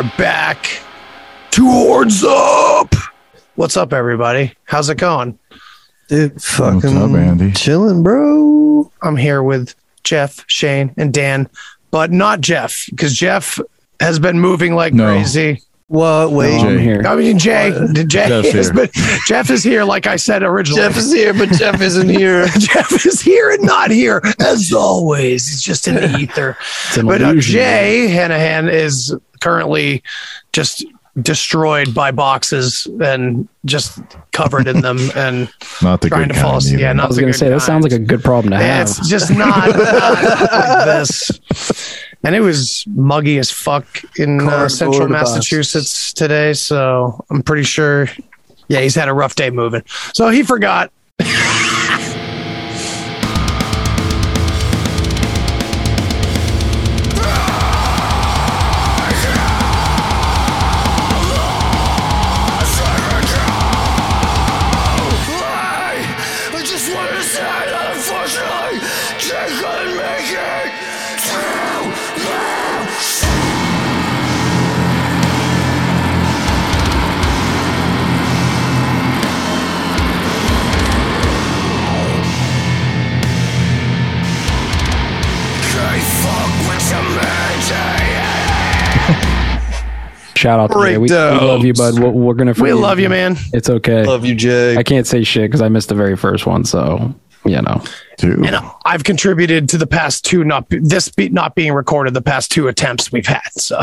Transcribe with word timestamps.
We 0.00 0.06
are 0.06 0.12
back. 0.16 0.80
Two 1.50 1.68
horns 1.68 2.24
up. 2.24 2.94
What's 3.56 3.76
up, 3.76 3.92
everybody? 3.92 4.54
How's 4.64 4.88
it 4.88 4.96
going? 4.96 5.38
Dude, 6.08 6.40
fucking 6.42 6.74
What's 6.76 6.86
up, 6.96 7.10
Andy? 7.10 7.52
chilling, 7.52 8.02
bro. 8.02 8.90
I'm 9.02 9.16
here 9.18 9.42
with 9.42 9.74
Jeff, 10.02 10.42
Shane, 10.46 10.94
and 10.96 11.12
Dan, 11.12 11.50
but 11.90 12.12
not 12.12 12.40
Jeff 12.40 12.86
because 12.88 13.12
Jeff 13.14 13.58
has 14.00 14.18
been 14.18 14.40
moving 14.40 14.74
like 14.74 14.94
No. 14.94 15.04
crazy. 15.04 15.60
What? 15.88 16.30
Wait, 16.30 16.58
Jay. 16.60 16.66
I'm 16.68 16.78
here. 16.78 17.02
I 17.04 17.16
mean, 17.16 17.38
Jay, 17.38 17.70
Jay 17.92 18.04
Jeff's 18.04 18.52
has 18.52 18.66
here. 18.68 18.74
been, 18.74 18.88
Jeff 19.26 19.50
is 19.50 19.62
here, 19.62 19.84
like 19.84 20.06
I 20.06 20.16
said 20.16 20.42
originally. 20.42 20.80
Jeff 20.80 20.96
is 20.96 21.12
here, 21.12 21.34
but 21.34 21.50
Jeff 21.50 21.80
isn't 21.82 22.08
here. 22.18 22.46
Jeff 22.58 23.04
is 23.04 23.20
here 23.20 23.50
and 23.50 23.64
not 23.64 23.90
here 23.90 24.22
as 24.38 24.72
always. 24.72 25.46
He's 25.46 25.60
just 25.62 25.88
in 25.88 25.96
the 25.96 26.16
ether. 26.18 26.56
It's 26.86 26.96
an 26.96 27.06
But 27.06 27.20
uh, 27.20 27.26
illusion. 27.30 27.52
Jay 27.54 28.06
Hanahan 28.08 28.72
is 28.72 29.14
currently 29.40 30.02
just 30.52 30.84
destroyed 31.20 31.92
by 31.92 32.12
boxes 32.12 32.86
and 33.02 33.48
just 33.64 33.98
covered 34.32 34.68
in 34.68 34.80
them 34.80 34.98
and 35.16 35.50
Not 35.82 36.00
the 36.00 36.08
trying 36.08 36.28
to 36.28 36.34
fall 36.34 36.50
kind. 36.52 36.58
asleep. 36.58 36.74
either. 36.74 36.82
Yeah, 36.84 36.90
I 36.90 36.92
not 36.92 37.08
was 37.08 37.18
going 37.18 37.32
to 37.32 37.36
say 37.38 37.48
that 37.48 37.60
sounds 37.62 37.82
like 37.82 37.92
a 37.92 37.98
good 37.98 38.22
problem 38.22 38.52
to 38.52 38.58
have. 38.58 38.86
It's 38.88 39.08
just 39.08 39.30
not, 39.30 39.68
not 39.70 39.76
like 40.52 40.84
this. 40.86 41.30
And 42.22 42.34
it 42.36 42.40
was 42.40 42.84
muggy 42.86 43.38
as 43.38 43.50
fuck 43.50 43.86
in 44.16 44.40
uh, 44.48 44.68
central 44.68 45.08
boxes. 45.08 45.34
Massachusetts 45.34 46.12
today. 46.12 46.52
So 46.52 47.24
I'm 47.30 47.42
pretty 47.42 47.64
sure, 47.64 48.08
yeah, 48.68 48.80
he's 48.80 48.94
had 48.94 49.08
a 49.08 49.12
rough 49.14 49.34
day 49.34 49.50
moving. 49.50 49.82
So 50.14 50.28
he 50.28 50.42
forgot. 50.44 50.92
Shout 90.40 90.58
out 90.58 90.72
to 90.72 90.82
Jay. 90.82 90.96
We, 90.96 91.08
we 91.08 91.14
love 91.14 91.66
you, 91.66 91.74
bud. 91.74 91.98
We're, 91.98 92.08
we're 92.08 92.32
gonna. 92.32 92.54
We 92.58 92.72
love 92.72 92.98
you, 92.98 93.10
man. 93.10 93.36
It's 93.52 93.68
okay. 93.68 94.04
Love 94.06 94.24
you, 94.24 94.34
Jay. 94.34 94.74
I 94.74 94.82
can't 94.82 95.06
say 95.06 95.22
shit 95.22 95.50
because 95.50 95.60
I 95.60 95.68
missed 95.68 95.90
the 95.90 95.94
very 95.94 96.16
first 96.16 96.46
one. 96.46 96.64
So 96.64 97.14
you 97.44 97.60
know, 97.60 97.82
Two. 98.16 98.42
And 98.46 98.56
I've 98.86 99.04
contributed 99.04 99.68
to 99.68 99.76
the 99.76 99.86
past 99.86 100.24
two 100.24 100.42
not 100.42 100.64
this 100.70 101.10
be, 101.10 101.28
not 101.28 101.54
being 101.54 101.74
recorded. 101.74 102.14
The 102.14 102.22
past 102.22 102.50
two 102.50 102.68
attempts 102.68 103.12
we've 103.12 103.26
had. 103.26 103.50
So 103.52 103.80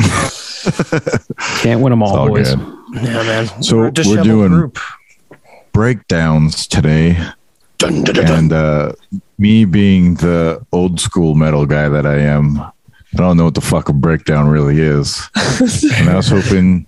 can't 1.58 1.82
win 1.82 1.90
them 1.90 2.02
all, 2.02 2.16
all 2.16 2.28
boys. 2.28 2.54
good. 2.54 2.66
yeah, 2.94 3.22
man. 3.22 3.62
So 3.62 3.76
a 3.76 3.80
we're 3.82 3.90
disheveled 3.90 4.24
doing- 4.24 4.72
Breakdowns 5.72 6.66
today, 6.68 7.18
Dun, 7.78 8.04
dun, 8.04 8.14
dun, 8.14 8.24
dun. 8.24 8.38
and 8.38 8.52
uh, 8.52 8.92
me 9.38 9.64
being 9.66 10.14
the 10.14 10.64
old 10.72 11.00
school 11.00 11.34
metal 11.34 11.66
guy 11.66 11.88
that 11.88 12.06
I 12.06 12.18
am, 12.18 12.64
I 13.14 13.18
don't 13.18 13.36
know 13.36 13.44
what 13.44 13.54
the 13.54 13.60
fuck 13.60 13.88
a 13.88 13.92
breakdown 13.92 14.48
really 14.48 14.80
is. 14.80 15.30
and 15.36 16.10
I 16.10 16.16
was 16.16 16.28
hoping 16.28 16.86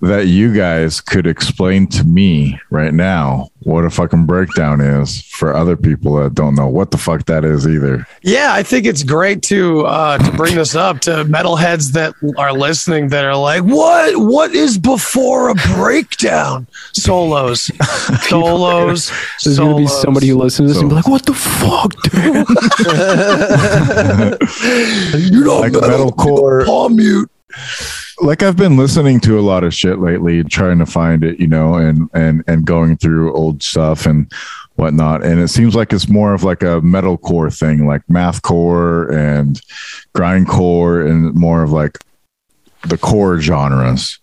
that 0.00 0.26
you 0.28 0.54
guys 0.54 1.00
could 1.00 1.26
explain 1.26 1.88
to 1.88 2.04
me 2.04 2.60
right 2.70 2.94
now 2.94 3.48
what 3.62 3.84
a 3.84 3.90
fucking 3.90 4.26
breakdown 4.26 4.80
is 4.80 5.22
for 5.22 5.52
other 5.54 5.76
people 5.76 6.14
that 6.16 6.34
don't 6.34 6.54
know 6.54 6.68
what 6.68 6.92
the 6.92 6.98
fuck 6.98 7.24
that 7.26 7.44
is 7.44 7.66
either. 7.66 8.06
Yeah, 8.22 8.50
I 8.52 8.62
think 8.62 8.86
it's 8.86 9.02
great 9.02 9.42
to 9.44 9.84
uh, 9.86 10.18
to 10.18 10.30
bring 10.36 10.54
this 10.54 10.74
up 10.76 11.00
to 11.00 11.24
metalheads 11.24 11.90
that 11.92 12.14
are 12.38 12.52
listening 12.52 13.08
that 13.08 13.24
are 13.24 13.36
like, 13.36 13.62
what 13.64 14.16
What 14.16 14.54
is 14.54 14.78
before 14.78 15.48
a 15.50 15.54
breakdown? 15.74 16.66
Solos, 16.92 17.64
solos. 18.28 19.10
There's 19.44 19.58
gonna 19.58 19.76
be 19.76 19.86
somebody 19.88 20.28
who 20.28 20.38
listens 20.38 20.70
to 20.70 20.74
this 20.74 20.80
and 20.80 20.88
be 20.88 20.94
like, 20.94 21.08
"What 21.08 21.26
the 21.26 21.34
fuck, 21.34 21.90
dude?" 22.02 22.46
you 25.32 25.44
know, 25.44 25.58
Like 25.60 25.72
metalcore. 25.72 26.64
palm 26.66 26.96
mute. 26.96 27.30
Like 28.20 28.42
I've 28.42 28.56
been 28.56 28.76
listening 28.76 29.20
to 29.20 29.38
a 29.38 29.42
lot 29.42 29.64
of 29.64 29.74
shit 29.74 29.98
lately, 29.98 30.42
trying 30.44 30.78
to 30.78 30.86
find 30.86 31.22
it, 31.22 31.38
you 31.38 31.46
know, 31.46 31.74
and 31.74 32.08
and 32.14 32.42
and 32.46 32.64
going 32.64 32.96
through 32.96 33.34
old 33.34 33.62
stuff 33.62 34.06
and 34.06 34.30
whatnot. 34.76 35.24
And 35.24 35.40
it 35.40 35.48
seems 35.48 35.74
like 35.74 35.92
it's 35.92 36.08
more 36.08 36.32
of 36.32 36.42
like 36.42 36.62
a 36.62 36.80
metalcore 36.80 37.56
thing, 37.56 37.86
like 37.86 38.06
mathcore 38.06 39.12
and 39.12 39.60
grindcore, 40.14 41.08
and 41.08 41.34
more 41.34 41.62
of 41.62 41.72
like 41.72 41.98
the 42.86 42.98
core 42.98 43.40
genres. 43.40 44.18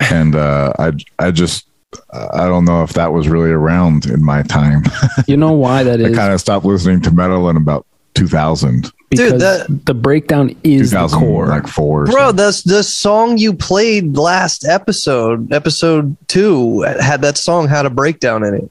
And 0.00 0.34
uh, 0.34 0.72
I 0.78 0.92
I 1.18 1.30
just 1.30 1.66
I 2.12 2.46
don't 2.46 2.64
know 2.64 2.82
if 2.82 2.94
that 2.94 3.12
was 3.12 3.28
really 3.28 3.50
around 3.50 4.06
in 4.06 4.22
my 4.22 4.42
time. 4.42 4.84
you 5.26 5.36
know 5.36 5.52
why 5.52 5.82
that 5.82 6.00
I 6.00 6.12
kind 6.12 6.32
of 6.32 6.40
stopped 6.40 6.64
listening 6.64 7.00
to 7.02 7.10
metal 7.10 7.48
in 7.48 7.56
about 7.56 7.86
2000, 8.14 8.90
because 9.10 9.40
that- 9.40 9.84
the 9.86 9.94
breakdown 9.94 10.54
is 10.64 10.90
the 10.90 11.06
core. 11.08 11.46
like 11.48 11.66
four. 11.68 12.06
Bro, 12.06 12.14
something. 12.14 12.36
that's 12.36 12.62
the 12.62 12.82
song 12.82 13.38
you 13.38 13.52
played 13.54 14.16
last 14.16 14.64
episode, 14.66 15.52
episode 15.52 16.16
two, 16.28 16.80
had 16.82 17.22
that 17.22 17.36
song 17.38 17.68
had 17.68 17.86
a 17.86 17.90
breakdown 17.90 18.44
in 18.44 18.54
it. 18.54 18.70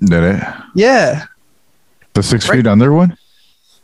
did 0.00 0.22
it? 0.24 0.44
Yeah. 0.74 1.24
The 2.14 2.22
Six 2.22 2.46
Feet 2.48 2.66
Under 2.66 2.92
one 2.92 3.16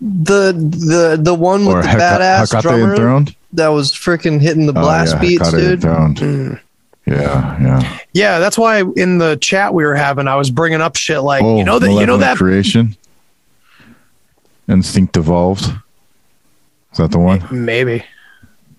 The 0.01 0.53
the 0.53 1.19
the 1.21 1.35
one 1.35 1.67
with 1.67 1.77
or 1.77 1.83
the 1.83 1.89
Heka- 1.89 1.99
badass 1.99 2.53
Hecate 2.53 2.63
drummer 2.63 2.91
Enthroned? 2.95 3.37
that 3.55 3.69
was 3.69 3.93
freaking 3.93 4.41
hitting 4.41 4.67
the 4.67 4.73
Oh, 4.73 4.83
blast 4.83 5.15
yeah, 5.15 5.21
beats, 5.21 5.47
Hecate 5.51 5.61
dude. 5.61 5.73
Enthroned. 5.85 6.17
Mm. 6.19 6.61
Yeah, 7.07 7.61
yeah. 7.61 7.99
Yeah, 8.13 8.39
that's 8.39 8.57
why 8.59 8.85
in 8.97 9.19
the 9.19 9.37
chat 9.41 9.75
we 9.75 9.85
were 9.85 9.97
having, 9.97 10.29
I 10.29 10.37
was 10.37 10.51
bringing 10.51 10.81
up 10.81 10.95
shit 10.97 11.23
like, 11.23 11.43
oh, 11.43 11.57
you 11.59 11.65
know 11.65 11.79
that, 11.81 11.91
you 11.93 12.07
know 12.07 12.19
that. 12.19 12.37
creation. 12.37 12.97
Instinct 14.71 15.17
evolved. 15.17 15.65
Is 16.93 16.99
that 16.99 17.11
the 17.11 17.19
one? 17.19 17.47
Maybe. 17.51 18.05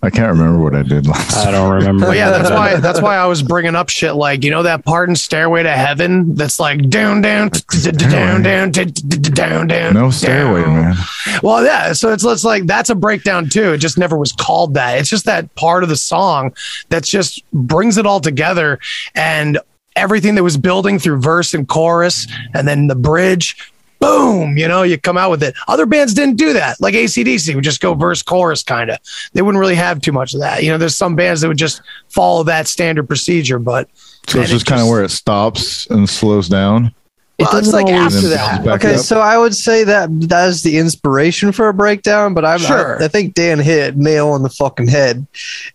I 0.04 0.10
can't 0.10 0.30
remember 0.30 0.64
what 0.64 0.74
I 0.74 0.82
did 0.82 1.06
last. 1.06 1.46
I 1.46 1.52
don't 1.52 1.72
remember. 1.72 2.08
But 2.08 2.18
yeah, 2.18 2.32
that's 2.32 2.50
why 2.50 2.78
that's 2.78 3.00
why 3.00 3.18
I 3.18 3.28
was 3.28 3.44
bringing 3.44 3.76
up 3.76 3.90
shit 3.90 4.16
like 4.16 4.44
you 4.44 4.50
know 4.50 4.64
that 4.64 4.84
part 4.84 5.10
in 5.10 5.16
Stairway 5.16 5.62
to 5.62 5.72
Heaven 5.72 6.34
that's 6.34 6.60
like 6.60 6.90
down 6.90 7.22
down 7.22 7.50
down 7.84 8.72
down 8.72 8.72
down 8.72 9.68
down. 9.68 9.94
No 9.94 10.10
stairway, 10.10 10.64
down. 10.64 10.74
man. 10.74 10.96
Well, 11.44 11.64
yeah, 11.64 11.94
so 11.94 12.12
it's 12.12 12.26
it's 12.26 12.44
like 12.44 12.66
that's 12.66 12.90
a 12.90 12.96
breakdown 12.96 13.48
too. 13.48 13.74
It 13.74 13.78
just 13.78 14.00
never 14.00 14.18
was 14.18 14.32
called 14.32 14.74
that. 14.74 14.98
It's 14.98 15.10
just 15.10 15.26
that 15.26 15.54
part 15.54 15.84
of 15.84 15.90
the 15.90 15.96
song 15.96 16.56
that 16.90 17.04
just 17.04 17.44
brings 17.54 17.98
it 17.98 18.08
all 18.08 18.20
together 18.20 18.80
and 19.14 19.60
everything 19.96 20.34
that 20.34 20.44
was 20.44 20.58
building 20.58 20.98
through 20.98 21.22
verse 21.22 21.54
and 21.54 21.68
chorus 21.68 22.26
and 22.56 22.68
then 22.68 22.88
the 22.88 22.96
bridge. 22.96 23.72
Boom, 24.02 24.58
you 24.58 24.68
know, 24.68 24.82
you 24.82 24.98
come 24.98 25.16
out 25.16 25.30
with 25.30 25.44
it. 25.44 25.54
Other 25.68 25.86
bands 25.86 26.16
didn't 26.16 26.36
do 26.36 26.54
that. 26.54 26.82
Like 26.82 26.96
ACDC 26.96 27.54
would 27.54 27.64
just 27.64 27.82
go 27.82 27.94
verse 27.94 28.24
chorus 28.24 28.64
kind 28.64 28.90
of. 28.90 28.98
They 29.34 29.44
wouldn't 29.44 29.60
really 29.60 29.76
have 29.76 30.02
too 30.02 30.12
much 30.12 30.34
of 30.34 30.40
that. 30.40 30.64
You 30.64 30.72
know, 30.72 30.80
there's 30.80 30.96
some 30.96 31.16
bands 31.16 31.42
that 31.42 31.48
would 31.48 31.58
just 31.58 31.84
follow 32.10 32.44
that 32.44 32.68
standard 32.68 33.08
procedure, 33.08 33.60
but 33.60 33.88
So 34.28 34.40
man, 34.40 34.44
it's 34.44 34.52
it 34.52 34.56
just 34.56 34.66
kind 34.66 34.82
of 34.82 34.88
where 34.88 35.04
it 35.04 35.12
stops 35.12 35.86
and 35.92 36.10
slows 36.10 36.50
down. 36.50 36.96
It 37.38 37.44
Well, 37.46 37.58
it's 37.58 37.74
like 37.74 37.90
after 37.90 38.28
that. 38.30 38.68
Okay, 38.68 38.96
up. 38.96 39.02
so 39.02 39.20
I 39.20 39.38
would 39.38 39.56
say 39.56 39.84
that 39.84 40.10
that 40.30 40.50
is 40.50 40.64
the 40.64 40.80
inspiration 40.80 41.52
for 41.52 41.70
a 41.70 41.74
breakdown, 41.74 42.34
but 42.34 42.44
I'm 42.44 42.60
Sure. 42.60 43.00
I, 43.00 43.06
I 43.06 43.08
think 43.08 43.36
Dan 43.36 43.60
hit 43.60 43.98
nail 43.98 44.30
on 44.30 44.42
the 44.42 44.50
fucking 44.50 44.88
head. 44.88 45.28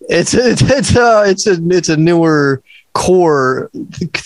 It's 0.09 0.35
it's 0.35 0.63
it's 0.63 0.97
a 0.97 1.25
it's 1.27 1.47
a 1.47 1.59
it's 1.71 1.89
a 1.89 1.97
newer 1.97 2.61
core 3.07 3.71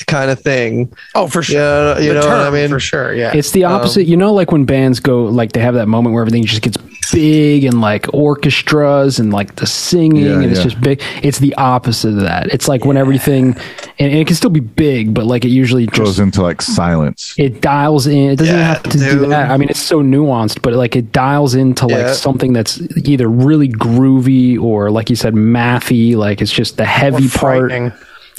kind 0.06 0.30
of 0.30 0.40
thing. 0.40 0.92
Oh, 1.14 1.26
for 1.26 1.42
sure. 1.42 1.58
Yeah, 1.60 1.98
you 1.98 2.14
The 2.14 2.20
know 2.20 2.26
what 2.28 2.46
I 2.46 2.50
mean. 2.50 2.68
For 2.70 2.80
sure, 2.80 3.14
yeah. 3.14 3.32
It's 3.34 3.50
the 3.50 3.64
opposite. 3.64 4.04
you 4.04 4.16
know, 4.16 4.32
like 4.32 4.52
when 4.52 4.64
bands 4.64 5.00
go, 5.00 5.24
like 5.24 5.52
they 5.52 5.60
have 5.60 5.74
that 5.74 5.86
moment 5.88 6.14
where 6.14 6.22
everything 6.22 6.44
just 6.44 6.62
gets 6.62 6.76
big 7.12 7.64
and 7.64 7.80
like 7.80 8.06
orchestras 8.14 9.18
and 9.18 9.32
like 9.32 9.56
the 9.56 9.66
singing 9.66 10.24
Yeah, 10.26 10.32
and 10.34 10.44
it's 10.44 10.58
yeah. 10.58 10.64
just 10.64 10.80
big. 10.80 11.02
It's 11.22 11.38
the 11.38 11.54
opposite 11.54 12.10
of 12.10 12.20
that. 12.20 12.46
It's 12.54 12.68
like 12.68 12.84
when 12.84 12.96
everything, 12.96 13.54
and, 13.98 14.10
and 14.12 14.14
it 14.14 14.26
can 14.26 14.36
still 14.36 14.50
be 14.50 14.60
big, 14.60 15.12
but 15.12 15.26
like 15.26 15.44
it 15.44 15.48
usually 15.48 15.86
Goes 15.86 16.18
into 16.20 16.40
like 16.42 16.62
silence. 16.62 17.34
it 17.36 17.60
dials 17.60 18.06
in. 18.06 18.30
It 18.30 18.36
doesn't 18.38 18.54
Yeah, 18.54 18.62
have 18.74 18.82
to 18.84 18.98
do 18.98 19.26
that. 19.26 19.50
I 19.50 19.56
mean, 19.56 19.68
it's 19.68 19.82
so 19.82 20.02
nuanced, 20.02 20.62
but 20.62 20.72
like 20.74 20.96
it 20.96 21.12
dials 21.12 21.54
into 21.54 21.86
like 21.86 21.98
Yeah. 21.98 22.12
something 22.12 22.52
that's 22.52 22.80
either 23.06 23.28
really 23.28 23.68
groovy 23.68 24.60
or 24.60 24.90
like 24.90 25.10
you 25.10 25.16
said, 25.16 25.34
mathy. 25.34 26.16
Like 26.16 26.40
it's 26.40 26.52
just 26.52 26.76
the 26.76 26.86
heavy 26.86 27.28
part. 27.28 27.72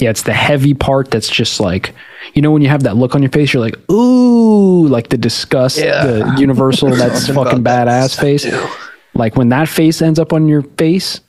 Frightening. 0.02 0.04
Yeah, 0.04 0.10
it's 0.10 0.22
the 0.22 0.32
heavy 0.32 0.74
part 0.74 1.10
that's 1.10 1.28
just 1.28 1.60
like, 1.60 1.94
you 2.34 2.42
know, 2.42 2.50
when 2.50 2.62
you 2.62 2.68
have 2.68 2.82
that 2.84 2.96
look 2.96 3.14
on 3.14 3.22
your 3.22 3.30
face, 3.30 3.52
you're 3.52 3.62
like, 3.62 3.76
ooh, 3.90 4.86
like 4.88 5.08
the 5.08 5.16
disgust, 5.18 5.78
Yeah. 5.78 6.04
the 6.04 6.34
universal, 6.38 6.90
that's 6.94 7.26
fucking 7.28 7.58
about 7.60 7.86
that 7.86 8.10
badass 8.10 8.20
face. 8.20 8.46
Like 9.14 9.36
when 9.36 9.50
that 9.50 9.68
face 9.68 10.00
ends 10.02 10.18
up 10.18 10.32
on 10.32 10.48
your 10.48 10.62
face, 10.62 11.20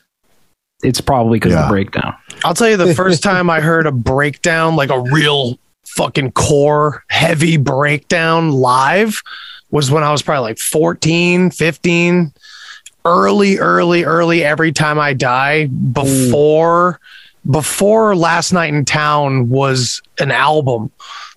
it's 0.84 1.02
probably 1.02 1.40
because 1.40 1.54
of 1.54 1.60
Yeah. 1.60 1.66
the 1.68 1.70
breakdown. 1.72 2.14
I'll 2.44 2.54
tell 2.54 2.70
you 2.70 2.78
the 2.78 2.94
first 2.96 3.24
time 3.24 3.50
I 3.50 3.60
heard 3.62 3.86
a 3.88 3.92
breakdown, 3.92 4.76
like 4.76 4.90
a 4.90 5.00
real 5.00 5.58
fucking 5.86 6.32
core 6.32 7.04
heavy 7.10 7.58
breakdown 7.58 8.52
live 8.52 9.22
was 9.72 9.92
when 9.92 10.04
I 10.04 10.12
was 10.12 10.22
probably 10.22 10.50
like 10.50 10.60
14, 10.60 11.52
15. 11.52 12.34
Early, 13.06 13.58
early, 13.58 14.06
early 14.06 14.46
every 14.46 14.72
time 14.72 14.98
I 14.98 15.14
die 15.14 15.66
before 15.66 17.02
before 17.50 18.16
last 18.16 18.54
night 18.54 18.74
in 18.74 18.86
town 18.86 19.50
was 19.50 20.02
an 20.20 20.32
album. 20.32 20.92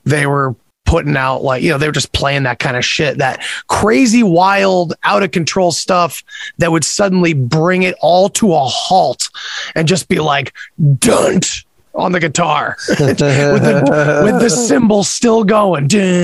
They 0.05 0.27
were 0.27 0.55
putting 0.85 1.17
out 1.17 1.43
like, 1.43 1.63
you 1.63 1.71
know, 1.71 1.79
they 1.79 1.87
were 1.87 1.93
just 1.93 2.13
playing 2.13 2.45
that 2.45 2.59
kind 2.59 2.77
of 2.77 2.85
shit, 2.85 3.19
that 3.19 3.45
crazy, 3.69 4.23
wild, 4.23 4.95
out 5.03 5.23
of 5.23 5.33
control 5.33 5.73
stuff 5.73 6.23
that 6.59 6.73
would 6.73 6.85
suddenly 6.85 7.35
bring 7.35 7.83
it 7.83 7.97
all 8.01 8.29
to 8.31 8.55
a 8.55 8.61
halt 8.61 9.29
and 9.75 9.89
just 9.89 10.09
be 10.09 10.21
like, 10.21 10.55
dunt 10.99 11.65
on 11.97 12.13
the 12.13 12.21
guitar. 12.21 12.77
With 12.89 13.19
the 13.19 14.23
with 14.25 14.41
the 14.41 14.51
cymbal 14.51 15.03
still 15.03 15.45
going. 15.45 15.89
Dun, 15.89 16.23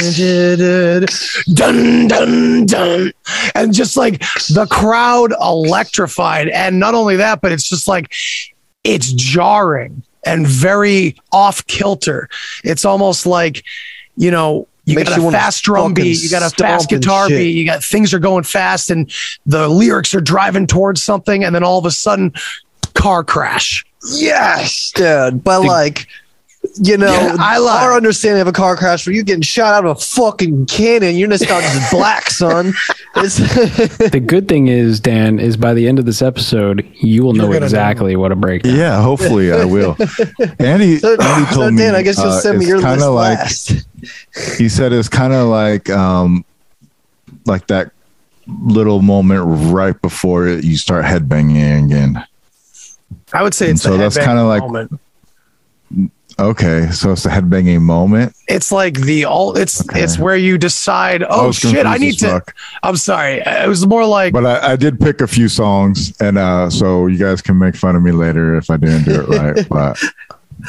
dun, 1.54 2.08
dun, 2.08 2.66
dun, 2.66 3.12
and 3.54 3.72
just 3.72 3.96
like 3.96 4.20
the 4.50 4.66
crowd 4.70 5.32
electrified. 5.40 6.48
And 6.48 6.78
not 6.78 6.94
only 6.94 7.16
that 7.16 7.40
but 7.40 7.52
it's 7.52 7.68
just 7.68 7.88
like 7.88 8.12
it's 8.84 9.12
jarring 9.12 10.02
and 10.24 10.46
very 10.46 11.16
off 11.32 11.66
kilter 11.66 12.28
it's 12.64 12.84
almost 12.84 13.26
like 13.26 13.64
you 14.16 14.30
know 14.30 14.66
you 14.84 14.96
Makes 14.96 15.10
got 15.10 15.18
a 15.20 15.30
fast 15.30 15.62
drum 15.62 15.94
beat 15.94 16.20
you 16.20 16.28
got 16.28 16.42
a 16.42 16.54
fast 16.54 16.88
guitar 16.88 17.28
shit. 17.28 17.38
beat 17.38 17.56
you 17.56 17.64
got 17.64 17.84
things 17.84 18.12
are 18.12 18.18
going 18.18 18.42
fast 18.42 18.90
and 18.90 19.12
the 19.46 19.68
lyrics 19.68 20.14
are 20.14 20.20
driving 20.20 20.66
towards 20.66 21.00
something 21.00 21.44
and 21.44 21.54
then 21.54 21.62
all 21.62 21.78
of 21.78 21.86
a 21.86 21.90
sudden 21.90 22.32
car 22.94 23.22
crash 23.22 23.84
yes, 24.10 24.92
dude. 24.94 25.44
But 25.44 25.62
like, 25.62 26.06
you 26.82 26.96
know, 26.96 27.06
Yeah, 27.12 27.36
I 27.38 27.58
like- 27.58 27.82
our 27.82 27.94
understanding 27.96 28.40
of 28.40 28.46
a 28.48 28.52
car 28.52 28.76
crash 28.76 29.06
where 29.06 29.14
you're 29.14 29.24
getting 29.24 29.42
shot 29.42 29.74
out 29.74 29.84
of 29.84 29.96
a 29.96 30.00
fucking 30.00 30.66
cannon, 30.66 31.16
you're 31.16 31.28
just 31.28 31.48
not 31.48 31.62
just 31.62 31.90
black, 31.90 32.30
son. 32.30 32.72
It's 33.16 33.36
The 33.36 34.22
good 34.24 34.48
thing 34.48 34.68
is, 34.68 34.98
Dan, 35.00 35.38
is 35.38 35.56
by 35.56 35.74
the 35.74 35.86
end 35.86 35.98
of 35.98 36.06
this 36.06 36.22
episode, 36.22 36.88
you 36.94 37.22
will 37.24 37.34
know 37.34 37.44
You're 37.44 37.54
gonna 37.54 37.66
exactly 37.66 38.16
what 38.16 38.32
a 38.32 38.36
breakdown. 38.36 38.74
Yeah, 38.74 39.02
hopefully 39.02 39.52
I 39.52 39.64
will. 39.66 39.96
Andy, 40.58 40.98
so, 40.98 41.16
Andy 41.20 41.46
so 41.50 41.54
told 41.54 41.74
me. 41.74 41.82
Dan, 41.82 41.94
I 41.94 42.02
guess 42.02 42.16
you'll 42.16 42.28
uh, 42.28 42.40
send 42.40 42.58
me 42.58 42.66
your 42.66 42.80
kinda 42.80 43.10
list 43.10 43.10
like 43.10 43.38
last. 43.38 43.86
he 44.58 44.68
said 44.70 44.92
it's 44.92 45.08
kind 45.10 45.32
of 45.34 45.48
like 45.48 45.90
um 45.90 46.44
like 47.44 47.66
that 47.66 47.90
little 48.46 49.02
moment 49.02 49.42
right 49.72 50.00
before 50.00 50.46
it, 50.48 50.64
you 50.64 50.76
start 50.76 51.04
headbanging 51.04 51.84
again. 51.84 52.24
i 53.32 53.42
would 53.42 53.52
say 53.54 53.66
And 53.66 53.74
it's 53.74 53.82
so 53.82 53.96
that's 53.98 54.16
kinda 54.16 54.44
like- 54.44 54.62
moment. 54.62 54.98
Okay, 56.38 56.88
so 56.90 57.12
it's 57.12 57.22
the 57.24 57.28
headbanging 57.30 57.82
moment. 57.82 58.34
it's 58.48 58.72
like 58.72 58.94
the 59.00 59.24
all 59.24 59.56
it's 59.56 59.80
Okay. 59.88 60.02
it's 60.02 60.18
where 60.18 60.36
you 60.36 60.58
decide 60.58 61.24
oh 61.28 61.48
was 61.48 61.56
shit 61.56 61.86
i 61.86 61.96
need 61.96 62.18
to 62.18 62.28
fuck. 62.28 62.54
i'm 62.82 62.96
sorry 62.96 63.40
it 63.44 63.68
was 63.68 63.86
more 63.86 64.04
like 64.06 64.32
But 64.32 64.44
I, 64.46 64.72
I 64.72 64.76
did 64.76 64.98
pick 65.00 65.20
a 65.20 65.26
few 65.26 65.48
songs, 65.48 66.14
and 66.20 66.38
uh, 66.38 66.70
so 66.70 67.06
you 67.06 67.18
guys 67.18 67.42
can 67.42 67.58
make 67.58 67.76
fun 67.76 67.96
of 67.96 68.02
me 68.02 68.12
later 68.12 68.56
if 68.56 68.70
I 68.70 68.76
didn't 68.76 69.04
do 69.04 69.20
it 69.22 69.28
right. 69.28 69.68
But 69.68 69.98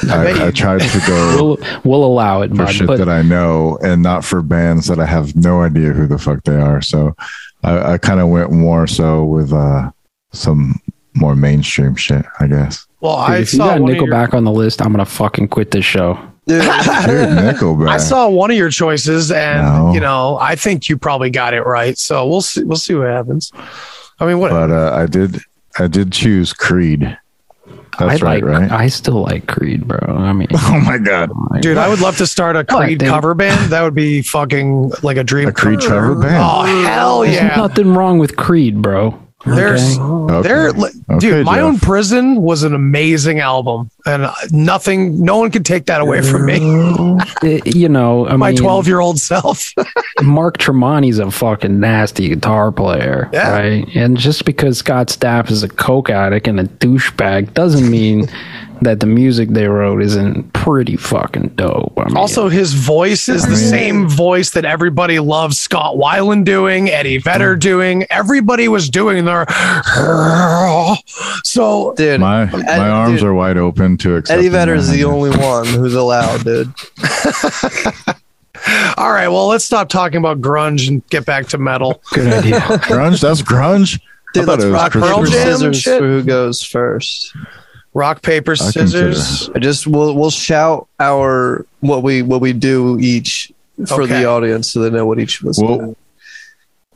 bet 0.07 0.42
I, 0.42 0.48
I 0.48 0.51
tried 0.51 0.81
to 0.81 1.00
go 1.07 1.36
We'll 1.38 1.57
we'll 1.83 2.04
allow 2.06 2.42
it, 2.42 2.50
for 2.51 2.66
bud. 2.66 2.71
shit 2.74 2.88
But 2.88 2.98
that 2.98 3.09
I 3.09 3.21
know, 3.21 3.77
and 3.83 4.01
not 4.01 4.25
for 4.25 4.42
bands 4.42 4.88
that 4.88 5.00
I 5.00 5.06
have 5.06 5.36
no 5.36 5.62
idea 5.62 5.92
who 5.94 6.07
the 6.07 6.18
fuck 6.18 6.44
they 6.44 6.56
are. 6.56 6.81
So 6.81 7.16
I, 7.63 7.94
I 7.94 7.98
kind 7.98 8.19
of 8.19 8.30
went 8.30 8.51
more 8.51 8.88
so 8.88 9.24
with 9.24 9.54
uh, 9.54 9.92
some 10.31 10.80
more 11.16 11.36
mainstream 11.36 11.95
shit, 11.95 12.25
I 12.39 12.48
guess. 12.48 12.88
Well 13.03 13.17
dude, 13.27 13.35
i 13.35 13.38
if 13.39 13.53
you 13.53 13.57
saw 13.57 13.67
got 13.67 13.81
one 13.81 13.91
of 13.91 13.95
your- 13.97 14.07
Nickelback 14.07 14.33
on 14.33 14.44
the 14.45 14.51
list, 14.51 14.81
I'm 14.81 14.91
gonna 14.91 15.05
fucking 15.05 15.50
quit 15.50 15.69
this 15.71 15.85
show. 15.85 16.17
Dude, 16.47 16.61
Dude, 16.61 16.69
Nickelback. 16.69 17.89
I 17.89 17.97
saw 17.97 18.27
one 18.29 18.50
of 18.51 18.57
your 18.57 18.69
choices, 18.69 19.31
and 19.31 19.61
No. 19.61 19.94
you 19.94 20.00
know, 20.01 20.38
I 20.41 20.55
think 20.55 20.89
you 20.89 20.97
probably 20.97 21.29
got 21.29 21.53
it 21.53 21.61
right. 21.61 21.97
So 21.97 22.27
we'll 22.27 22.41
see. 22.41 22.63
We'll 22.63 22.75
see 22.77 22.95
what 22.95 23.07
happens. 23.07 23.51
I 24.19 24.25
mean, 24.25 24.39
what? 24.39 24.51
but 24.51 24.69
uh, 24.71 24.94
I 24.94 25.05
did 25.05 25.39
I 25.79 25.88
did 25.88 26.11
choose 26.11 26.51
Creed. 26.51 27.17
That's 28.00 28.21
I 28.21 28.25
right, 28.25 28.44
like, 28.44 28.44
right? 28.44 28.71
I 28.71 28.88
still 28.88 29.21
like 29.21 29.47
Creed, 29.47 29.88
bro. 29.88 29.99
I 30.17 30.33
mean, 30.33 30.47
oh 30.53 30.81
my 30.83 30.97
god, 30.97 31.29
Dude, 31.61 31.77
I 31.77 31.88
would 31.88 32.01
love 32.01 32.17
to 32.17 32.27
start 32.27 32.56
a 32.57 32.63
Creed 32.65 32.97
dude? 32.99 33.07
cover 33.07 33.33
band. 33.35 33.71
That 33.71 33.83
would 33.83 33.94
be 33.95 34.21
fucking 34.23 34.91
like 35.03 35.15
a 35.17 35.23
dream. 35.23 35.47
a 35.47 35.53
Creed 35.53 35.79
cover 35.79 36.15
band. 36.15 36.44
Oh 36.44 36.83
hell 36.83 37.21
there's 37.21 37.35
yeah! 37.35 37.56
nothing 37.56 37.94
wrong 37.94 38.17
with 38.19 38.35
Creed, 38.35 38.81
bro. 38.81 39.17
There's, 39.45 39.98
Okay. 40.00 40.48
there, 40.48 40.69
Okay, 40.69 40.90
dude. 41.19 41.45
My 41.45 41.56
Jeff. 41.56 41.63
own 41.63 41.80
prison 41.80 42.42
was 42.42 42.63
an 42.63 42.74
amazing 42.74 43.40
album, 43.40 43.92
and 44.06 44.24
uh, 44.24 44.34
nothing, 44.51 45.24
no 45.24 45.38
one 45.38 45.51
can 45.51 45.63
take 45.63 45.86
that 45.88 46.00
away 46.00 46.22
from 46.22 46.45
me. 46.45 46.60
You 47.66 47.90
know, 47.90 48.25
I 48.28 48.36
My 48.38 48.54
twelve-year-old 48.56 49.19
self. 49.19 49.74
Mark 50.22 50.57
Tremonti's 50.60 51.19
a 51.19 51.30
fucking 51.30 51.80
nasty 51.80 52.30
guitar 52.30 52.72
player, 52.72 53.30
Yeah. 53.34 53.51
right? 53.51 53.88
And 53.95 54.16
just 54.16 54.45
because 54.45 54.78
Scott 54.78 55.07
Stapp 55.07 55.51
is 55.51 55.62
a 55.63 55.68
coke 55.68 56.10
addict 56.10 56.48
and 56.48 56.60
a 56.60 56.63
douchebag 56.66 57.54
doesn't 57.54 57.90
mean 57.90 58.30
that 58.83 59.00
the 59.00 59.06
music 59.06 59.50
they 59.50 59.68
wrote 59.68 60.01
isn't 60.01 60.53
pretty 60.53 60.95
fucking 60.95 61.50
dope. 61.56 61.94
I 61.97 62.06
mean, 62.06 62.18
Also, 62.18 62.50
his 62.50 62.74
voice 62.74 63.27
is 63.27 63.44
the 63.44 63.50
mean- 63.50 63.57
same 63.57 64.07
voice 64.09 64.51
that 64.51 64.65
everybody 64.65 65.19
loves 65.19 65.57
Scott 65.57 65.95
Weiland 65.95 66.45
doing, 66.45 66.89
Eddie 66.89 67.19
Mm. 67.19 67.24
Vedder 67.24 67.56
doing. 67.56 68.06
Everybody 68.09 68.68
was 68.68 68.89
doing 68.89 69.25
their. 69.25 69.45
So, 71.44 71.94
dude, 71.95 72.19
my 72.19 72.44
Ed- 72.44 72.52
my 72.52 72.90
arms 72.90 73.19
dude, 73.19 73.30
are 73.30 73.33
wide 73.33 73.57
open 73.57 73.97
to 73.97 74.16
accept. 74.16 74.37
Eddie 74.40 74.49
Vedder 74.49 74.73
is 74.75 74.90
the 74.90 75.04
only 75.04 75.30
one 75.31 75.66
who's 75.68 75.94
allowed, 75.94 76.44
dude. 76.44 76.71
all 78.97 79.11
right, 79.11 79.28
well, 79.28 79.47
let's 79.47 79.66
stop 79.66 79.90
talking 79.90 80.18
about 80.18 80.42
grunge 80.42 80.87
and 80.87 81.06
get 81.09 81.25
back 81.25 81.47
to 81.47 81.57
metal. 81.57 82.02
good 82.13 82.31
idea. 82.31 82.59
grunge. 82.59 83.21
That's 83.21 83.42
grunge. 83.42 83.99
Dude, 84.33 84.44
I 84.44 84.45
thought 84.45 84.52
let's 84.54 84.63
it 84.63 84.68
was 84.68 84.73
rock 84.73 84.92
Pearl 84.94 85.04
Jam 85.04 85.18
and 85.25 85.30
scissors 85.30 85.80
shit. 85.81 85.99
for 85.99 86.07
who 86.07 86.23
goes 86.23 86.63
first. 86.63 87.35
Rock, 87.94 88.21
paper, 88.23 88.56
scissors. 88.56 89.50
I 89.54 89.59
just 89.59 89.85
we'll 89.85 90.16
we'll 90.16 90.31
shout 90.31 90.88
our 91.00 91.66
what 91.81 92.02
we 92.04 92.21
what 92.23 92.42
we 92.42 92.52
do 92.54 92.97
each 93.00 93.52
for 93.88 94.02
Okay. 94.04 94.19
the 94.21 94.26
audience 94.26 94.71
so 94.71 94.80
they 94.81 94.90
know 94.90 95.06
what 95.06 95.19
each 95.19 95.42
of 95.42 95.47
us 95.50 95.62
Well- 95.62 95.78
do. 95.78 95.95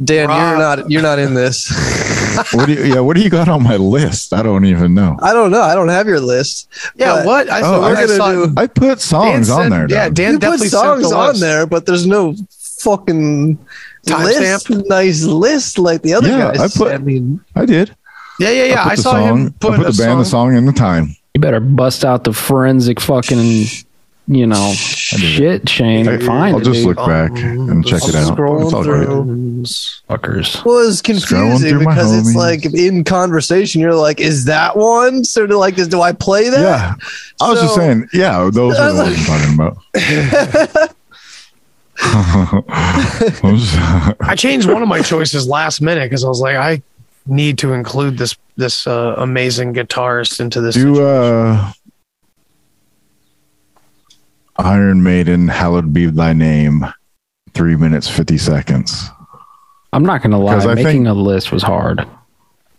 Dan, 0.04 0.28
Rock. 0.28 0.40
you're 0.50 0.58
not 0.60 0.92
you're 0.92 1.02
not 1.02 1.20
in 1.20 1.34
this. 1.34 1.72
What 2.54 2.68
do 2.68 2.74
you, 2.74 2.84
yeah? 2.84 3.00
What 3.00 3.16
do 3.18 3.24
you 3.24 3.32
got 3.32 3.50
on 3.50 3.64
my 3.64 3.78
list? 3.78 4.32
I 4.32 4.44
don't 4.44 4.64
even 4.66 4.94
know. 4.94 5.18
I 5.24 5.34
don't 5.34 5.50
know. 5.50 5.62
I 5.64 5.74
don't 5.74 5.88
have 5.90 6.06
your 6.06 6.20
list. 6.20 6.68
Yeah, 6.96 7.16
But- 7.16 7.26
what? 7.26 7.50
I, 7.50 7.62
Oh, 7.64 7.82
we're 7.82 7.96
gonna 7.96 8.08
saw- 8.10 8.32
do- 8.46 8.54
I 8.56 8.68
put 8.68 9.02
songs 9.02 9.48
Dan 9.48 9.56
on 9.58 9.62
sent- 9.64 9.70
there. 9.72 9.98
Yeah, 9.98 10.10
Dan. 10.10 10.14
Dan 10.14 10.32
you 10.34 10.38
put 10.38 10.42
definitely 10.42 10.68
sent 10.70 10.84
songs 10.84 11.10
the 11.10 11.16
on 11.16 11.28
list. 11.30 11.42
there, 11.42 11.66
but 11.66 11.88
there's 11.88 12.06
no 12.06 12.36
fucking 12.82 13.58
list, 14.06 14.68
Timestamp? 14.68 14.88
nice 14.88 15.24
list 15.24 15.80
like 15.80 16.04
the 16.04 16.14
other 16.14 16.28
Yeah, 16.30 16.54
guys. 16.56 16.76
I 16.76 16.78
put- 16.78 16.92
I 16.94 16.98
mean, 17.00 17.40
I 17.56 17.66
did. 17.66 17.96
Yeah, 18.40 18.50
yeah, 18.52 18.64
yeah. 18.66 18.82
I, 18.82 18.84
put 18.84 18.92
I, 18.92 18.96
the 18.96 19.02
saw 19.02 19.12
song, 19.12 19.28
him 19.46 19.54
put, 19.54 19.74
I 19.74 19.78
put 19.78 19.88
a 19.88 19.92
the 19.92 19.98
band, 20.04 20.20
the 20.20 20.26
song. 20.26 20.50
song, 20.52 20.58
and 20.58 20.68
the 20.68 20.74
time. 20.74 21.16
You 21.34 21.42
better 21.42 21.60
bust 21.60 22.04
out 22.06 22.24
the 22.24 22.34
forensic 22.34 23.00
fucking, 23.00 23.66
you 24.28 24.48
know, 24.48 24.74
shit, 24.76 25.70
Shane. 25.70 26.08
and 26.08 26.24
Find 26.24 26.56
I'll 26.56 26.62
it, 26.62 26.66
just 26.66 26.84
dude. 26.84 26.98
look 26.98 27.08
back 27.08 27.32
and 27.38 27.86
check 27.86 28.04
it 28.08 28.16
out. 28.16 28.36
Scrolling 28.38 28.66
It's 28.66 28.74
all 28.74 28.84
good. 28.84 29.06
through. 29.06 29.64
fuckers. 30.10 30.66
was 30.66 31.02
Scrolling 31.02 31.04
confusing 31.04 31.70
through 31.70 31.84
my 31.84 31.94
because 31.94 32.14
it's 32.18 32.30
homies. 32.32 32.36
like 32.36 32.66
in 32.74 33.04
conversation, 33.04 33.82
you're 33.82 33.94
like, 33.96 34.20
"Is 34.20 34.46
that 34.46 34.76
one?" 34.76 35.24
So 35.24 35.46
to 35.48 35.58
like, 35.58 35.76
this, 35.76 35.88
do 35.88 36.02
I 36.02 36.12
play 36.12 36.50
that? 36.50 36.60
Yeah, 36.60 36.96
I 37.42 37.52
was 37.52 37.62
just 37.62 37.76
saying. 37.76 38.08
Yeah, 38.14 38.50
those 38.52 38.78
are 38.80 38.92
the 38.94 39.04
ones 39.04 39.18
I'm 39.20 39.26
talking 39.26 39.54
about. 39.54 39.78
I 44.22 44.36
changed 44.38 44.68
one 44.70 44.82
of 44.82 44.88
my 44.88 45.02
choices 45.02 45.48
last 45.48 45.82
minute 45.82 46.06
because 46.10 46.24
I 46.24 46.28
was 46.28 46.42
like, 46.42 46.56
I 46.56 46.82
need 47.28 47.58
to 47.60 47.74
include 47.74 48.18
this 48.18 48.36
this 48.56 48.88
uh, 48.88 49.16
amazing 49.18 49.74
guitarist 49.74 50.40
into 50.40 50.62
this. 50.62 50.76
Do 50.76 51.04
uh, 51.06 51.72
Iron 54.58 55.04
Maiden, 55.04 55.48
hallowed 55.48 55.94
be 55.94 56.06
thy 56.08 56.34
name. 56.34 56.86
Three 57.54 57.76
minutes 57.76 58.08
fifty 58.10 58.38
seconds. 58.38 59.10
I'm 59.94 60.04
not 60.04 60.22
gonna 60.22 60.40
lie, 60.40 60.56
I 60.58 60.76
making 60.76 60.84
think- 60.84 61.08
a 61.08 61.14
list 61.14 61.52
was 61.52 61.64
hard. 61.64 62.06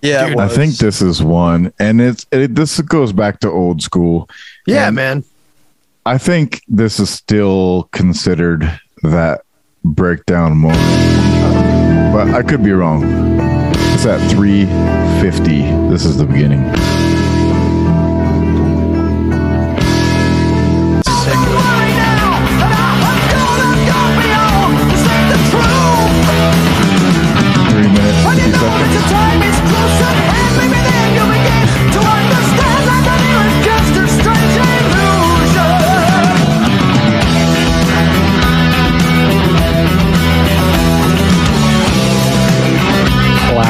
yeah. 0.02 0.28
Dude, 0.28 0.38
I 0.38 0.48
think 0.48 0.76
this 0.76 1.02
is 1.02 1.22
one, 1.22 1.72
and 1.80 2.00
it's 2.00 2.26
it, 2.30 2.54
this 2.54 2.80
goes 2.82 3.12
back 3.12 3.40
to 3.40 3.50
old 3.50 3.82
school. 3.82 4.28
yeah, 4.66 4.86
and- 4.88 4.96
man. 4.96 5.24
I 6.06 6.16
think 6.16 6.62
this 6.68 6.98
is 7.00 7.10
still 7.10 7.88
considered 7.92 8.62
that 9.02 9.42
breakdown 9.84 10.56
moment, 10.56 12.12
but 12.14 12.28
I 12.30 12.42
could 12.42 12.62
be 12.64 12.72
wrong. 12.72 13.02
It's 13.98 14.06
at 14.06 14.30
350. 14.30 15.90
This 15.90 16.04
is 16.04 16.18
the 16.18 16.24
beginning. 16.24 16.62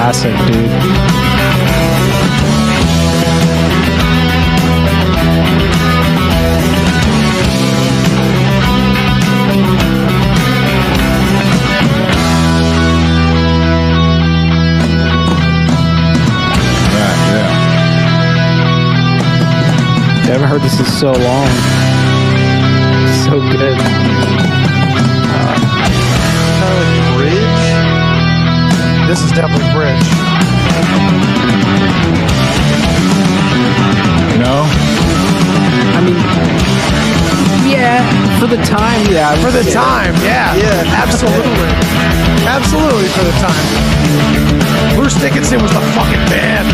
Yeah, 0.08 0.14
yeah. 17.28 17.52
I 20.22 20.30
haven't 20.32 20.48
heard 20.48 20.62
this 20.62 20.80
in 20.80 20.86
so 20.86 21.12
long. 21.12 21.67
For 39.42 39.50
the 39.52 39.70
time, 39.70 40.14
yeah. 40.16 40.54
Yeah. 40.56 41.02
Absolutely. 41.02 41.68
Absolutely 42.46 43.08
for 43.08 43.24
the 43.24 43.32
time. 43.40 44.96
Bruce 44.96 45.14
Dickinson 45.20 45.62
was 45.62 45.72
the 45.72 45.80
fucking 45.94 46.24
man. 46.30 46.64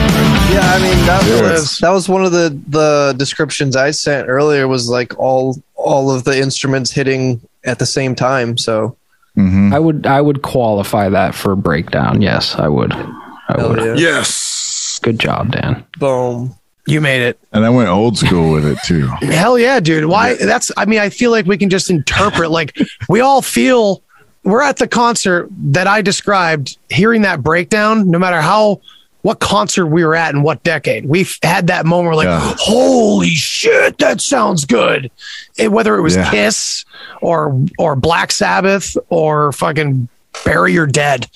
Yeah, 0.53 0.61
I 0.73 0.79
mean 0.81 1.07
that 1.07 1.23
Yes. 1.27 1.43
was 1.43 1.79
that 1.79 1.91
was 1.91 2.09
one 2.09 2.25
of 2.25 2.33
the 2.33 2.59
the 2.69 3.15
descriptions 3.19 3.77
I 3.77 3.91
sent 3.91 4.29
earlier 4.29 4.67
was 4.67 4.89
like 4.89 5.19
all 5.19 5.57
all 5.75 6.11
of 6.11 6.25
the 6.25 6.39
instruments 6.39 6.91
hitting 6.91 7.41
at 7.65 7.79
the 7.79 7.87
same 7.87 8.15
time. 8.15 8.57
So 8.57 8.97
hmm 9.35 9.73
I 9.75 9.79
would, 9.79 10.07
I 10.07 10.21
would 10.21 10.43
qualify 10.43 11.09
that 11.09 11.35
for 11.35 11.53
a 11.53 11.57
breakdown. 11.57 12.23
Yes, 12.23 12.55
I 12.57 12.69
would. 12.69 12.93
I 12.93 13.55
hell 13.59 13.71
would. 13.71 13.79
yeah. 13.85 13.95
Yes. 13.97 15.01
Good 15.03 15.19
job, 15.19 15.53
Dan. 15.53 15.85
Boom. 15.99 16.55
You 16.87 17.01
made 17.01 17.23
it. 17.23 17.39
And 17.53 17.65
I 17.65 17.71
went 17.71 17.89
old 17.89 18.19
school 18.19 18.53
with 18.53 18.67
it 18.67 18.79
too. 18.85 19.07
Hell 19.23 19.59
yeah, 19.59 19.81
dude. 19.81 20.05
Why? 20.05 20.35
That's, 20.35 20.71
I 20.77 20.85
mean, 20.85 21.01
I 21.01 21.09
feel 21.09 21.31
like 21.31 21.47
we 21.47 21.57
can 21.57 21.71
just 21.71 21.89
interpret, 21.91 22.51
like, 22.51 22.77
we 23.09 23.21
all 23.21 23.41
feel 23.41 24.03
we're 24.43 24.63
at 24.63 24.77
the 24.77 24.87
concert 24.87 25.49
that 25.51 25.87
I 25.87 26.03
described, 26.03 26.77
hearing 26.91 27.23
that 27.23 27.43
breakdown, 27.43 28.11
no 28.11 28.19
matter 28.19 28.43
how, 28.43 28.83
what 29.23 29.41
concert 29.41 29.87
we 29.87 30.05
were 30.05 30.15
at 30.15 30.35
in 30.35 30.43
what 30.43 30.63
decade. 30.63 31.07
We've 31.07 31.35
had 31.43 31.69
that 31.69 31.87
moment 31.87 32.09
where, 32.09 32.17
like, 32.17 32.27
Yeah. 32.27 32.55
holy 32.59 33.31
shit, 33.31 33.97
that 33.97 34.21
sounds 34.21 34.67
good. 34.67 35.11
It- 35.57 35.73
whether 35.73 35.97
it 35.97 36.03
was 36.03 36.17
Yeah. 36.17 36.31
Kiss 36.31 36.85
or, 37.23 37.59
or 37.79 37.97
Black 37.97 38.31
Sabbath 38.31 38.99
or 39.09 39.53
fucking 39.53 40.09
Bury 40.45 40.75
Your 40.75 40.87
Dead, 40.87 41.27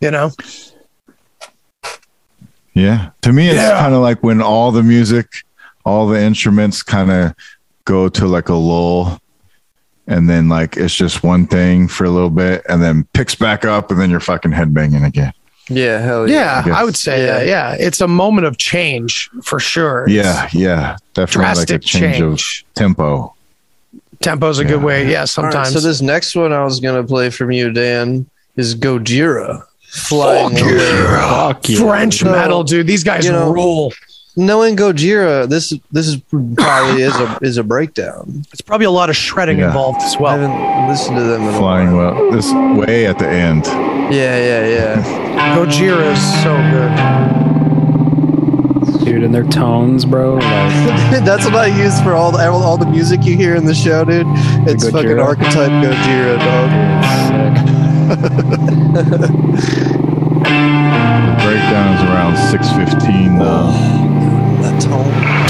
you 0.00 0.10
know? 0.10 0.32
Yeah. 2.74 3.10
To 3.22 3.32
me, 3.32 3.48
it's 3.48 3.56
Yeah. 3.56 3.78
kind 3.80 3.94
of 3.94 4.00
like 4.02 4.22
when 4.22 4.42
all 4.42 4.72
the 4.72 4.82
music, 4.82 5.26
all 5.84 6.06
the 6.08 6.20
instruments 6.20 6.82
kind 6.82 7.10
of 7.10 7.34
go 7.84 8.08
to 8.08 8.26
like 8.26 8.48
a 8.48 8.54
lull. 8.54 9.20
And 10.06 10.28
then 10.28 10.48
like 10.50 10.76
it's 10.76 10.94
just 10.94 11.22
one 11.22 11.46
thing 11.46 11.88
for 11.88 12.04
a 12.04 12.10
little 12.10 12.28
bit 12.30 12.62
and 12.68 12.82
then 12.82 13.06
picks 13.14 13.34
back 13.34 13.64
up 13.64 13.90
and 13.90 13.98
then 13.98 14.10
you're 14.10 14.20
fucking 14.20 14.50
headbanging 14.50 15.06
again. 15.06 15.32
Yeah, 15.70 15.98
hell 15.98 16.28
yeah. 16.28 16.62
Yeah, 16.66 16.76
I 16.76 16.80
I, 16.80 16.84
would 16.84 16.96
say 16.96 17.24
Yeah. 17.24 17.38
that. 17.38 17.46
Yeah. 17.46 17.76
It's 17.78 18.02
a 18.02 18.08
moment 18.08 18.46
of 18.46 18.58
change 18.58 19.30
for 19.42 19.58
sure. 19.58 20.04
Yeah, 20.06 20.48
yeah. 20.52 20.96
Definitely 21.14 21.54
like 21.58 21.70
a 21.70 21.78
change, 21.78 22.18
change. 22.18 22.20
of 22.66 22.74
tempo. 22.74 23.34
Tempo's 24.20 24.58
a 24.58 24.64
good 24.64 24.82
way. 24.82 25.04
Yeah, 25.10 25.12
All 25.14 25.20
right, 25.20 25.28
sometimes. 25.28 25.72
so 25.72 25.80
this 25.80 26.02
next 26.02 26.34
one 26.36 26.52
I 26.52 26.64
was 26.64 26.80
gonna 26.80 27.04
play 27.04 27.30
from 27.30 27.50
you, 27.50 27.72
Dan, 27.72 28.26
is 28.56 28.74
Gojira. 28.74 29.62
Flying 29.94 30.54
Whales. 30.54 31.20
Fuck 31.20 31.68
you. 31.68 31.78
French 31.78 32.18
So, 32.18 32.30
metal, 32.30 32.64
dude. 32.64 32.86
These 32.86 33.04
guys 33.04 33.24
you 33.24 33.32
know, 33.32 33.50
rule. 33.52 33.92
Knowing 34.36 34.74
Gojira, 34.76 35.48
this 35.48 35.72
this 35.92 36.08
is 36.08 36.16
probably 36.56 37.02
is 37.02 37.14
a 37.14 37.38
is 37.40 37.56
a 37.56 37.62
breakdown. 37.62 38.42
It's 38.52 38.60
probably 38.60 38.86
a 38.86 38.90
lot 38.90 39.08
of 39.08 39.14
shredding 39.16 39.58
Yeah. 39.60 39.68
involved 39.68 40.02
as 40.02 40.16
I 40.16 40.20
well. 40.20 40.36
haven't 40.38 40.88
listened 40.88 41.16
to 41.18 41.22
them 41.22 41.42
in 41.42 41.54
a 41.54 41.58
Flying 41.58 41.96
while. 41.96 42.14
well. 42.16 42.32
This 42.32 42.52
way 42.76 43.06
at 43.06 43.18
the 43.20 43.28
end. 43.28 43.64
Yeah, 44.12 44.36
yeah, 44.36 44.66
yeah. 44.66 45.00
Gojira 45.56 46.10
is 46.12 46.20
so 46.42 46.56
good. 46.72 46.90
dude, 49.04 49.22
and 49.22 49.32
their 49.32 49.44
tones, 49.44 50.04
bro. 50.04 50.34
Like, 50.34 50.42
That's 51.24 51.44
what 51.44 51.54
I 51.54 51.66
use 51.66 52.00
for 52.00 52.14
all 52.14 52.32
the 52.32 52.44
all 52.50 52.76
the 52.76 52.86
music 52.86 53.24
you 53.24 53.36
hear 53.36 53.54
in 53.54 53.66
the 53.66 53.74
show, 53.74 54.04
dude. 54.04 54.26
It's 54.66 54.88
fucking 54.90 55.20
archetype 55.20 55.70
Gojira, 55.70 56.38
dog. 56.40 56.70
The 60.44 61.40
breakdown 61.42 61.94
is 61.96 62.02
around 62.02 62.36
615 62.36 63.38
though. 63.38 63.70
That 64.60 64.82
tone. 64.82 65.43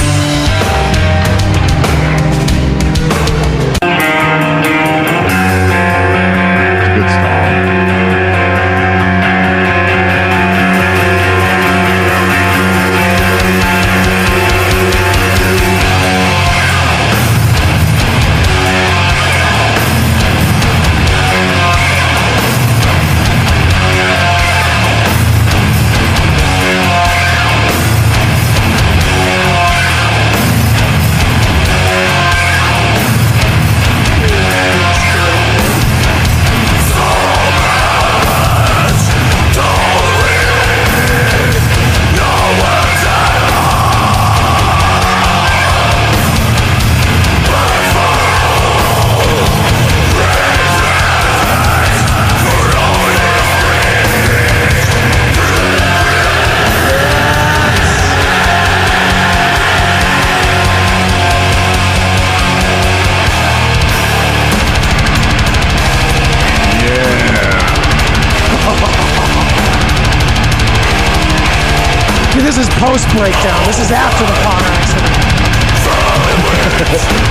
This 72.44 72.58
is 72.58 72.68
post 72.76 73.08
breakdown. 73.16 73.64
This 73.64 73.80
is 73.80 73.90
after 73.90 74.26
the 74.26 74.34
car 74.44 74.60
accident. 74.76 75.14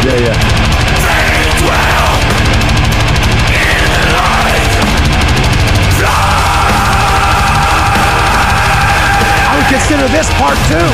Yeah, 0.04 0.18
yeah. 0.18 0.34
I 9.46 9.54
would 9.56 9.68
consider 9.70 10.08
this 10.10 10.28
part 10.34 10.58
two. 10.68 10.90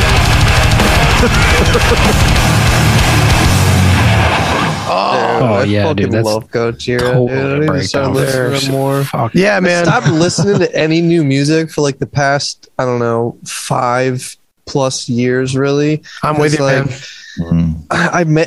Oh, 5.41 5.45
I 5.45 5.63
yeah, 5.65 5.83
fucking 5.83 5.95
dude, 6.05 6.11
that's 6.11 6.25
love 6.25 6.49
Gojira. 6.51 6.99
totally 6.99 7.27
dude. 7.29 7.39
I 7.39 7.55
a 7.55 7.59
need 7.59 7.81
to 7.81 7.87
start 7.87 8.11
listening 8.13 8.59
to 8.59 8.71
more. 8.71 9.03
fuck. 9.03 9.33
Yeah, 9.35 9.59
man. 9.59 9.85
Stop 9.85 10.05
listening 10.11 10.59
to 10.59 10.75
any 10.75 11.01
new 11.01 11.23
music 11.23 11.71
for 11.71 11.81
like 11.81 11.99
the 11.99 12.07
past, 12.07 12.69
I 12.77 12.85
don't 12.85 12.99
know, 12.99 13.37
five 13.45 14.35
plus 14.65 15.07
years. 15.09 15.55
Really, 15.55 16.03
I'm 16.23 16.37
with 16.39 16.57
you, 16.57 16.63
like- 16.63 16.85
man. 17.37 17.75
I, 17.89 18.21
I 18.21 18.23
may. 18.25 18.45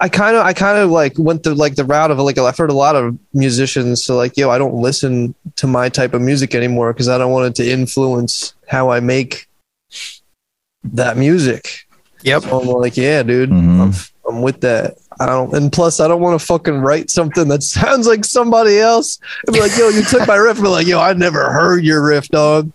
I 0.00 0.08
kind 0.08 0.36
of, 0.36 0.46
I 0.46 0.52
kind 0.52 0.78
of 0.78 0.90
like 0.90 1.18
went 1.18 1.42
the 1.42 1.56
like 1.56 1.74
the 1.74 1.84
route 1.84 2.12
of 2.12 2.18
like 2.18 2.38
I've 2.38 2.56
heard 2.56 2.70
a 2.70 2.74
lot 2.74 2.94
of 2.94 3.18
musicians 3.34 4.04
so 4.04 4.16
like 4.16 4.36
yo 4.36 4.48
I 4.48 4.56
don't 4.56 4.74
listen 4.74 5.34
to 5.56 5.66
my 5.66 5.88
type 5.88 6.14
of 6.14 6.22
music 6.22 6.54
anymore 6.54 6.92
because 6.92 7.08
I 7.08 7.18
don't 7.18 7.32
want 7.32 7.46
it 7.46 7.54
to 7.56 7.68
influence 7.68 8.54
how 8.68 8.90
I 8.90 9.00
make 9.00 9.48
that 10.84 11.16
music. 11.16 11.86
Yep. 12.22 12.42
So 12.44 12.60
I'm 12.60 12.68
like, 12.68 12.96
yeah, 12.96 13.22
dude, 13.24 13.50
Mhm. 13.50 13.80
I'm, 13.80 13.92
I'm 14.36 14.42
with 14.42 14.60
that. 14.60 14.98
I 15.20 15.26
don't, 15.26 15.52
and 15.54 15.72
plus, 15.72 16.00
I 16.00 16.08
don't 16.08 16.20
want 16.20 16.38
to 16.40 16.46
fucking 16.46 16.78
write 16.78 17.10
something 17.10 17.48
that 17.48 17.62
sounds 17.64 18.06
like 18.06 18.24
somebody 18.24 18.78
else. 18.78 19.18
And 19.46 19.54
be 19.54 19.60
like, 19.60 19.76
yo, 19.76 19.88
you 19.88 20.02
took 20.02 20.26
my 20.26 20.36
riff. 20.36 20.56
Be 20.56 20.68
like, 20.68 20.86
yo, 20.86 21.00
I 21.00 21.12
never 21.12 21.50
heard 21.50 21.84
your 21.84 22.04
riff, 22.04 22.28
dog. 22.28 22.70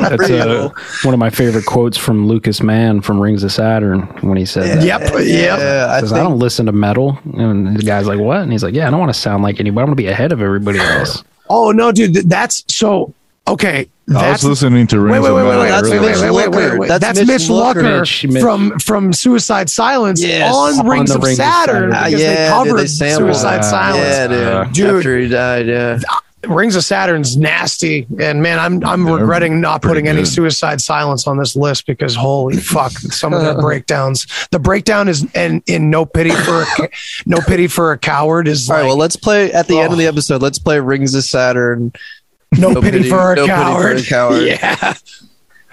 That's 0.00 0.28
Real. 0.28 0.66
uh, 0.66 0.70
one 1.02 1.14
of 1.14 1.20
my 1.20 1.30
favorite 1.30 1.66
quotes 1.66 1.96
from 1.96 2.26
Lucas 2.26 2.62
Mann 2.62 3.00
from 3.00 3.18
Rings 3.20 3.42
of 3.44 3.52
Saturn 3.52 4.02
when 4.20 4.36
he 4.36 4.44
said 4.44 4.78
that. 4.78 4.84
Yep. 4.84 5.00
Yep. 5.00 5.26
Yeah, 5.26 5.86
I 5.90 5.96
He 5.96 6.00
says, 6.00 6.12
I, 6.12 6.18
don't 6.18 6.38
listen 6.38 6.66
to 6.66 6.72
metal. 6.72 7.18
And 7.34 7.76
the 7.76 7.82
guy's 7.82 8.06
like, 8.06 8.18
what? 8.18 8.40
And 8.40 8.52
he's 8.52 8.62
like, 8.62 8.74
yeah, 8.74 8.86
I 8.86 8.90
don't 8.90 9.00
want 9.00 9.12
to 9.12 9.18
sound 9.18 9.42
like 9.42 9.60
anybody. 9.60 9.82
I 9.82 9.84
want 9.84 9.96
to 9.96 10.02
be 10.02 10.08
ahead 10.08 10.32
of 10.32 10.42
everybody 10.42 10.78
else. 10.78 11.24
Oh 11.48 11.72
no, 11.72 11.90
dude, 11.92 12.14
that's 12.28 12.64
so. 12.68 13.12
Okay, 13.50 13.88
I 14.14 14.30
was 14.32 14.44
listening 14.44 14.86
to 14.88 15.00
Rings 15.00 15.12
wait, 15.12 15.20
wait, 15.20 15.28
of 15.30 15.34
wait, 15.36 15.42
wait, 15.42 15.48
Metal 15.48 15.62
wait, 15.62 15.68
that's 15.70 15.88
wait, 15.90 15.96
earlier. 15.98 16.12
wait, 16.12 16.30
wait, 16.32 16.48
wait, 16.48 16.70
wait, 16.70 16.78
wait. 16.78 16.88
That's 16.88 17.00
That's, 17.02 17.18
Mitch 17.20 17.26
Mitch 17.28 17.42
Lucker. 17.48 17.74
Lucker 17.82 18.00
Mitch- 18.00 18.26
Mitch- 18.32 18.42
from 18.42 18.78
from 18.78 19.12
Suicide 19.12 19.68
Silence 19.70 20.22
Yes. 20.22 20.54
on 20.54 20.78
On 20.80 20.86
Rings 20.86 21.10
the 21.10 21.16
of 21.16 21.22
Rings 21.24 21.38
of 21.38 21.44
Saturn 21.44 21.90
Saturn. 21.90 21.90
because 21.90 22.12
Yeah, 22.12 22.18
they 22.18 22.34
dude, 22.36 22.48
covered 22.68 22.80
they 22.82 22.86
Suicide 22.86 23.56
that. 23.58 23.64
Silence. 23.64 24.06
Yeah, 24.08 24.26
dude. 24.28 24.46
Uh, 24.46 24.64
Dude. 24.64 24.96
After 24.96 25.18
he 25.18 25.28
died, 25.28 25.66
yeah. 25.66 25.98
Rings 26.48 26.74
of 26.74 26.82
Saturn's 26.84 27.36
nasty, 27.36 28.06
and 28.18 28.40
man, 28.42 28.58
I'm 28.58 28.82
I'm 28.82 29.04
They're 29.04 29.16
regretting 29.16 29.60
not 29.60 29.82
pretty 29.82 29.96
putting 29.96 30.08
any 30.08 30.22
good. 30.22 30.28
Suicide 30.28 30.80
Silence 30.80 31.26
on 31.26 31.36
this 31.36 31.54
list 31.54 31.86
because 31.86 32.14
holy 32.14 32.56
fuck, 32.56 32.92
some 32.92 33.34
of 33.34 33.42
the 33.44 33.54
breakdowns. 33.60 34.26
The 34.50 34.58
breakdown 34.58 35.08
is 35.08 35.26
and 35.34 35.62
in 35.66 35.90
No 35.90 36.06
Pity 36.06 36.30
for 36.30 36.62
a, 36.62 36.66
No 37.26 37.38
Pity 37.46 37.66
for 37.66 37.92
a 37.92 37.98
Coward 37.98 38.48
is 38.48 38.70
All 38.70 38.76
right, 38.76 38.82
like 38.82 38.88
well, 38.88 38.96
let's 38.96 39.16
play 39.16 39.52
at 39.52 39.66
the 39.68 39.78
end 39.80 39.92
of 39.92 39.98
the 39.98 40.06
Oh. 40.06 40.08
episode. 40.08 40.40
Let's 40.40 40.58
play 40.58 40.80
Rings 40.80 41.14
of 41.14 41.24
Saturn. 41.24 41.92
No, 42.58 42.70
No 42.72 42.80
pity, 42.80 42.98
Pity- 42.98 43.08
for 43.10 43.32
a 43.32 43.36
No 43.36 43.46
Pity 43.46 43.52
for 43.52 43.52
a 43.52 44.02
coward. 44.02 44.04
Coward. 44.06 44.42
Yeah. 44.42 44.94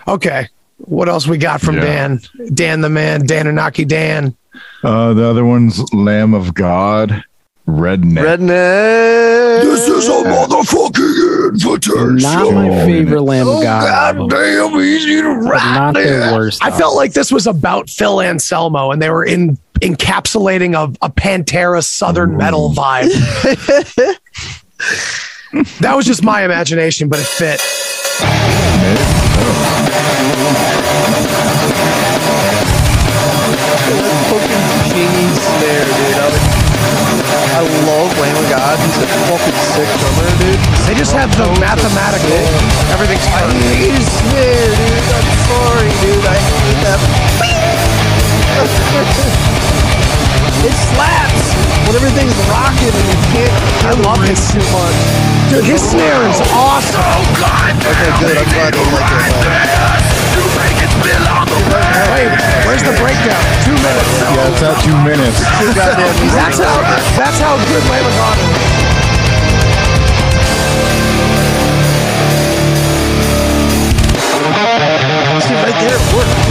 Okay. 0.08 0.48
What 0.78 1.10
else 1.10 1.28
we 1.28 1.38
got 1.38 1.60
from 1.62 1.76
Yeah. 1.76 1.82
Dan? 1.86 2.22
Dan 2.54 2.82
the 2.82 2.90
man, 2.90 3.26
Dan 3.26 3.46
Anaki 3.48 3.88
Dan. 3.88 4.36
Uh, 4.84 5.14
the 5.14 5.26
other 5.26 5.44
one's 5.46 5.92
Lamb 5.94 6.34
of 6.36 6.54
God, 6.54 7.24
Redneck. 7.68 8.24
Redneck. 8.38 9.62
This 9.64 9.88
is 9.88 10.08
a 10.08 10.12
motherfucking 10.12 11.50
invitation. 11.54 12.16
Not 12.18 12.54
my 12.54 12.70
Oh, 12.70 12.86
favorite 12.86 13.22
Lamb 13.24 13.48
of 13.48 13.64
God 13.64 13.88
album, 14.16 14.28
goddamn 14.30 14.80
easy 14.80 15.22
to 15.22 15.42
but 15.44 15.50
rap. 15.52 15.64
not 15.76 15.94
their 15.96 16.32
worst. 16.34 16.64
I 16.64 16.70
felt 16.72 16.96
like 16.96 17.14
this 17.14 17.32
was 17.32 17.48
about 17.48 17.90
Phil 17.90 18.22
Anselmo 18.22 18.92
and 18.92 19.02
they 19.02 19.10
were 19.10 19.26
in 19.26 19.58
encapsulating 19.82 20.76
a, 20.76 20.94
a 21.06 21.10
Pantera 21.10 21.84
Southern 21.84 22.38
metal 22.38 22.72
vibe. 22.72 23.10
that 25.80 25.94
was 25.96 26.06
just 26.06 26.24
my 26.24 26.44
imagination, 26.44 27.10
but 27.10 27.20
it 27.20 27.26
fit. 27.26 27.62
snare, 35.58 35.86
dude. 35.86 36.20
I, 36.20 36.28
I 37.58 37.64
love 37.88 38.12
Lamb 38.20 38.36
of 38.38 38.50
God. 38.50 38.76
He's 38.80 38.98
a 38.98 39.08
fucking 39.30 39.58
sick 39.72 39.90
drummer, 40.04 40.28
dude. 40.42 40.60
They 40.88 40.96
just 40.96 41.14
have 41.14 41.32
the 41.38 41.48
mathematical. 41.60 42.38
Everything's 42.92 43.26
I 43.28 43.48
fine. 43.48 43.56
his 43.56 44.04
snare, 44.04 44.76
dude. 44.76 45.08
I'm 45.16 45.28
sorry, 45.48 45.92
dude. 46.04 46.26
I 46.26 46.36
hate 46.36 46.82
that. 46.84 47.00
It 50.66 50.76
slaps 50.94 51.46
when 51.86 51.94
everything's 51.98 52.38
rocking 52.50 52.94
and 52.94 53.08
you 53.12 53.20
can't. 53.36 53.54
I 53.86 53.94
love 54.02 54.22
it 54.24 54.34
his 54.34 54.42
too 54.50 54.64
much. 54.74 54.98
Dude, 55.52 55.64
his 55.64 55.84
oh, 55.84 55.94
snare 55.94 56.22
is 56.28 56.40
awesome. 56.56 56.98
Oh 56.98 57.24
God, 57.38 57.74
okay, 57.86 58.12
good. 58.22 58.38
I'm 58.38 58.50
glad 58.52 58.72
you 58.74 58.84
like 58.98 59.32
it. 59.32 59.38
man. 59.44 59.78
Wait, 62.14 62.30
where's 62.66 62.84
the 62.84 62.96
breakdown? 63.00 63.44
Two 63.64 63.78
minutes. 63.78 64.12
Yeah, 64.20 64.50
it's 64.50 64.64
at 64.64 64.78
two 64.84 64.98
minutes. 65.04 65.40
Too 65.60 65.72
goddamn 65.76 66.16
easy. 66.24 66.36
That's 66.36 66.60
how 66.60 66.76
that's 67.16 67.40
how 67.40 67.56
good 67.70 67.84
Lamb 67.88 68.06
of 68.06 68.16
God 68.18 68.38
is. 68.38 68.88
See, 75.38 75.54
right 75.54 75.78
there, 75.80 75.94
it 75.94 76.16
worked. 76.16 76.47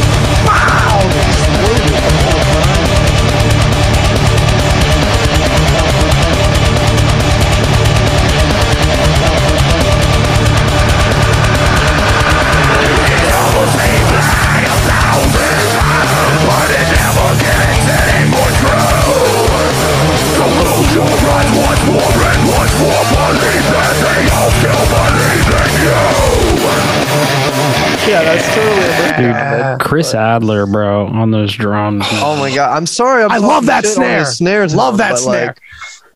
Breakdown. 29.89 30.03
Chris 30.03 30.15
Adler, 30.15 30.67
bro, 30.67 31.07
on 31.07 31.31
those 31.31 31.53
drums. 31.55 32.05
Oh 32.11 32.37
my 32.37 32.55
god, 32.55 32.77
I'm 32.77 32.87
sorry. 32.87 33.25
I'm 33.25 33.31
I 33.33 33.39
love 33.39 33.67
that 33.67 33.87
snare. 33.87 34.25
Snares, 34.25 34.75
Love 34.75 34.95
all, 34.95 34.99
that 34.99 35.11
but, 35.13 35.19
snare. 35.19 35.47
Like, 35.47 35.59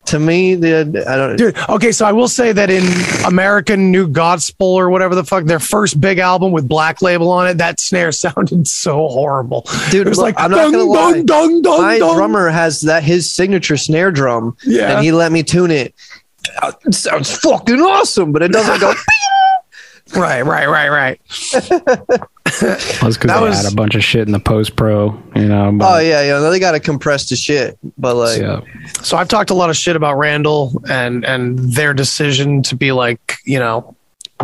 to 0.06 0.18
me, 0.18 0.54
the 0.56 1.04
I 1.06 1.16
don't. 1.16 1.36
Dude, 1.36 1.56
okay, 1.68 1.92
so 1.92 2.04
I 2.06 2.10
will 2.12 2.26
say 2.26 2.52
that 2.52 2.68
in 2.70 2.82
American 3.26 3.92
New 3.92 4.08
Gospel 4.08 4.66
or 4.66 4.90
whatever 4.90 5.14
the 5.14 5.22
fuck, 5.22 5.44
their 5.44 5.60
first 5.60 6.00
big 6.00 6.18
album 6.18 6.50
with 6.52 6.66
Black 6.66 7.00
Label 7.02 7.30
on 7.30 7.46
it, 7.46 7.58
that 7.58 7.78
snare 7.78 8.10
sounded 8.26 8.66
so 8.66 9.06
horrible. 9.08 9.66
Dude, 9.90 10.06
it 10.06 10.08
was 10.10 10.18
look, 10.18 10.34
like 10.34 10.40
I'm 10.40 10.50
not 10.50 10.62
dung, 10.62 10.72
gonna 10.72 10.84
lie. 10.84 11.12
dung, 11.12 11.26
dung, 11.26 11.62
dung, 11.62 11.82
my 11.82 11.98
dung. 11.98 12.16
drummer 12.16 12.48
has 12.48 12.80
that 12.82 13.04
his 13.04 13.30
signature 13.30 13.76
snare 13.76 14.10
drum, 14.10 14.56
Yeah. 14.64 14.96
and 14.96 15.04
he 15.04 15.12
let 15.12 15.30
me 15.32 15.42
tune 15.42 15.70
it. 15.70 15.94
Uh, 16.60 16.72
It 16.86 16.94
sounds 16.94 17.36
fucking 17.36 17.80
awesome, 17.80 18.32
but 18.32 18.42
it 18.42 18.50
doesn't 18.52 18.80
go. 18.80 18.92
Right, 20.14 20.42
right, 20.42 20.68
right, 20.68 20.88
right. 20.88 21.20
That's 21.30 21.60
because 22.58 22.60
That 22.60 23.40
they 23.40 23.40
was- 23.48 23.62
had 23.62 23.72
a 23.72 23.74
bunch 23.74 23.94
of 23.94 24.02
shit 24.04 24.26
in 24.26 24.32
the 24.32 24.40
post 24.40 24.76
pro, 24.76 25.20
you 25.36 25.46
know. 25.46 25.76
oh 25.80 25.98
yeah, 25.98 26.22
yeah. 26.22 26.38
They 26.50 26.58
got 26.58 26.72
to 26.72 26.80
compress 26.80 27.28
the 27.28 27.36
shit, 27.36 27.78
but 27.96 28.16
like, 28.16 28.40
yeah. 28.40 28.60
So 29.02 29.16
I've 29.16 29.28
talked 29.28 29.50
a 29.50 29.54
lot 29.54 29.70
of 29.70 29.76
shit 29.76 29.96
about 29.96 30.18
Randall 30.18 30.72
and 30.90 31.24
and 31.24 31.58
their 31.58 31.94
decision 31.94 32.62
to 32.64 32.74
be 32.76 32.90
like, 32.92 33.36
you 33.44 33.58
know, 33.60 33.94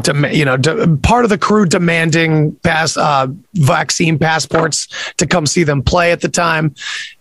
dem- 0.02 0.26
you 0.26 0.44
know, 0.44 0.57
de- 0.57 0.96
part 0.98 1.24
of 1.24 1.31
the 1.31 1.38
crew 1.38 1.66
demanding 1.66 2.52
pass 2.62 2.96
uh, 2.96 3.26
vaccine 3.55 4.18
passports 4.18 4.87
to 5.16 5.26
come 5.26 5.46
see 5.46 5.64
them 5.64 5.83
play 5.83 6.12
at 6.12 6.20
the 6.20 6.29
time. 6.29 6.74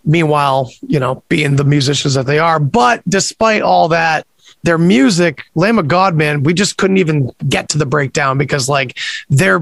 Meanwhile, 0.03 0.71
you 0.87 0.99
know, 0.99 1.23
being 1.29 1.55
the 1.55 1.63
musicians 1.63 2.13
that 2.13 2.27
they 2.27 2.37
are, 2.39 2.59
but 2.59 3.01
despite 3.09 3.63
all 3.63 3.87
that, 3.87 4.27
their 4.65 4.77
music, 4.77 5.43
Lamb 5.53 5.77
of 5.79 5.87
God, 5.87 6.15
man, 6.15 6.43
we 6.43 6.53
just 6.53 6.77
couldn't 6.77 6.97
even 6.97 7.31
get 7.47 7.69
to 7.69 7.77
the 7.77 7.85
breakdown 7.85 8.37
because 8.37 8.67
like 8.67 8.97
their 9.29 9.61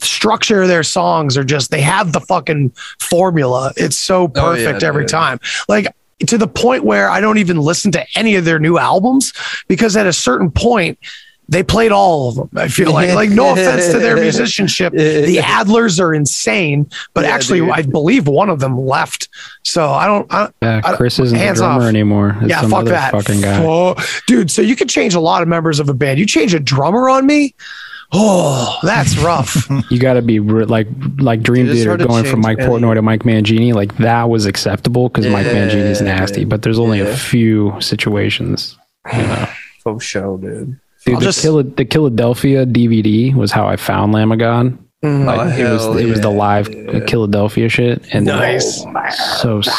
structure 0.00 0.62
of 0.62 0.68
their 0.68 0.82
songs 0.82 1.38
are 1.38 1.44
just 1.44 1.70
they 1.70 1.80
have 1.80 2.12
the 2.12 2.20
fucking 2.20 2.70
formula. 3.00 3.72
It's 3.76 3.96
so 3.96 4.30
Oh, 4.36 4.52
yeah, 4.52 4.66
perfect 4.66 4.82
every 4.82 5.04
dude. 5.04 5.08
time. 5.10 5.40
Like 5.68 5.86
to 6.26 6.36
the 6.38 6.46
point 6.48 6.84
where 6.84 7.08
I 7.08 7.20
don't 7.20 7.38
even 7.38 7.56
listen 7.58 7.92
to 7.92 8.04
any 8.14 8.34
of 8.36 8.44
their 8.44 8.58
new 8.58 8.78
albums 8.78 9.32
because 9.68 9.96
at 9.96 10.06
a 10.06 10.12
certain 10.12 10.50
point 10.50 10.98
they 11.48 11.62
played 11.62 11.92
all 11.92 12.28
of 12.28 12.34
them. 12.34 12.50
I 12.56 12.68
feel 12.68 12.92
like, 12.92 13.14
like 13.14 13.30
no 13.30 13.52
offense 13.52 13.86
to 13.92 13.98
their 13.98 14.16
musicianship, 14.16 14.92
the 14.92 15.36
Adlers 15.42 16.00
are 16.00 16.12
insane, 16.14 16.88
but 17.14 17.24
Yeah, 17.24 17.30
actually, 17.34 17.60
dude. 17.60 17.70
I 17.70 17.82
believe 17.82 18.26
one 18.26 18.48
of 18.50 18.58
them 18.60 18.78
left. 18.78 19.28
So 19.62 19.88
I 19.90 20.06
don't. 20.06 20.32
I, 20.32 20.48
Yeah, 20.62 20.80
I- 20.84 20.96
Chris 20.96 21.18
isn't 21.18 21.36
the 21.38 21.44
hands 21.44 21.58
drummer 21.58 21.82
off. 21.84 21.88
anymore. 21.88 22.36
It's 22.40 22.50
yeah, 22.50 22.60
some 22.62 22.70
fuck 22.70 22.80
other 22.80 22.90
that, 22.90 23.12
fucking 23.12 23.40
guy. 23.40 23.94
Fu- 23.94 24.22
dude. 24.26 24.50
So 24.50 24.60
you 24.62 24.74
could 24.76 24.88
change 24.88 25.14
a 25.14 25.20
lot 25.20 25.42
of 25.42 25.48
members 25.48 25.78
of 25.80 25.88
a 25.88 25.94
band. 25.94 26.18
You 26.18 26.26
change 26.26 26.52
a 26.54 26.60
drummer 26.60 27.08
on 27.08 27.26
me. 27.26 27.54
Oh, 28.12 28.78
that's 28.82 29.16
rough. 29.18 29.68
You 29.90 29.98
got 29.98 30.14
to 30.14 30.22
be 30.22 30.38
re- 30.40 30.64
like 30.64 30.88
like 31.18 31.42
Dream 31.42 31.66
Theater 31.66 31.96
going 31.96 32.24
from 32.24 32.40
Mike 32.40 32.58
Portnoy 32.58 32.86
any- 32.90 32.94
to 32.96 33.02
Mike 33.02 33.22
Mangini. 33.22 33.72
Like 33.74 33.96
that 33.98 34.28
was 34.28 34.46
acceptable 34.46 35.08
because 35.08 35.26
Mike 35.26 35.46
Yeah, 35.46 35.68
Mangini's 35.68 36.00
nasty, 36.00 36.44
but 36.44 36.62
there's 36.62 36.78
only 36.78 36.98
yeah. 36.98 37.04
a 37.06 37.16
few 37.16 37.74
situations. 37.80 38.76
You 39.12 39.22
know, 39.22 39.48
faux 39.84 40.04
show, 40.04 40.36
dude. 40.38 40.78
Dude, 41.06 41.14
I'll 41.14 41.20
the, 41.20 41.24
just- 41.26 41.42
Phila- 41.42 41.62
the 41.62 41.84
Philadelphia 41.86 42.66
DVD 42.66 43.34
was 43.34 43.50
how 43.52 43.66
I 43.66 43.76
found 43.76 44.12
Lamb 44.12 44.32
of 44.32 44.38
God. 44.38 44.76
Mm. 45.04 45.24
Like, 45.26 45.38
Oh, 45.38 45.42
it 45.42 45.70
was 45.72 45.82
hell 45.82 45.98
it 45.98 46.04
was 46.06 46.20
the 46.20 46.30
yeah, 46.30 46.36
live 46.36 46.68
yeah. 46.74 47.00
Philadelphia 47.06 47.68
shit, 47.68 48.02
and 48.14 48.24
Nice. 48.26 48.82
so 49.40 49.60
sick, 49.60 49.72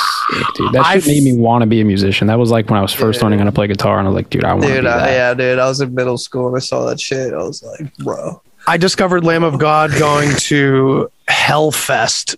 dude. 0.55 0.73
That 0.73 0.85
I've- 0.85 1.01
shit 1.01 1.23
made 1.23 1.33
me 1.33 1.37
want 1.39 1.63
to 1.63 1.65
be 1.67 1.81
a 1.81 1.85
musician. 1.85 2.27
That 2.27 2.37
was 2.39 2.51
like 2.51 2.69
when 2.69 2.77
I 2.77 2.81
was 2.81 2.93
first 2.93 3.19
Yeah. 3.19 3.23
learning 3.25 3.39
how 3.39 3.45
to 3.45 3.51
play 3.51 3.67
guitar, 3.67 3.97
and 3.99 4.07
I 4.07 4.11
was 4.11 4.15
like, 4.15 4.29
dude, 4.29 4.43
I 4.45 4.53
want 4.53 4.63
to 4.63 4.69
be 4.69 4.75
Dude, 4.75 4.85
that. 4.85 4.99
I, 5.03 5.11
yeah, 5.11 5.33
dude. 5.33 5.59
I 5.59 5.67
was 5.67 5.81
in 5.81 5.93
middle 5.95 6.17
school 6.19 6.47
and 6.47 6.55
I 6.55 6.59
saw 6.59 6.85
that 6.85 6.99
shit. 6.99 7.33
I 7.33 7.37
was 7.37 7.63
like, 7.63 7.95
bro. 7.97 8.41
I 8.67 8.77
discovered 8.77 9.23
Lamb 9.23 9.43
of 9.43 9.57
God 9.59 9.91
going 9.97 10.29
to 10.35 11.09
Hellfest 11.29 12.35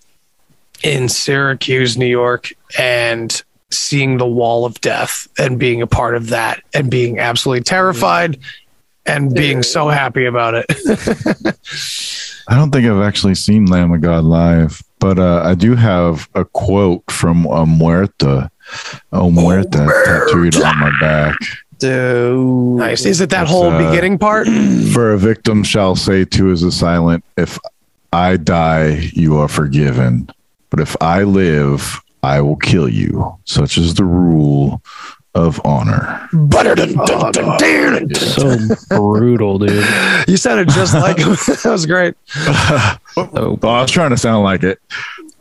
in 0.83 1.09
Syracuse, 1.09 1.97
New 1.97 2.05
York, 2.05 2.53
and 2.77 3.43
seeing 3.71 4.17
the 4.17 4.27
Wall 4.27 4.65
of 4.65 4.79
Death 4.81 5.27
and 5.37 5.59
being 5.59 5.81
a 5.81 5.87
part 5.87 6.15
of 6.15 6.29
that 6.29 6.63
and 6.73 6.89
being 6.89 7.19
absolutely 7.19 7.63
terrified 7.63 8.39
and 9.09 9.33
being 9.33 9.63
so 9.63 9.89
happy 9.89 10.25
about 10.25 10.53
it. 10.55 10.65
I 12.47 12.55
don't 12.55 12.71
think 12.71 12.85
I've 12.85 13.01
actually 13.01 13.35
seen 13.35 13.65
Lamb 13.65 13.91
of 13.91 14.01
God 14.01 14.23
live, 14.23 14.81
but 14.99 15.19
uh, 15.19 15.41
I 15.43 15.55
do 15.55 15.75
have 15.75 16.27
a 16.35 16.45
quote 16.45 17.03
from 17.09 17.45
a 17.45 17.65
Muerta, 17.65 18.49
Omerta, 19.13 20.05
tattooed 20.05 20.55
on 20.61 20.79
my 20.79 20.91
back. 20.99 21.35
Dude. 21.77 22.77
nice. 22.77 23.05
Is 23.05 23.21
it 23.21 23.29
that 23.29 23.43
It's, 23.43 23.51
whole 23.51 23.69
uh, 23.69 23.89
beginning 23.89 24.17
part? 24.17 24.47
For 24.93 25.13
a 25.13 25.17
victim 25.17 25.63
shall 25.63 25.95
say 25.95 26.25
to 26.25 26.45
his 26.47 26.63
assailant, 26.63 27.23
If 27.37 27.57
I 28.11 28.37
die, 28.37 29.09
you 29.13 29.37
are 29.37 29.47
forgiven. 29.47 30.29
But 30.71 30.81
if 30.81 30.95
I 31.01 31.23
live, 31.23 32.01
I 32.21 32.41
will 32.41 32.57
kill 32.57 32.89
you. 32.89 33.37
Such 33.45 33.77
is 33.77 33.93
the 33.93 34.03
rule 34.03 34.81
of 35.35 35.61
honor. 35.65 36.27
So 38.17 38.57
brutal, 38.89 39.59
dude. 39.59 39.85
You 40.27 40.37
sounded 40.37 40.69
just 40.69 40.93
like 40.93 41.17
him. 41.17 41.29
that 41.47 41.61
was 41.65 41.85
great. 41.85 42.15
So 42.27 42.51
Well, 43.15 43.59
I 43.63 43.81
was 43.81 43.91
trying 43.91 44.09
to 44.11 44.17
sound 44.17 44.43
like 44.43 44.63
it, 44.63 44.79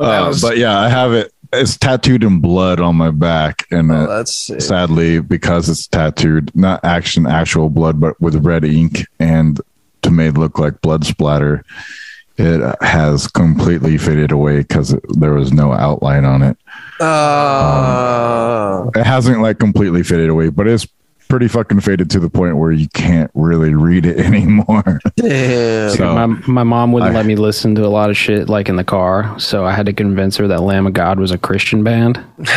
uh, 0.00 0.26
was- 0.28 0.42
but 0.42 0.56
yeah, 0.58 0.78
I 0.78 0.88
have 0.88 1.12
it. 1.12 1.32
It's 1.50 1.78
tattooed 1.78 2.24
in 2.24 2.40
blood 2.40 2.78
on 2.78 2.96
my 2.96 3.10
back, 3.10 3.66
and 3.70 3.90
Oh, 3.90 3.94
uh, 3.94 4.16
that's 4.18 4.34
sick. 4.36 4.60
sadly, 4.60 5.20
because 5.20 5.70
it's 5.70 5.86
tattooed, 5.86 6.54
not 6.54 6.84
action 6.84 7.26
actual 7.26 7.70
blood, 7.70 7.98
but 7.98 8.20
with 8.20 8.34
red 8.44 8.64
ink 8.66 9.06
and 9.18 9.58
to 10.02 10.10
make 10.10 10.34
it 10.34 10.38
look 10.38 10.58
like 10.58 10.82
blood 10.82 11.06
splatter, 11.06 11.64
it 12.38 12.76
has 12.82 13.26
completely 13.28 13.98
faded 13.98 14.30
away 14.30 14.58
because 14.58 14.94
there 15.18 15.32
was 15.34 15.52
no 15.52 15.72
outline 15.72 16.24
on 16.24 16.42
it. 16.42 16.56
Uh, 17.00 18.90
It 18.94 19.04
hasn't 19.04 19.40
like 19.42 19.58
completely 19.58 20.02
faded 20.02 20.28
away, 20.30 20.48
but 20.50 20.66
it's 20.68 20.86
pretty 21.28 21.48
fucking 21.48 21.80
faded 21.80 22.10
to 22.10 22.20
the 22.20 22.28
point 22.30 22.56
where 22.56 22.72
you 22.72 22.88
can't 22.88 23.30
really 23.34 23.74
read 23.74 24.06
it 24.06 24.18
anymore. 24.24 25.00
damn. 25.16 25.90
So- 25.90 26.14
my 26.14 26.26
my 26.46 26.62
mom 26.64 26.92
wouldn't 26.92 27.12
I- 27.12 27.14
let 27.14 27.26
me 27.26 27.36
listen 27.36 27.74
to 27.76 27.84
a 27.84 27.88
lot 27.88 28.10
of 28.10 28.16
shit 28.16 28.48
like 28.48 28.68
in 28.68 28.76
the 28.76 28.84
car, 28.84 29.38
so 29.38 29.64
I 29.64 29.72
had 29.72 29.86
to 29.86 29.92
convince 29.92 30.36
her 30.38 30.46
that 30.48 30.62
Lamb 30.62 30.86
of 30.86 30.92
God 30.94 31.18
was 31.20 31.30
a 31.30 31.38
Christian 31.38 31.82
band. 31.84 32.22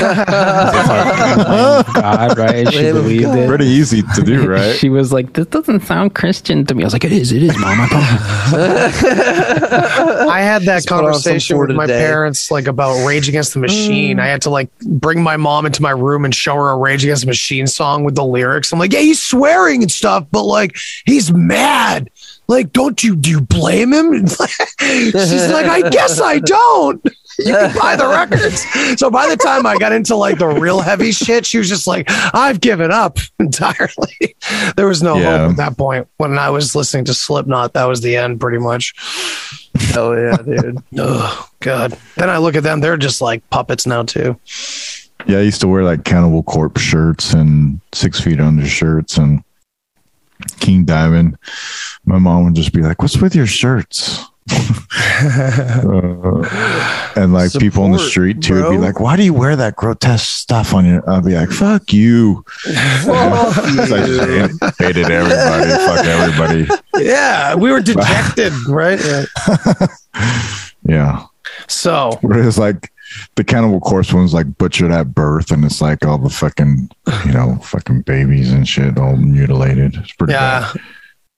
God, 1.93 2.37
right? 2.37 2.71
She 2.71 2.83
Lamb 2.83 2.93
believed 2.95 3.35
it. 3.35 3.47
pretty 3.47 3.65
easy 3.65 4.01
to 4.15 4.21
do, 4.21 4.47
right? 4.51 4.75
She 4.75 4.89
was 4.89 5.11
like, 5.11 5.33
"This 5.33 5.47
doesn't 5.47 5.81
sound 5.81 6.13
Christian 6.15 6.65
to 6.65 6.75
me." 6.75 6.83
I 6.83 6.85
was 6.85 6.93
like, 6.93 7.03
"It 7.03 7.11
is. 7.11 7.31
It 7.31 7.43
is, 7.43 7.57
mom. 7.57 7.79
I 7.81 7.87
promise." 7.87 9.03
I 10.29 10.41
had 10.41 10.61
that 10.63 10.77
Just 10.77 10.87
put 10.89 10.95
on 10.97 11.13
some 11.15 11.31
conversation 11.31 11.57
with 11.57 11.71
my 11.71 11.87
today. 11.87 11.99
parents, 11.99 12.51
like 12.51 12.67
about 12.67 13.05
Rage 13.05 13.27
Against 13.29 13.53
the 13.53 13.59
Machine. 13.59 14.19
I 14.19 14.27
had 14.27 14.41
to 14.43 14.49
like 14.49 14.69
bring 14.79 15.21
my 15.23 15.37
mom 15.37 15.65
into 15.65 15.81
my 15.81 15.91
room 15.91 16.25
and 16.25 16.33
show 16.35 16.55
her 16.55 16.69
a 16.69 16.77
Rage 16.77 17.03
Against 17.03 17.21
the 17.23 17.27
Machine 17.27 17.67
song 17.67 18.03
with 18.03 18.15
the 18.15 18.23
lyrics. 18.25 18.60
I'm 18.71 18.79
like, 18.79 18.93
yeah, 18.93 18.99
he's 18.99 19.21
swearing 19.21 19.81
and 19.81 19.91
stuff, 19.91 20.25
but 20.31 20.43
like 20.43 20.75
he's 21.05 21.31
mad. 21.31 22.09
Like, 22.47 22.73
don't 22.73 23.01
you 23.03 23.15
do 23.15 23.29
you 23.29 23.41
blame 23.41 23.93
him? 23.93 24.27
She's 24.79 25.49
like, 25.51 25.65
I 25.67 25.89
guess 25.89 26.19
I 26.19 26.39
don't. 26.39 27.03
You 27.39 27.53
can 27.53 27.75
buy 27.79 27.95
the 27.95 28.07
records. 28.07 28.99
So 28.99 29.09
by 29.09 29.27
the 29.27 29.37
time 29.37 29.65
I 29.65 29.77
got 29.77 29.93
into 29.93 30.15
like 30.15 30.37
the 30.37 30.47
real 30.47 30.79
heavy 30.81 31.11
shit, 31.11 31.43
she 31.45 31.57
was 31.57 31.69
just 31.69 31.87
like, 31.87 32.05
I've 32.35 32.59
given 32.59 32.91
up 32.91 33.17
entirely. 33.39 34.35
There 34.75 34.85
was 34.85 35.01
no 35.01 35.15
Yeah. 35.17 35.37
hope 35.37 35.51
at 35.51 35.57
that 35.57 35.77
point. 35.77 36.07
When 36.17 36.37
I 36.37 36.49
was 36.51 36.75
listening 36.75 37.05
to 37.05 37.13
Slipknot, 37.15 37.73
that 37.73 37.85
was 37.85 38.01
the 38.01 38.15
end 38.17 38.41
pretty 38.41 38.59
much. 38.59 38.93
Hell 39.79 40.15
yeah, 40.19 40.37
dude. 40.37 40.83
Oh 40.99 41.49
God. 41.61 41.97
Then 42.17 42.29
I 42.29 42.37
look 42.37 42.55
at 42.55 42.63
them, 42.63 42.81
they're 42.81 42.97
just 42.97 43.21
like 43.21 43.49
puppets 43.49 43.87
now 43.87 44.03
too. 44.03 44.37
Yeah, 45.27 45.37
I 45.37 45.41
used 45.41 45.61
to 45.61 45.67
wear 45.67 45.83
like 45.83 46.03
Cannibal 46.03 46.43
Corpse 46.43 46.81
shirts 46.81 47.33
and 47.33 47.79
Six 47.93 48.19
Feet 48.19 48.39
Under 48.39 48.65
shirts 48.65 49.17
and 49.17 49.43
King 50.59 50.85
Diamond. 50.85 51.37
My 52.05 52.17
mom 52.17 52.45
would 52.45 52.55
just 52.55 52.73
be 52.73 52.81
like, 52.81 53.01
"What's 53.01 53.17
with 53.17 53.35
your 53.35 53.47
shirts?" 53.47 54.25
Uh, 55.23 57.11
and 57.15 57.31
like 57.31 57.53
people 57.53 57.83
on 57.83 57.91
the 57.91 57.99
street 57.99 58.41
too 58.41 58.55
would 58.55 58.71
be 58.71 58.77
like, 58.77 58.99
"Why 58.99 59.15
do 59.15 59.23
you 59.23 59.33
wear 59.35 59.55
that 59.55 59.75
grotesque 59.75 60.25
stuff 60.25 60.73
on 60.73 60.85
your?" 60.85 61.07
I'd 61.09 61.23
be 61.23 61.35
like, 61.35 61.51
"Fuck 61.51 61.93
you!" 61.93 62.43
I 62.67 63.61
just 64.07 64.79
hated 64.79 65.11
everybody. 65.11 65.69
Fuck 65.69 66.05
everybody. 66.05 66.67
Yeah, 66.97 67.53
we 67.55 67.71
were 67.71 67.81
dejected, 67.81 68.51
right? 68.67 68.99
Yeah. 68.99 69.87
Yeah, 70.83 71.25
So 71.67 72.19
it's 72.23 72.57
like 72.57 72.91
the 73.35 73.43
Cannibal 73.43 73.79
Corpse 73.79 74.13
one's 74.13 74.33
like 74.33 74.57
butchered 74.57 74.91
at 74.91 75.13
birth, 75.13 75.51
and 75.51 75.63
it's 75.65 75.81
like 75.81 76.05
all 76.05 76.17
the 76.17 76.29
fucking 76.29 76.89
you 77.25 77.31
know 77.31 77.55
fucking 77.63 78.01
babies 78.01 78.51
and 78.51 78.67
shit 78.67 78.97
all 78.97 79.15
mutilated. 79.15 79.95
It's 79.95 80.13
pretty 80.13 80.33
bad. 80.33 80.75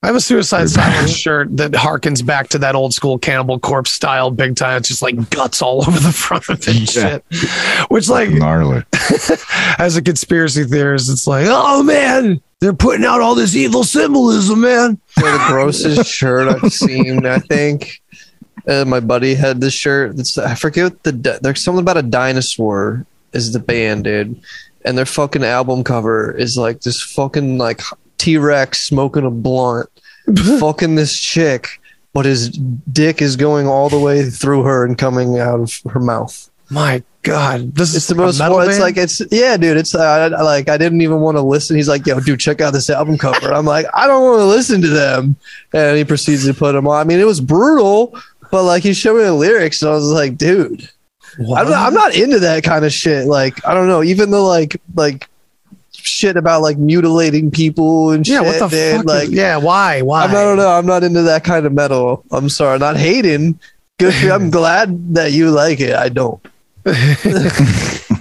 I 0.02 0.08
have 0.08 0.16
a 0.18 0.20
suicide 0.22 0.70
silence 0.70 1.12
shirt 1.16 1.56
that 1.56 1.72
harkens 1.72 2.26
back 2.26 2.50
to 2.50 2.58
that 2.58 2.76
old 2.76 2.94
school 2.94 3.18
cannibal 3.18 3.58
corpse 3.58 3.92
style 3.94 4.32
big 4.32 4.58
time. 4.58 4.76
It's 4.80 4.90
just 4.90 5.02
like 5.02 5.30
guts 5.30 5.62
all 5.62 5.78
over 5.88 5.98
the 5.98 6.12
front 6.12 6.50
of 6.50 6.60
it 6.60 6.68
and 6.68 6.94
Yeah. 6.94 7.20
shit. 7.32 7.90
Which 7.90 8.10
like 8.10 8.30
gnarly. 8.30 8.84
as 9.80 9.96
a 9.96 10.02
conspiracy 10.02 10.66
theorist, 10.66 11.10
it's 11.10 11.26
like, 11.26 11.46
oh 11.48 11.84
man, 11.84 12.42
they're 12.60 12.74
putting 12.74 13.06
out 13.06 13.22
all 13.22 13.34
this 13.34 13.56
evil 13.56 13.86
symbolism, 13.86 14.60
man. 14.60 15.00
They're 15.16 15.32
the 15.32 15.46
grossest 15.48 16.12
shirt 16.12 16.50
I've 16.50 16.74
seen. 16.74 17.26
I 17.26 17.40
think 17.40 18.02
uh, 18.68 18.86
my 18.86 19.00
buddy 19.00 19.36
had 19.36 19.62
this 19.62 19.74
shirt. 19.74 20.18
That's 20.18 20.38
I 20.38 20.56
forget 20.56 20.84
what 20.86 21.04
the 21.04 21.12
di- 21.12 21.38
there's 21.42 21.64
something 21.64 21.82
about 21.82 21.98
a 21.98 22.02
dinosaur 22.04 23.06
is 23.34 23.52
the 23.54 23.60
band, 23.60 24.04
dude, 24.06 24.40
and 24.86 24.98
their 24.98 25.06
fucking 25.06 25.44
album 25.44 25.84
cover 25.84 26.32
is 26.32 26.58
like 26.58 26.82
this 26.82 27.02
fucking 27.02 27.58
like 27.58 27.82
T 28.18 28.38
Rex 28.38 28.82
smoking 28.84 29.26
a 29.26 29.32
blunt, 29.32 29.90
fucking 30.60 30.96
this 30.96 31.20
chick, 31.20 31.82
but 32.14 32.26
his 32.26 32.50
dick 32.50 33.22
is 33.22 33.36
going 33.36 33.68
all 33.68 33.90
the 33.90 34.00
way 34.00 34.30
through 34.30 34.64
her 34.64 34.86
and 34.86 34.98
coming 34.98 35.40
out 35.40 35.60
of 35.60 35.80
her 35.92 36.00
mouth. 36.00 36.50
My 36.70 37.04
God, 37.24 37.76
this 37.76 37.96
It's 37.96 38.04
is 38.04 38.08
the 38.08 38.16
most. 38.16 38.40
It's 38.42 38.80
like 38.80 38.98
it's 38.98 39.22
yeah, 39.32 39.58
dude. 39.58 39.78
It's 39.78 39.94
uh, 39.96 40.02
I- 40.02 40.42
like 40.42 40.70
I 40.70 40.78
didn't 40.78 41.02
even 41.02 41.20
want 41.20 41.38
to 41.38 41.42
listen. 41.42 41.76
He's 41.76 41.88
like, 41.88 42.06
"Yo, 42.06 42.20
dude, 42.20 42.40
check 42.40 42.62
out 42.62 42.72
this 42.74 42.90
album 42.90 43.18
cover." 43.18 43.54
I'm 43.54 43.66
like, 43.66 43.86
I 43.94 44.08
don't 44.08 44.24
want 44.24 44.40
to 44.40 44.46
listen 44.46 44.82
to 44.82 44.88
them, 44.90 45.36
and 45.74 45.98
he 45.98 46.04
proceeds 46.04 46.46
to 46.46 46.54
put 46.54 46.74
them 46.74 46.88
on. 46.88 47.00
I 47.00 47.04
mean, 47.04 47.20
it 47.20 47.26
was 47.28 47.40
brutal, 47.42 48.20
but 48.54 48.64
like 48.66 48.84
he 48.84 48.94
showed 48.94 49.18
me 49.18 49.24
the 49.24 49.34
lyrics, 49.34 49.82
and 49.82 49.90
I 49.90 49.96
was 49.96 50.12
like, 50.12 50.38
dude, 50.38 50.88
I'm 51.40 51.68
not, 51.68 51.88
I'm 51.88 51.94
not 51.96 52.16
into 52.16 52.38
that 52.42 52.64
kind 52.64 52.86
of 52.86 52.94
shit. 52.94 53.26
Like 53.26 53.66
I 53.68 53.74
don't 53.74 53.88
know, 53.88 54.04
even 54.04 54.30
the 54.30 54.40
like 54.40 54.80
like 54.94 55.28
shit 55.92 56.38
about 56.38 56.62
like 56.62 56.78
mutilating 56.78 57.50
people 57.50 58.12
and 58.12 58.24
shit. 58.28 58.34
yeah, 58.36 58.52
shit. 58.52 58.62
what 58.62 58.70
the 58.70 58.76
dude. 58.76 58.98
fuck? 58.98 59.06
Like 59.08 59.24
is- 59.30 59.32
yeah, 59.34 59.58
why? 59.58 60.04
Why? 60.04 60.26
I'm, 60.26 60.30
I 60.30 60.34
don't 60.44 60.58
know. 60.58 60.70
I'm 60.70 60.86
not 60.86 61.04
into 61.04 61.24
that 61.24 61.44
kind 61.44 61.66
of 61.66 61.74
metal. 61.74 62.24
I'm 62.30 62.48
sorry, 62.48 62.78
not 62.78 62.96
hating. 62.96 63.60
Good 63.98 64.14
for 64.14 64.26
you. 64.28 64.32
I'm 64.32 64.52
glad 64.60 65.16
that 65.16 65.32
you 65.32 65.50
like 65.50 65.80
it. 65.80 65.96
I 65.96 66.10
don't. 66.10 66.40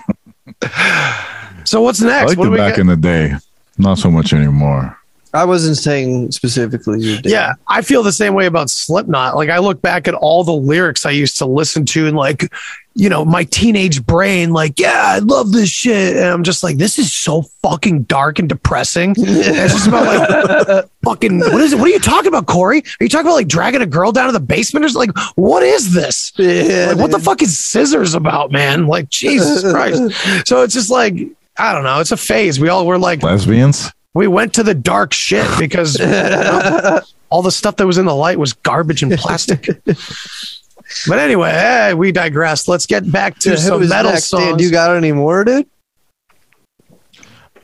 So 1.65 1.81
what's 1.81 2.03
I 2.03 2.07
next? 2.07 2.27
liked 2.29 2.39
what 2.39 2.45
it 2.45 2.49
do 2.49 2.51
we 2.53 2.57
back 2.59 2.75
get? 2.75 2.81
in 2.81 2.87
the 2.89 2.97
day. 2.97 3.33
Not 3.79 3.99
so 3.99 4.11
much 4.11 4.33
anymore. 4.33 4.99
I 5.35 5.45
wasn't 5.45 5.79
saying 5.79 6.33
specifically 6.33 7.01
you 7.01 7.21
did. 7.21 7.33
Yeah, 7.33 7.55
I 7.67 7.81
feel 7.83 8.03
the 8.03 8.13
same 8.13 8.35
way 8.35 8.47
about 8.47 8.69
Slipknot. 8.69 9.35
Like 9.35 9.49
I 9.49 9.59
look 9.59 9.81
back 9.81 10.07
at 10.07 10.15
all 10.15 10.45
the 10.45 10.53
lyrics 10.53 11.07
I 11.07 11.11
used 11.11 11.39
to 11.39 11.47
listen 11.47 11.87
to 11.87 12.07
and 12.07 12.17
like, 12.17 12.53
you 12.95 13.09
know, 13.09 13.25
my 13.25 13.45
teenage 13.45 14.05
brain, 14.05 14.53
like, 14.53 14.79
yeah, 14.79 15.03
I 15.07 15.21
love 15.21 15.53
this 15.53 15.71
shit. 15.71 16.17
And 16.17 16.27
I'm 16.27 16.43
just 16.43 16.63
like, 16.63 16.77
this 16.77 16.99
is 16.99 17.11
so 17.11 17.43
fucking 17.63 18.03
dark 18.03 18.39
and 18.39 18.49
depressing. 18.49 19.15
And 19.19 19.27
it's 19.27 19.73
just 19.73 19.89
about 19.89 20.07
like 20.07 20.89
fucking 21.03 21.39
what 21.41 21.61
is 21.63 21.73
it? 21.73 21.79
What 21.79 21.89
are 21.89 21.93
you 21.93 21.99
talking 21.99 22.29
about, 22.29 22.47
Corey? 22.47 22.81
Are 22.81 23.05
you 23.05 23.09
talking 23.09 23.27
about 23.27 23.37
like 23.37 23.49
dragging 23.49 23.81
a 23.81 23.87
girl 23.87 24.13
down 24.13 24.27
to 24.27 24.33
the 24.33 24.41
basement 24.41 24.85
or 24.85 24.91
something? 24.91 25.15
Like, 25.15 25.37
what 25.37 25.63
is 25.63 25.95
this? 25.95 26.33
Yeah, 26.37 26.89
Like, 26.89 26.99
what 26.99 27.11
the 27.11 27.19
fuck 27.19 27.41
is 27.41 27.59
scissors 27.59 28.13
about, 28.15 28.53
man? 28.53 28.87
Like, 28.87 29.09
Jesus 29.09 29.63
Christ. 29.63 30.03
So 30.47 30.63
it's 30.63 30.75
just 30.75 30.91
like, 30.91 31.15
I 31.57 31.73
don't 31.73 31.85
know. 31.85 32.01
It's 32.01 32.13
a 32.13 32.17
phase. 32.19 32.61
We 32.61 32.69
all 32.69 32.87
were 32.87 32.99
like, 32.99 33.23
Lesbians? 33.23 33.91
We 34.15 34.27
went 34.27 34.55
to 34.55 34.63
the 34.63 34.75
dark 34.75 35.13
shit 35.13 35.47
because 35.59 35.99
you 35.99 36.07
know, 36.07 37.01
all 37.31 37.43
the 37.43 37.51
stuff 37.53 37.77
that 37.77 37.87
was 37.87 37.99
in 37.99 38.07
the 38.07 38.15
light 38.15 38.39
was 38.39 38.53
garbage 38.53 39.03
and 39.03 39.13
plastic. 39.13 39.67
but 41.09 41.19
anyway, 41.19 41.51
eh, 41.51 41.93
we 41.95 42.13
digress. 42.13 42.69
Let's 42.69 42.87
get 42.87 43.11
back 43.11 43.39
to 43.41 43.51
Dude, 43.51 43.59
some 43.59 43.89
metal 43.89 44.13
next? 44.13 44.27
Songs. 44.27 44.57
do 44.59 44.65
you 44.65 44.71
got 44.71 44.97
any 44.97 45.13
more, 45.13 45.45
dude? 45.45 45.67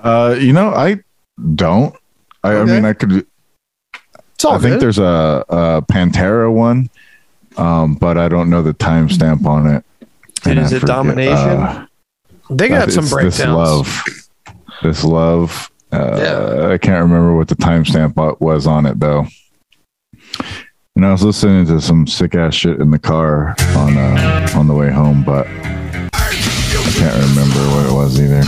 Uh, 0.01 0.37
you 0.39 0.53
know, 0.53 0.71
I 0.71 1.01
don't. 1.55 1.95
I, 2.45 2.57
I 2.57 2.65
mean, 2.65 2.85
I 2.85 2.93
could. 2.93 3.27
it's 4.35 4.45
all 4.45 4.55
I 4.55 4.59
think 4.59 4.81
there's 4.81 4.99
a, 4.99 5.45
a 5.49 5.83
Pantera 5.83 6.53
one, 6.53 6.89
um, 7.57 7.95
but 7.97 8.17
I 8.17 8.29
don't 8.29 8.49
know 8.49 8.63
the 8.63 8.75
timestamp 8.75 9.45
on 9.45 9.67
it. 9.67 9.85
And 10.47 10.59
is 10.61 10.73
I 10.73 10.77
it 10.77 10.81
forget, 10.81 10.95
Domination? 10.95 11.35
uh, 11.37 11.87
they 12.49 12.69
got 12.69 12.85
it's 12.89 12.95
some 12.95 13.05
This 13.05 13.13
breakdowns. 13.13 13.57
love. 13.57 14.05
This 14.83 15.03
love. 15.05 15.71
Uh, 15.93 16.17
Yeah. 16.21 16.69
I 16.69 16.79
can't 16.79 17.03
remember 17.03 17.35
what 17.35 17.49
the 17.49 17.57
timestamp 17.57 18.41
was 18.41 18.67
on 18.67 18.87
it 18.87 18.99
though. 19.01 19.27
And 20.97 21.07
I 21.07 21.13
was 21.13 21.23
listening 21.23 21.65
to 21.67 21.81
some 21.81 22.07
sick 22.07 22.35
ass 22.35 22.55
shit 22.55 22.81
in 22.81 22.91
the 22.91 22.99
car 22.99 23.55
on 23.77 23.97
uh, 23.97 24.49
on 24.57 24.67
the 24.67 24.75
way 24.75 24.91
home, 24.91 25.23
but 25.25 25.47
I 25.47 26.11
can't 26.99 27.15
remember 27.31 27.61
what 27.75 27.87
it 27.87 27.93
was 27.93 28.21
either. 28.21 28.43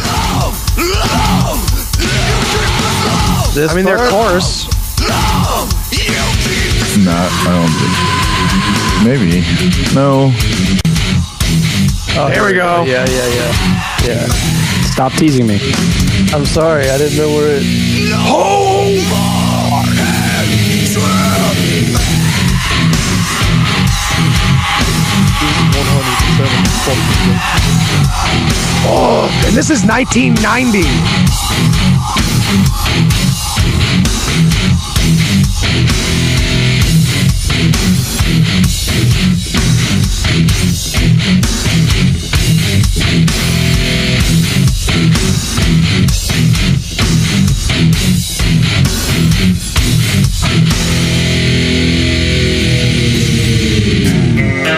This 3.55 3.71
I 3.73 3.75
mean, 3.75 3.85
their 3.85 3.99
part? 3.99 4.11
chorus. 4.11 4.67
Not, 7.05 7.31
I 7.33 7.51
don't 7.55 7.75
think. 7.79 7.95
Maybe. 9.07 9.43
No. 9.95 10.33
Oh, 12.19 12.29
There 12.29 12.45
we 12.45 12.53
go. 12.53 12.85
Yeah, 12.85 13.07
yeah, 13.09 13.29
yeah. 13.35 13.53
Yeah. 14.07 14.27
Stop 15.01 15.15
teasing 15.15 15.47
me. 15.47 15.59
I'm 16.35 16.45
sorry. 16.45 16.91
I 16.91 16.99
didn't 16.99 17.17
know 17.17 17.31
where 17.31 17.57
it. 17.57 17.63
Oh, 28.93 29.31
and 29.47 29.57
this 29.57 29.71
is 29.71 29.87
1990. 29.87 30.81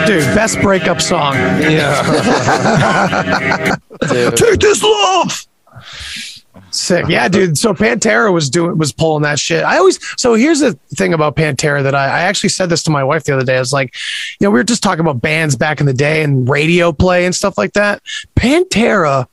Best 0.06 0.60
breakup 0.60 1.00
song. 1.00 1.34
Yeah. 1.34 2.02
Dude. 4.10 4.36
Take 4.36 4.60
this 4.60 4.82
love. 4.82 5.46
Sick. 6.70 7.06
Yeah, 7.08 7.28
dude. 7.28 7.58
So 7.58 7.74
Pantera 7.74 8.32
was 8.32 8.48
doing 8.48 8.78
was 8.78 8.92
pulling 8.92 9.22
that 9.24 9.38
shit. 9.38 9.62
I 9.62 9.76
always 9.76 9.98
so 10.18 10.34
here's 10.34 10.60
the 10.60 10.72
thing 10.94 11.12
about 11.12 11.36
Pantera 11.36 11.82
that 11.82 11.94
I, 11.94 12.04
I 12.06 12.20
actually 12.22 12.48
said 12.48 12.70
this 12.70 12.82
to 12.84 12.90
my 12.90 13.04
wife 13.04 13.24
the 13.24 13.34
other 13.34 13.44
day. 13.44 13.56
I 13.56 13.60
was 13.60 13.72
like, 13.74 13.94
you 14.40 14.46
know, 14.46 14.50
we 14.50 14.58
were 14.58 14.64
just 14.64 14.82
talking 14.82 15.00
about 15.00 15.20
bands 15.20 15.54
back 15.54 15.80
in 15.80 15.86
the 15.86 15.92
day 15.92 16.22
and 16.22 16.48
radio 16.48 16.90
play 16.92 17.26
and 17.26 17.34
stuff 17.34 17.58
like 17.58 17.74
that. 17.74 18.02
Pantera 18.36 19.26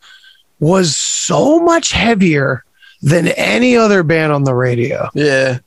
was 0.60 0.96
so 0.98 1.60
much 1.60 1.92
heavier 1.94 2.66
than 3.02 3.30
any 3.30 3.78
other 3.78 4.04
band 4.04 4.34
on 4.34 4.44
the 4.44 4.54
radio 4.54 5.08
Yeah. 5.14 5.60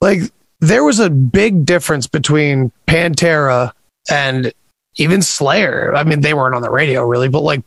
like 0.00 0.20
there 0.60 0.84
was 0.84 1.00
a 1.00 1.10
big 1.10 1.66
difference 1.66 2.06
between 2.06 2.70
Pantera 2.86 3.72
and 4.10 4.52
even 4.96 5.22
Slayer. 5.22 5.94
I 5.94 6.02
mean, 6.02 6.22
they 6.22 6.34
weren't 6.34 6.54
on 6.56 6.62
the 6.62 6.70
radio 6.70 7.04
really, 7.04 7.28
but 7.28 7.42
like 7.42 7.62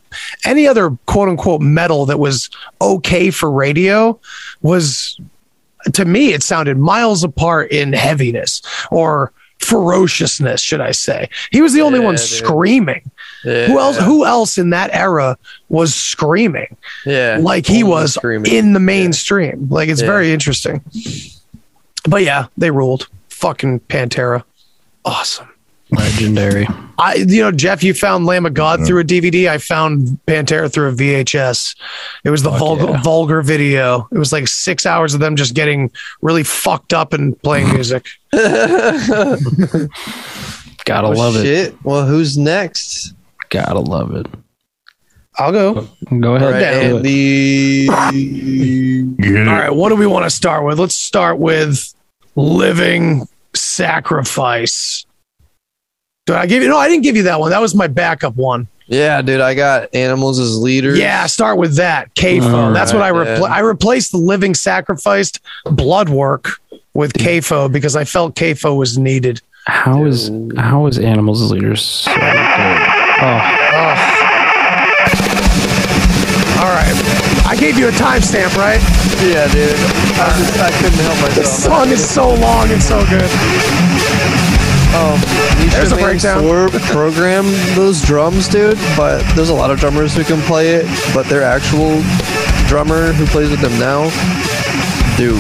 any 0.46 0.68
other 0.68 0.92
quote 1.06 1.30
unquote 1.30 1.62
metal 1.62 2.06
that 2.08 2.20
was 2.20 2.50
okay 2.82 3.32
for 3.32 3.50
radio 3.50 4.20
was 4.62 5.20
to 5.94 6.06
me 6.06 6.34
it 6.34 6.44
sounded 6.44 6.78
miles 6.78 7.24
apart 7.24 7.72
in 7.72 7.94
heaviness 7.94 8.62
or 8.92 9.32
ferociousness, 9.60 10.60
should 10.62 10.82
I 10.82 10.92
say. 10.92 11.30
He 11.52 11.62
was 11.62 11.72
the 11.74 11.82
only 11.82 12.00
Yeah, 12.00 12.06
one 12.06 12.16
dude. 12.16 12.26
screaming. 12.26 13.10
Yeah. 13.46 13.68
Who 13.68 13.80
else 13.80 13.98
who 13.98 14.26
else 14.26 14.58
in 14.58 14.72
that 14.72 14.94
era 14.94 15.38
was 15.70 15.96
screaming? 15.96 16.76
Yeah. 17.06 17.38
like 17.42 17.66
he 17.66 17.84
was 17.84 18.14
screaming. 18.16 18.52
in 18.52 18.74
the 18.74 18.80
mainstream. 18.80 19.68
Like 19.70 19.88
it's 19.90 20.02
Yeah. 20.02 20.08
very 20.08 20.34
interesting. 20.34 20.82
But 22.08 22.24
yeah, 22.24 22.48
they 22.58 22.72
ruled. 22.72 23.08
Fucking 23.30 23.80
Pantera. 23.82 24.44
Awesome. 25.06 25.48
Legendary. 25.92 26.68
I 26.98 27.16
you 27.16 27.42
know, 27.42 27.52
Jeff, 27.52 27.84
you 27.84 27.94
found 27.94 28.26
Lamb 28.26 28.46
of 28.46 28.54
God 28.54 28.86
through 28.86 29.02
a 29.02 29.04
DVD. 29.04 29.50
I 29.50 29.58
found 29.58 30.20
Pantera 30.28 30.72
through 30.72 30.90
a 30.90 30.94
VHS. 30.94 31.76
It 32.24 32.30
was 32.30 32.44
the 32.44 32.52
vulgar, 32.52 32.86
yeah. 32.86 33.02
vulgar 33.02 33.42
video. 33.42 34.08
It 34.12 34.18
was 34.18 34.32
like 34.32 34.48
six 34.48 34.86
hours 34.86 35.14
of 35.14 35.20
them 35.20 35.36
just 35.36 35.54
getting 35.54 35.92
really 36.22 36.44
fucked 36.44 36.94
up 36.94 37.14
and 37.14 37.40
playing 37.42 37.70
music. 37.74 38.08
Gotta 38.32 39.38
Oh, 41.08 41.12
love 41.12 41.36
it. 41.38 41.76
Well, 41.84 42.06
who's 42.06 42.38
next? 42.38 43.14
Gotta 43.50 43.80
love 43.80 44.16
it. 44.16 44.28
I'll 45.38 45.52
go. 45.52 45.88
Go 46.20 46.36
ahead. 46.36 46.54
right, 46.54 46.60
do 46.60 46.98
it. 47.00 47.90
Andy. 48.12 49.04
Get 49.18 49.48
All 49.48 49.76
what 49.76 49.90
do 49.90 49.96
we 49.96 50.06
want 50.06 50.26
to 50.26 50.30
start 50.30 50.66
with? 50.66 50.80
Let's 50.80 50.96
start 50.96 51.40
with 51.40 51.94
living 52.36 53.28
sacrifice. 53.54 55.06
Did 56.28 56.36
I 56.36 56.46
give 56.46 56.62
you? 56.62 56.70
No, 56.70 56.78
I 56.78 56.88
didn't 56.88 57.04
give 57.04 57.16
you 57.16 57.24
that 57.24 57.40
one. 57.40 57.50
That 57.50 57.62
was 57.62 57.74
my 57.74 57.88
backup 57.88 58.36
one. 58.36 58.68
Yeah, 58.86 59.22
dude, 59.22 59.42
I 59.42 59.54
got 59.56 59.94
animals 59.96 60.38
as 60.38 60.58
leaders. 60.60 61.00
Yeah, 61.00 61.26
start 61.26 61.58
with 61.58 61.76
that. 61.78 62.14
CAFO. 62.16 62.54
All 62.54 62.74
That's 62.74 62.94
what 62.94 63.02
I 63.02 63.12
repl- 63.12 63.50
I 63.50 63.60
replaced 63.62 64.12
the 64.12 64.18
living 64.18 64.54
sacrificed 64.54 65.40
blood 65.66 66.10
work 66.10 66.50
with 66.94 67.14
CAFO 67.14 67.72
because 67.72 67.96
I 67.96 68.04
felt 68.04 68.36
CAFO 68.36 68.78
was 68.78 68.98
needed. 68.98 69.42
How 69.66 70.06
is 70.06 70.30
how 70.58 70.86
is 70.88 71.00
animals 71.00 71.42
as 71.42 71.52
leaders? 71.52 71.82
So 71.84 72.14
good? 72.14 72.22
Oh. 72.24 72.28
oh, 73.24 73.96
All 76.62 76.70
right. 76.70 76.94
I 77.48 77.56
gave 77.60 77.78
you 77.80 77.88
a 77.88 77.92
timestamp, 77.92 78.56
right? 78.58 78.82
Yeah, 79.24 79.48
dude. 79.52 79.74
I, 80.20 80.36
just, 80.38 80.60
I 80.60 80.72
couldn't 80.82 81.00
help 81.00 81.18
This 81.34 81.38
myself. 81.68 81.82
song 81.86 81.90
is 81.90 82.08
so 82.10 82.34
long 82.36 82.70
and 82.72 82.82
so 82.82 83.00
good. 83.08 84.51
Um, 84.94 85.20
There's 85.72 85.92
a 85.94 85.96
breakdown. 85.96 86.42
Swerve 86.44 86.72
programmed 86.92 87.48
those 87.76 88.02
drums, 88.02 88.48
dude. 88.48 88.78
But 88.98 89.24
there's 89.36 89.50
a 89.50 89.54
lot 89.54 89.72
of 89.72 89.80
drummers 89.80 90.16
who 90.16 90.24
can 90.24 90.42
play 90.42 90.76
it. 90.76 90.86
But 91.14 91.28
their 91.28 91.44
actual 91.44 92.02
drummer 92.68 93.14
who 93.14 93.26
plays 93.28 93.50
with 93.50 93.62
them 93.62 93.78
now, 93.80 94.10
dude. 95.18 95.40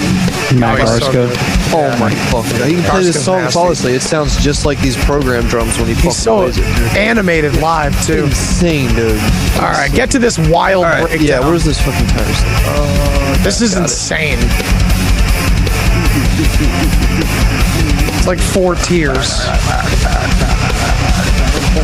Mac 0.57 0.79
he's 0.79 0.89
so 0.89 0.99
Arska. 0.99 1.11
good. 1.11 1.37
Oh 1.73 1.95
my 1.99 2.09
fucking 2.31 2.57
god! 2.59 2.67
He 2.67 2.75
can 2.75 2.83
play 2.89 3.03
this 3.03 3.23
song 3.23 3.39
nasty. 3.39 3.53
flawlessly. 3.53 3.93
It 3.93 4.01
sounds 4.01 4.35
just 4.43 4.65
like 4.65 4.79
these 4.79 4.97
program 5.05 5.47
drums 5.47 5.77
when 5.77 5.87
he 5.87 5.93
fucking 5.95 6.09
He's 6.11 6.17
so 6.17 6.37
plays 6.43 6.57
it. 6.57 6.61
Dude. 6.75 6.97
animated 6.97 7.55
live 7.57 7.93
too. 8.05 8.23
Insane, 8.25 8.93
dude. 8.95 9.19
All 9.55 9.71
right, 9.71 9.91
get 9.93 10.11
to 10.11 10.19
this 10.19 10.37
wild 10.39 10.85
All 10.85 10.91
right, 10.91 11.07
breakdown. 11.07 11.27
yeah. 11.27 11.39
Where's 11.39 11.63
this 11.65 11.79
fucking 11.81 12.07
timestamp? 12.07 13.43
this 13.43 13.61
is 13.61 13.75
insane. 13.77 14.39
It's 18.21 18.27
like 18.27 18.39
four 18.39 18.75
tiers. 18.75 19.39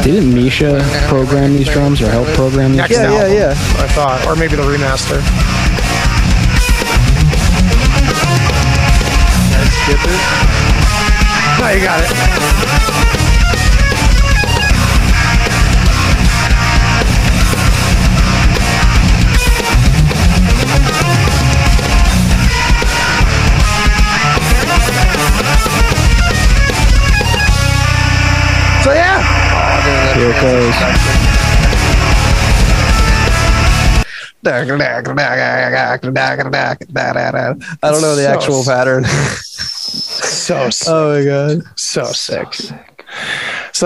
Didn't 0.03 0.35
Misha 0.35 0.87
program 1.07 1.55
these 1.55 1.67
drums 1.67 1.99
or 1.99 2.11
help 2.11 2.27
program 2.27 2.73
these? 2.73 2.77
Next 2.77 2.91
Yeah, 2.93 3.25
yeah, 3.25 3.33
yeah. 3.33 3.49
I 3.49 3.87
thought, 3.87 4.23
or 4.27 4.35
maybe 4.35 4.55
the 4.55 4.61
remaster. 4.61 5.17
Skip 9.81 9.97
it. 10.05 11.59
No, 11.59 11.69
you 11.71 11.83
got 11.83 12.03
it. 13.01 13.06
I 37.83 37.91
don't 37.91 38.01
know 38.01 38.15
the 38.15 38.23
So 38.23 38.33
actual 38.33 38.63
sick. 38.63 38.73
pattern. 38.73 39.03
so 39.05 40.69
sick. 40.69 40.87
oh 40.91 41.17
my 41.19 41.25
god. 41.25 41.63
so 41.75 42.03
sick. 42.05 42.53
So 42.53 42.75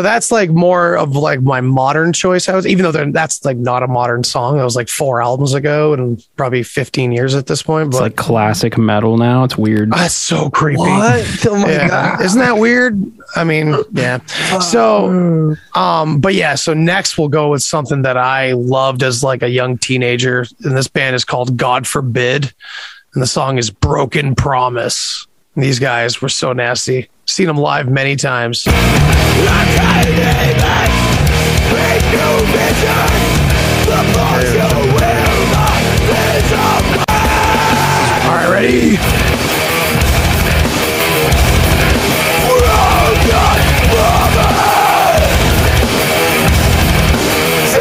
that's 0.02 0.32
like 0.32 0.50
more 0.50 0.98
of 0.98 1.16
like 1.16 1.42
my 1.42 1.62
modern 1.62 2.14
choice. 2.14 2.48
I 2.48 2.56
was 2.56 2.66
even 2.66 2.84
though 2.84 3.12
that's 3.12 3.44
like 3.46 3.58
not 3.58 3.84
a 3.84 3.88
modern 3.88 4.24
song. 4.24 4.58
That 4.58 4.64
was 4.64 4.76
like 4.76 4.90
four 4.90 5.22
albums 5.22 5.54
ago 5.54 5.94
and 5.94 6.26
probably 6.38 6.64
15 6.64 7.12
years 7.12 7.36
at 7.36 7.46
this 7.48 7.62
point. 7.62 7.92
But 7.92 7.98
it's 7.98 8.02
like 8.02 8.16
classic 8.16 8.78
metal 8.78 9.18
now. 9.18 9.44
It's 9.44 9.58
weird. 9.58 9.92
that's 9.92 10.14
so 10.14 10.50
creepy. 10.50 10.80
What? 10.80 11.46
Oh 11.46 11.58
my 11.58 11.70
Yeah. 11.72 11.88
god. 11.88 12.22
Isn't 12.22 12.40
that 12.40 12.58
weird? 12.58 13.02
I 13.36 13.44
mean, 13.44 13.76
yeah. 13.92 14.20
So, 14.60 15.56
um, 15.76 16.20
but 16.20 16.36
yeah, 16.36 16.56
so 16.56 16.74
next 16.74 17.18
we'll 17.18 17.30
go 17.30 17.50
with 17.50 17.64
something 17.64 18.02
that 18.04 18.18
I 18.18 18.54
loved 18.54 19.04
as 19.04 19.24
like 19.24 19.44
a 19.44 19.50
young 19.50 19.78
teenager. 19.78 20.46
And 20.64 20.76
this 20.76 20.88
band 20.88 21.16
is 21.16 21.26
called 21.26 21.58
God 21.58 21.86
Forbid. 21.88 22.54
And 23.14 23.22
the 23.22 23.28
song 23.28 23.58
is 23.58 23.70
Broken 23.70 24.36
Promise. 24.36 25.28
And 25.56 25.64
these 25.64 25.80
guys 25.80 26.22
were 26.22 26.30
so 26.30 26.54
nasty. 26.54 27.10
Seen 27.32 27.48
them 27.48 27.56
live 27.56 27.90
many 27.90 28.18
times. 28.18 28.68
All 28.68 28.74
right, 38.36 38.50
ready? 38.52 38.98
Is 47.64 47.78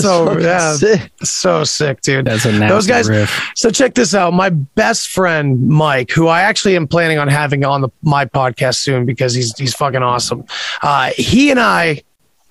so, 0.00 0.26
fucking 0.26 0.42
yeah. 0.42 0.74
sick. 0.74 1.12
So 1.22 1.64
sick, 1.64 2.00
dude. 2.00 2.26
That's 2.26 2.44
a 2.44 2.52
nasty 2.52 2.68
Those 2.68 2.86
guys. 2.86 3.08
riff. 3.08 3.50
So 3.54 3.70
check 3.70 3.94
this 3.94 4.14
out. 4.14 4.32
My 4.32 4.50
best 4.50 5.08
friend 5.08 5.68
Mike, 5.68 6.10
who 6.10 6.28
I 6.28 6.42
actually 6.42 6.76
am 6.76 6.86
planning 6.86 7.18
on 7.18 7.28
having 7.28 7.64
on 7.64 7.82
the, 7.82 7.88
my 8.02 8.24
podcast 8.24 8.76
soon 8.76 9.06
because 9.06 9.34
he's 9.34 9.56
he's 9.58 9.74
fucking 9.74 10.02
awesome. 10.02 10.44
Uh, 10.82 11.10
he 11.16 11.50
and 11.50 11.60
I 11.60 12.02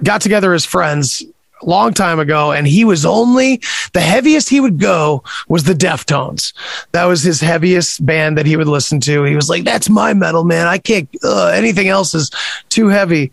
got 0.03 0.21
together 0.21 0.53
as 0.53 0.65
friends 0.65 1.23
a 1.61 1.65
long 1.65 1.93
time 1.93 2.19
ago, 2.19 2.51
and 2.51 2.65
he 2.65 2.85
was 2.85 3.05
only 3.05 3.61
the 3.93 3.99
heaviest 3.99 4.49
he 4.49 4.59
would 4.59 4.79
go 4.79 5.23
was 5.47 5.65
the 5.65 5.73
Deftones. 5.73 6.53
That 6.93 7.05
was 7.05 7.21
his 7.21 7.41
heaviest 7.41 8.05
band 8.05 8.37
that 8.37 8.45
he 8.45 8.55
would 8.55 8.67
listen 8.67 8.99
to. 9.01 9.23
He 9.23 9.35
was 9.35 9.49
like, 9.49 9.63
"That's 9.63 9.89
my 9.89 10.13
metal, 10.13 10.43
man. 10.43 10.67
I 10.67 10.77
can't. 10.77 11.09
Uh, 11.23 11.47
anything 11.47 11.89
else 11.89 12.13
is 12.13 12.31
too 12.69 12.87
heavy." 12.87 13.31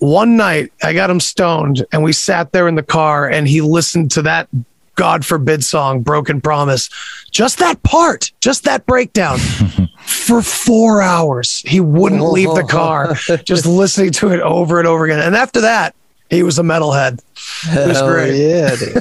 One 0.00 0.36
night 0.36 0.72
I 0.82 0.92
got 0.92 1.10
him 1.10 1.20
stoned 1.20 1.86
and 1.92 2.02
we 2.02 2.12
sat 2.12 2.52
there 2.52 2.66
in 2.68 2.74
the 2.74 2.82
car 2.82 3.28
and 3.28 3.46
he 3.46 3.60
listened 3.60 4.10
to 4.12 4.22
that 4.22 4.48
God 4.96 5.24
forbid 5.24 5.64
song, 5.64 6.02
Broken 6.02 6.42
Promise. 6.42 6.90
Just 7.30 7.58
that 7.58 7.82
part, 7.84 8.32
just 8.40 8.64
that 8.64 8.84
breakdown 8.84 9.38
for 10.00 10.42
four 10.42 11.00
hours. 11.00 11.62
He 11.66 11.80
wouldn't 11.80 12.22
leave 12.22 12.54
the 12.54 12.64
car, 12.64 13.14
just 13.44 13.64
listening 13.64 14.10
to 14.12 14.28
it 14.32 14.40
over 14.40 14.78
and 14.78 14.86
over 14.86 15.04
again. 15.04 15.20
And 15.20 15.34
after 15.34 15.62
that, 15.62 15.94
he 16.28 16.42
was 16.42 16.58
a 16.58 16.62
metalhead. 16.62 17.20
It 17.64 17.88
was 17.88 17.96
Hell 17.96 18.08
great. 18.08 18.36
Yeah, 18.36 18.76
dude. 18.76 18.96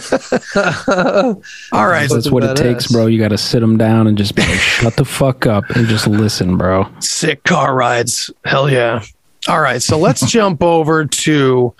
All 1.74 1.88
right. 1.88 2.10
That's 2.10 2.32
what 2.32 2.44
it 2.44 2.56
takes, 2.56 2.88
bro. 2.88 3.08
You 3.08 3.20
got 3.20 3.28
to 3.30 3.38
sit 3.38 3.62
him 3.62 3.78
down 3.78 4.08
and 4.08 4.18
just 4.18 4.36
be 4.36 4.42
like, 4.42 4.58
shut 4.58 4.96
the 4.96 5.06
fuck 5.06 5.46
up 5.46 5.70
and 5.72 5.86
just 5.88 6.08
listen, 6.08 6.58
bro. 6.58 6.88
Sick 7.00 7.44
car 7.44 7.76
rides. 7.76 8.32
Hell 8.46 8.70
yeah. 8.70 9.04
All 9.50 9.60
right. 9.60 9.82
So 9.82 9.98
let's 9.98 10.22
jump 10.32 10.62
over 10.62 11.06
to 11.06 11.74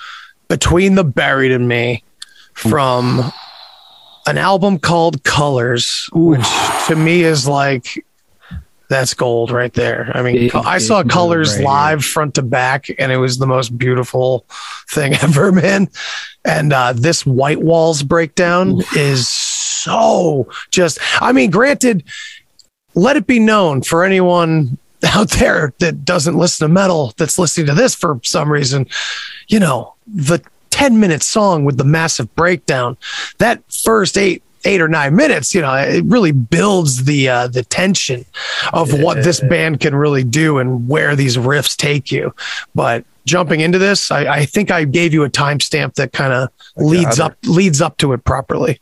Between 0.48 0.96
the 0.96 1.04
Buried 1.04 1.52
and 1.52 1.68
Me 1.68 2.04
from 2.54 3.32
an 4.26 4.40
album 4.40 4.80
called 4.80 5.24
Colors, 5.24 6.10
which 6.12 6.46
to 6.88 6.96
me 6.96 7.22
is 7.22 7.48
like, 7.48 8.04
that's 8.90 9.14
gold 9.14 9.52
right 9.52 9.72
there. 9.72 10.12
I 10.16 10.24
mean, 10.24 10.36
Big, 10.36 10.56
I 10.56 10.80
saw 10.80 11.04
Colors 11.04 11.58
right 11.58 11.64
live 11.64 12.04
front 12.04 12.34
to 12.36 12.42
back, 12.42 12.88
and 12.98 13.12
it 13.12 13.18
was 13.18 13.38
the 13.38 13.46
most 13.46 13.78
beautiful 13.78 14.46
thing 14.90 15.14
ever, 15.22 15.52
man. 15.52 15.90
And 16.44 16.74
uh, 16.74 16.94
this 16.94 17.24
White 17.24 17.62
Walls 17.62 18.02
breakdown 18.02 18.82
is 18.96 19.30
so 19.30 20.50
just, 20.72 20.98
I 21.22 21.34
mean, 21.34 21.52
granted, 21.52 22.04
let 22.96 23.16
it 23.16 23.28
be 23.28 23.40
known 23.40 23.84
for 23.84 24.04
anyone 24.04 24.80
out 25.14 25.30
there 25.32 25.74
that 25.80 26.04
doesn't 26.06 26.36
listen 26.36 26.68
to 26.68 26.74
metal 26.74 27.14
that's 27.18 27.40
listening 27.40 27.68
to 27.68 27.74
this 27.74 27.96
for 27.96 28.20
some 28.24 28.52
reason, 28.52 28.88
you 29.48 29.60
know, 29.60 29.96
the 30.08 30.42
10 30.72 31.00
minute 31.00 31.24
song 31.24 31.66
with 31.66 31.78
the 31.78 31.84
massive 31.84 32.34
breakdown, 32.36 32.98
that 33.38 33.62
first 33.72 34.18
eight, 34.18 34.44
eight 34.66 34.82
or 34.82 34.90
nine 34.90 35.16
minutes, 35.16 35.56
you 35.56 35.62
know, 35.62 35.74
it 35.74 36.04
really 36.06 36.34
builds 36.34 37.06
the, 37.06 37.30
uh, 37.30 37.48
the 37.48 37.64
tension 37.64 38.26
of 38.74 38.92
what 39.02 39.24
this 39.24 39.40
band 39.40 39.80
can 39.80 39.96
really 39.96 40.24
do 40.24 40.58
and 40.58 40.88
where 40.88 41.16
these 41.16 41.38
riffs 41.38 41.78
take 41.78 42.12
you. 42.12 42.34
But 42.76 43.06
jumping 43.26 43.62
into 43.62 43.78
this, 43.78 44.12
I, 44.12 44.28
I 44.28 44.46
think 44.46 44.70
I 44.70 44.84
gave 44.84 45.14
you 45.14 45.24
a 45.24 45.30
timestamp 45.30 45.94
that 45.96 46.12
kind 46.12 46.34
of 46.34 46.50
leads 46.76 47.20
up, 47.20 47.38
leads 47.46 47.82
up 47.82 47.98
to 47.98 48.12
it 48.12 48.26
properly. 48.26 48.82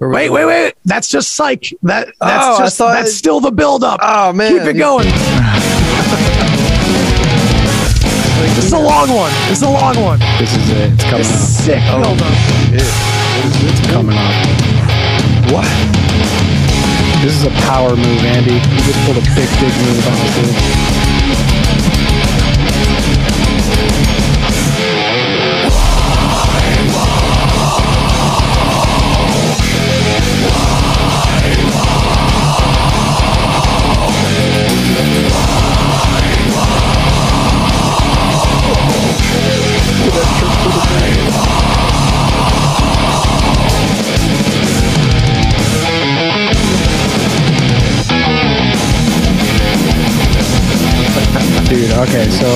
Wait, 0.00 0.30
wait, 0.30 0.44
wait. 0.44 0.74
That's 0.84 1.08
just 1.08 1.34
psych. 1.34 1.72
That 1.82 2.12
that's 2.20 2.46
Oh, 2.46 2.58
just 2.58 2.78
that's 2.78 3.10
it- 3.10 3.14
still 3.14 3.40
the 3.40 3.50
build 3.50 3.82
up. 3.82 3.98
Oh 4.02 4.32
man, 4.32 4.52
Keep 4.52 4.62
it 4.62 4.78
going. 4.78 5.06
this 8.54 8.64
is 8.66 8.72
a 8.72 8.78
long 8.78 9.08
one. 9.12 9.32
This 9.48 9.58
is 9.58 9.62
a 9.62 9.70
long 9.70 9.96
one. 10.02 10.18
This 10.38 10.54
is 10.56 10.70
it. 10.70 10.92
It's 10.94 11.04
coming 11.04 11.18
This 11.18 11.30
is 11.34 11.42
up. 11.42 11.64
sick 11.64 11.82
oh, 11.90 12.02
build 12.02 12.22
up. 12.22 12.32
It's 12.74 13.80
coming 13.90 14.16
up. 14.16 14.34
What? 15.52 15.66
This 17.22 17.34
is 17.34 17.44
a 17.44 17.50
power 17.66 17.96
move, 17.96 18.22
Andy. 18.24 18.54
You 18.54 18.80
just 18.86 19.00
pulled 19.04 19.18
a 19.18 19.26
big, 19.34 19.48
big 19.58 19.74
move 19.82 20.06
on 20.06 20.14
us. 20.14 21.07
Okay, 51.98 52.30
so 52.30 52.46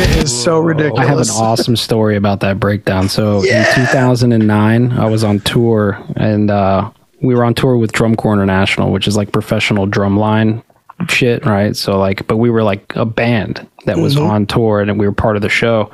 It 0.00 0.24
is 0.24 0.42
so 0.44 0.60
ridiculous. 0.60 1.00
I 1.00 1.04
have 1.04 1.18
an 1.18 1.30
awesome 1.30 1.76
story 1.76 2.16
about 2.16 2.40
that 2.40 2.60
breakdown. 2.60 3.08
So 3.08 3.42
in 3.42 3.64
2009, 3.74 4.92
I 4.92 5.06
was 5.06 5.24
on 5.24 5.40
tour 5.40 6.02
and 6.16 6.50
uh, 6.50 6.90
we 7.20 7.34
were 7.34 7.44
on 7.44 7.54
tour 7.54 7.76
with 7.76 7.92
Drum 7.92 8.14
Corps 8.14 8.34
International, 8.34 8.92
which 8.92 9.08
is 9.08 9.16
like 9.16 9.32
professional 9.32 9.86
drumline 9.86 10.62
shit, 11.08 11.44
right? 11.44 11.76
So 11.76 11.98
like, 11.98 12.26
but 12.26 12.36
we 12.36 12.50
were 12.50 12.62
like 12.62 12.94
a 12.94 13.04
band 13.04 13.66
that 13.86 13.98
was 13.98 14.16
on 14.16 14.46
tour 14.46 14.80
and 14.80 14.98
we 14.98 15.06
were 15.06 15.12
part 15.12 15.36
of 15.36 15.42
the 15.42 15.48
show. 15.48 15.90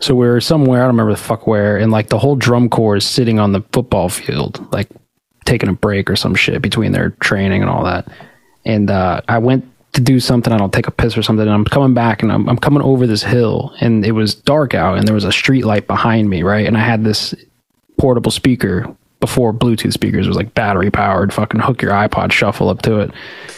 So 0.00 0.14
we 0.14 0.26
were 0.26 0.40
somewhere, 0.40 0.80
I 0.80 0.84
don't 0.84 0.94
remember 0.94 1.12
the 1.12 1.18
fuck 1.18 1.46
where, 1.46 1.76
and 1.76 1.90
like 1.90 2.08
the 2.08 2.18
whole 2.18 2.36
drum 2.36 2.68
corps 2.68 2.96
is 2.96 3.06
sitting 3.06 3.38
on 3.38 3.52
the 3.52 3.62
football 3.72 4.08
field, 4.08 4.66
like 4.72 4.88
taking 5.44 5.68
a 5.68 5.72
break 5.72 6.10
or 6.10 6.16
some 6.16 6.34
shit 6.34 6.60
between 6.62 6.92
their 6.92 7.10
training 7.20 7.62
and 7.62 7.70
all 7.70 7.84
that. 7.84 8.08
And 8.64 8.90
uh, 8.90 9.22
I 9.28 9.38
went 9.38 9.64
to 9.96 10.00
do 10.00 10.20
something, 10.20 10.52
I 10.52 10.58
don't 10.58 10.72
take 10.72 10.86
a 10.86 10.92
piss 10.92 11.16
or 11.18 11.22
something, 11.22 11.46
and 11.46 11.54
I'm 11.54 11.64
coming 11.64 11.94
back 11.94 12.22
and 12.22 12.30
I'm, 12.30 12.48
I'm 12.48 12.58
coming 12.58 12.82
over 12.82 13.06
this 13.06 13.22
hill 13.22 13.74
and 13.80 14.04
it 14.04 14.12
was 14.12 14.34
dark 14.34 14.74
out 14.74 14.98
and 14.98 15.06
there 15.06 15.14
was 15.14 15.24
a 15.24 15.32
street 15.32 15.64
light 15.64 15.86
behind 15.86 16.30
me, 16.30 16.42
right? 16.42 16.66
And 16.66 16.76
I 16.76 16.80
had 16.80 17.04
this 17.04 17.34
portable 17.98 18.30
speaker 18.30 18.94
before 19.20 19.52
Bluetooth 19.52 19.94
speakers 19.94 20.28
was 20.28 20.36
like 20.36 20.54
battery 20.54 20.90
powered, 20.90 21.32
fucking 21.32 21.60
hook 21.60 21.80
your 21.80 21.92
iPod 21.92 22.32
shuffle 22.32 22.68
up 22.68 22.82
to 22.82 23.00
it. 23.00 23.10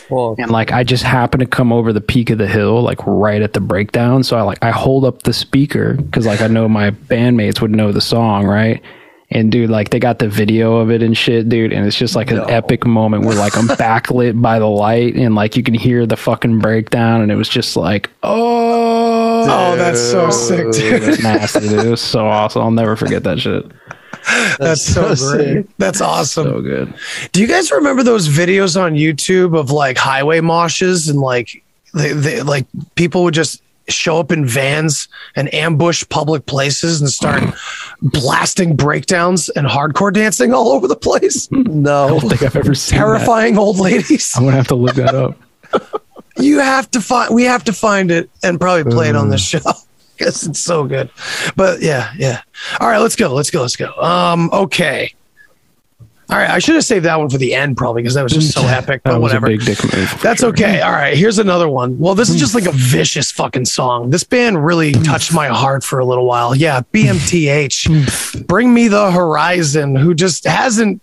Well, 0.08 0.36
And 0.38 0.50
like 0.50 0.72
I 0.72 0.84
just 0.84 1.02
happened 1.02 1.40
to 1.40 1.46
come 1.46 1.72
over 1.72 1.92
the 1.92 2.00
peak 2.00 2.30
of 2.30 2.38
the 2.38 2.46
hill, 2.46 2.80
like 2.82 3.04
right 3.06 3.42
at 3.42 3.52
the 3.52 3.60
breakdown. 3.60 4.22
So 4.22 4.38
I 4.38 4.42
like 4.42 4.58
I 4.62 4.70
hold 4.70 5.04
up 5.04 5.24
the 5.24 5.32
speaker 5.32 5.94
because 5.94 6.26
like 6.26 6.40
I 6.40 6.46
know 6.46 6.68
my 6.68 6.92
bandmates 6.92 7.60
would 7.60 7.72
know 7.72 7.92
the 7.92 8.00
song, 8.00 8.46
right? 8.46 8.80
And 9.30 9.52
dude, 9.52 9.68
like 9.68 9.90
they 9.90 9.98
got 9.98 10.18
the 10.20 10.28
video 10.28 10.76
of 10.76 10.90
it 10.90 11.02
and 11.02 11.14
shit, 11.16 11.50
dude. 11.50 11.72
And 11.72 11.86
it's 11.86 11.98
just 11.98 12.16
like 12.16 12.30
an 12.30 12.48
epic 12.48 12.86
moment 12.86 13.24
where 13.26 13.36
like 13.36 13.56
I'm 13.58 13.68
backlit 13.68 14.40
by 14.40 14.58
the 14.58 14.66
light 14.66 15.16
and 15.16 15.34
like 15.34 15.54
you 15.54 15.62
can 15.62 15.74
hear 15.74 16.06
the 16.06 16.16
fucking 16.16 16.60
breakdown. 16.60 17.20
And 17.20 17.30
it 17.30 17.34
was 17.36 17.48
just 17.48 17.76
like, 17.76 18.08
oh, 18.22 19.42
Oh, 19.50 19.72
oh 19.72 19.76
that's 19.76 20.00
so 20.00 20.30
sick, 20.30 20.66
it 20.68 20.72
dude. 20.72 21.02
was 21.06 21.22
nasty, 21.22 21.60
dude. 21.68 21.84
It 21.86 21.90
was 21.90 22.00
so 22.00 22.26
awesome. 22.26 22.62
I'll 22.62 22.70
never 22.70 22.96
forget 22.96 23.22
that 23.24 23.38
shit. 23.38 23.64
That's 24.58 24.82
so 24.82 25.14
so 25.14 25.36
great. 25.36 25.44
sick. 25.46 25.66
That's 25.78 26.00
awesome. 26.00 26.44
So 26.46 26.60
good. 26.62 26.94
Do 27.32 27.40
you 27.40 27.46
guys 27.46 27.70
remember 27.70 28.02
those 28.02 28.28
videos 28.28 28.80
on 28.80 28.94
YouTube 28.94 29.58
of 29.58 29.70
like 29.70 29.96
highway 29.98 30.40
moshes 30.40 31.08
and 31.08 31.18
like 31.20 31.62
they, 31.94 32.12
they 32.12 32.42
like 32.42 32.66
people 32.94 33.24
would 33.24 33.34
just 33.34 33.62
show 33.88 34.18
up 34.18 34.30
in 34.32 34.44
vans 34.46 35.08
and 35.36 35.52
ambush 35.54 36.04
public 36.08 36.46
places 36.46 37.00
and 37.00 37.10
start 37.10 37.42
blasting 38.02 38.76
breakdowns 38.76 39.48
and 39.50 39.66
hardcore 39.66 40.12
dancing 40.12 40.52
all 40.52 40.68
over 40.68 40.86
the 40.88 40.96
place? 40.96 41.48
No. 41.58 42.06
I 42.06 42.08
no. 42.10 42.20
don't 42.20 42.30
think 42.30 42.42
I've 42.42 42.56
ever 42.56 42.74
seen 42.74 42.98
that. 42.98 43.04
Terrifying 43.04 43.58
old 43.58 43.78
ladies. 43.78 44.32
I'm 44.36 44.44
gonna 44.44 44.56
have 44.56 44.68
to 44.68 44.74
look 44.74 44.94
that 44.96 45.14
up. 45.14 45.36
You 46.40 46.60
have 46.60 46.88
to 46.92 47.00
find 47.00 47.34
we 47.34 47.42
have 47.44 47.64
to 47.64 47.72
find 47.72 48.12
it 48.12 48.30
and 48.44 48.60
probably 48.60 48.84
play 48.92 49.08
it 49.08 49.16
on 49.16 49.28
this 49.28 49.42
Mm. 49.52 49.62
show. 49.62 49.72
Because 50.16 50.44
it's 50.48 50.58
so 50.58 50.84
good. 50.84 51.10
But 51.54 51.80
yeah, 51.80 52.12
yeah. 52.16 52.42
All 52.80 52.88
right, 52.88 52.98
let's 52.98 53.14
go. 53.14 53.32
Let's 53.32 53.50
go. 53.52 53.62
Let's 53.62 53.76
go. 53.76 53.92
Um, 54.02 54.50
okay. 54.52 55.14
All 56.30 56.36
right, 56.36 56.50
I 56.50 56.58
should 56.58 56.74
have 56.74 56.84
saved 56.84 57.06
that 57.06 57.18
one 57.18 57.30
for 57.30 57.38
the 57.38 57.54
end 57.54 57.78
probably 57.78 58.02
because 58.02 58.14
that 58.14 58.22
was 58.22 58.32
just 58.32 58.52
so 58.52 58.60
epic. 58.66 59.02
But 59.02 59.20
whatever. 59.20 59.46
a 59.46 59.50
big 59.50 59.64
dick 59.64 59.82
move. 59.82 60.14
That's 60.22 60.40
sure. 60.40 60.50
okay. 60.50 60.82
All 60.82 60.92
right, 60.92 61.16
here's 61.16 61.38
another 61.38 61.68
one. 61.68 61.98
Well, 61.98 62.14
this 62.14 62.28
is 62.28 62.36
just 62.36 62.54
like 62.54 62.66
a 62.66 62.72
vicious 62.72 63.32
fucking 63.32 63.64
song. 63.64 64.10
This 64.10 64.24
band 64.24 64.64
really 64.64 64.92
touched 64.92 65.32
my 65.32 65.46
heart 65.46 65.82
for 65.82 65.98
a 66.00 66.04
little 66.04 66.26
while. 66.26 66.54
Yeah, 66.54 66.82
BMTH. 66.92 68.46
Bring 68.46 68.74
me 68.74 68.88
the 68.88 69.10
horizon, 69.10 69.96
who 69.96 70.14
just 70.14 70.44
hasn't 70.44 71.00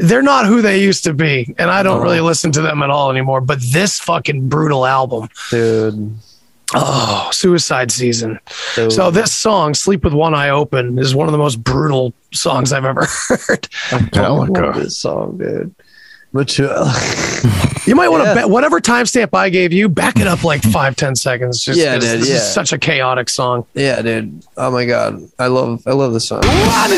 they're 0.00 0.22
not 0.22 0.46
who 0.46 0.62
they 0.62 0.80
used 0.80 1.04
to 1.04 1.12
be, 1.12 1.54
and 1.58 1.70
I 1.70 1.82
don't 1.82 2.02
really 2.02 2.20
listen 2.20 2.50
to 2.52 2.62
them 2.62 2.82
at 2.82 2.88
all 2.88 3.10
anymore. 3.10 3.42
But 3.42 3.60
this 3.60 4.00
fucking 4.00 4.48
brutal 4.48 4.86
album, 4.86 5.28
Dude. 5.50 6.16
Oh, 6.74 7.28
Suicide 7.32 7.90
Season. 7.92 8.38
Dude. 8.76 8.92
So 8.92 9.10
this 9.10 9.32
song, 9.32 9.74
"Sleep 9.74 10.04
with 10.04 10.12
One 10.12 10.34
Eye 10.34 10.50
Open," 10.50 10.98
is 10.98 11.14
one 11.14 11.28
of 11.28 11.32
the 11.32 11.38
most 11.38 11.62
brutal 11.62 12.12
songs 12.32 12.72
I've 12.72 12.84
ever 12.84 13.06
heard. 13.28 13.68
I 13.92 13.96
love 13.96 14.48
Metallica. 14.48 14.74
this 14.74 14.96
song, 14.96 15.38
dude. 15.38 15.74
But 16.32 16.56
you, 16.58 16.66
You 17.86 17.96
might 17.96 18.08
want 18.08 18.22
to 18.22 18.28
Yeah. 18.28 18.34
bet 18.34 18.50
whatever 18.50 18.78
timestamp 18.80 19.34
I 19.34 19.48
gave 19.48 19.72
you, 19.72 19.88
back 19.88 20.16
it 20.20 20.28
up 20.28 20.44
like 20.44 20.62
five, 20.62 20.94
ten 20.94 21.16
seconds. 21.16 21.64
Just 21.64 21.76
Yeah, 21.78 21.94
'cause 21.94 22.04
dude, 22.04 22.20
this 22.20 22.28
yeah. 22.28 22.34
is 22.36 22.52
such 22.52 22.72
a 22.72 22.78
chaotic 22.78 23.28
song. 23.28 23.64
yeah, 23.74 24.00
dude. 24.00 24.40
Oh 24.56 24.70
my 24.70 24.84
god, 24.84 25.20
I 25.40 25.48
love, 25.48 25.82
I 25.88 25.92
love 25.92 26.12
this 26.12 26.28
song. 26.28 26.42
One 26.42 26.90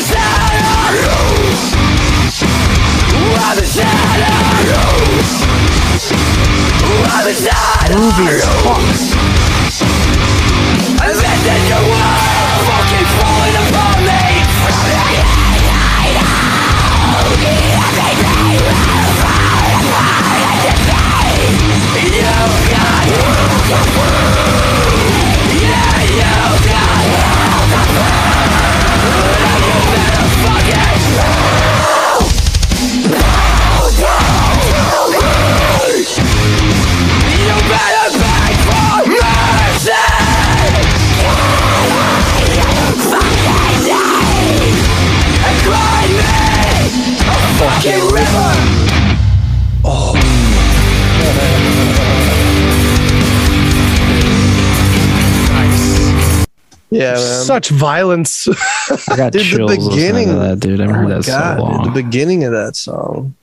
Such 57.42 57.68
violence. 57.70 58.46
I 59.08 59.16
got 59.16 59.32
Dude, 59.32 59.42
the 59.42 59.46
chills 59.46 59.70
listening 59.70 59.90
beginning- 59.90 60.30
of 60.30 60.38
that, 60.40 60.60
dude. 60.60 60.80
I 60.80 60.84
haven't 60.84 60.96
Oh 60.96 60.98
heard 61.08 61.22
that 61.22 61.26
God, 61.26 61.58
so 61.58 61.64
dude, 61.64 61.72
long. 61.74 61.84
the 61.94 62.02
beginning 62.02 62.44
of 62.44 62.52
that 62.52 62.76
song. 62.76 63.34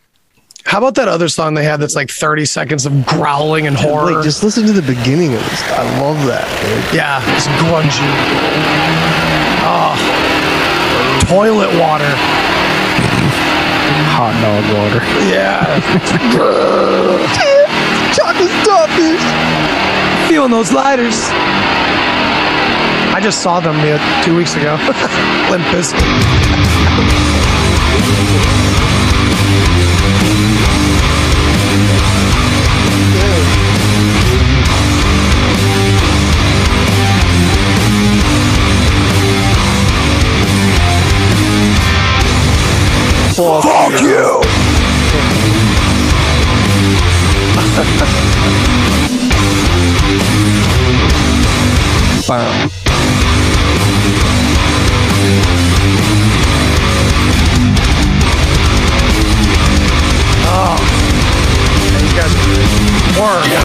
How 0.65 0.77
about 0.77 0.95
that 0.95 1.07
other 1.07 1.29
song 1.29 1.53
they 1.55 1.63
had 1.63 1.79
that's 1.79 1.95
like 1.95 2.11
30 2.11 2.45
seconds 2.45 2.85
of 2.85 3.05
growling 3.07 3.65
and 3.65 3.75
horror? 3.75 4.11
Like, 4.13 4.23
just 4.23 4.43
listen 4.43 4.67
to 4.67 4.73
the 4.73 4.83
beginning 4.83 5.33
of 5.33 5.39
this. 5.49 5.63
I 5.71 5.81
love 6.01 6.23
that. 6.27 6.45
Dude. 6.61 6.93
yeah, 6.95 7.23
it's 7.35 7.47
grungy. 7.57 8.05
Oh, 9.65 9.95
toilet 11.25 11.71
water. 11.79 12.13
Hot 14.13 14.33
dog 14.43 14.63
water. 14.75 15.01
Yeah, 15.31 15.63
Chocolate 18.13 18.51
starfish. 18.63 19.23
feeling 20.29 20.51
those 20.51 20.71
lighters. 20.73 21.29
I 23.19 23.21
just 23.21 23.43
saw 23.43 23.59
them 23.59 23.75
uh, 23.75 24.23
two 24.23 24.33
weeks 24.33 24.55
ago. 24.55 24.75
Limp 25.51 25.65
Bizkit. 25.75 25.99
Fuck 43.35 44.01
you! 44.01 44.39
Bam. 52.25 52.88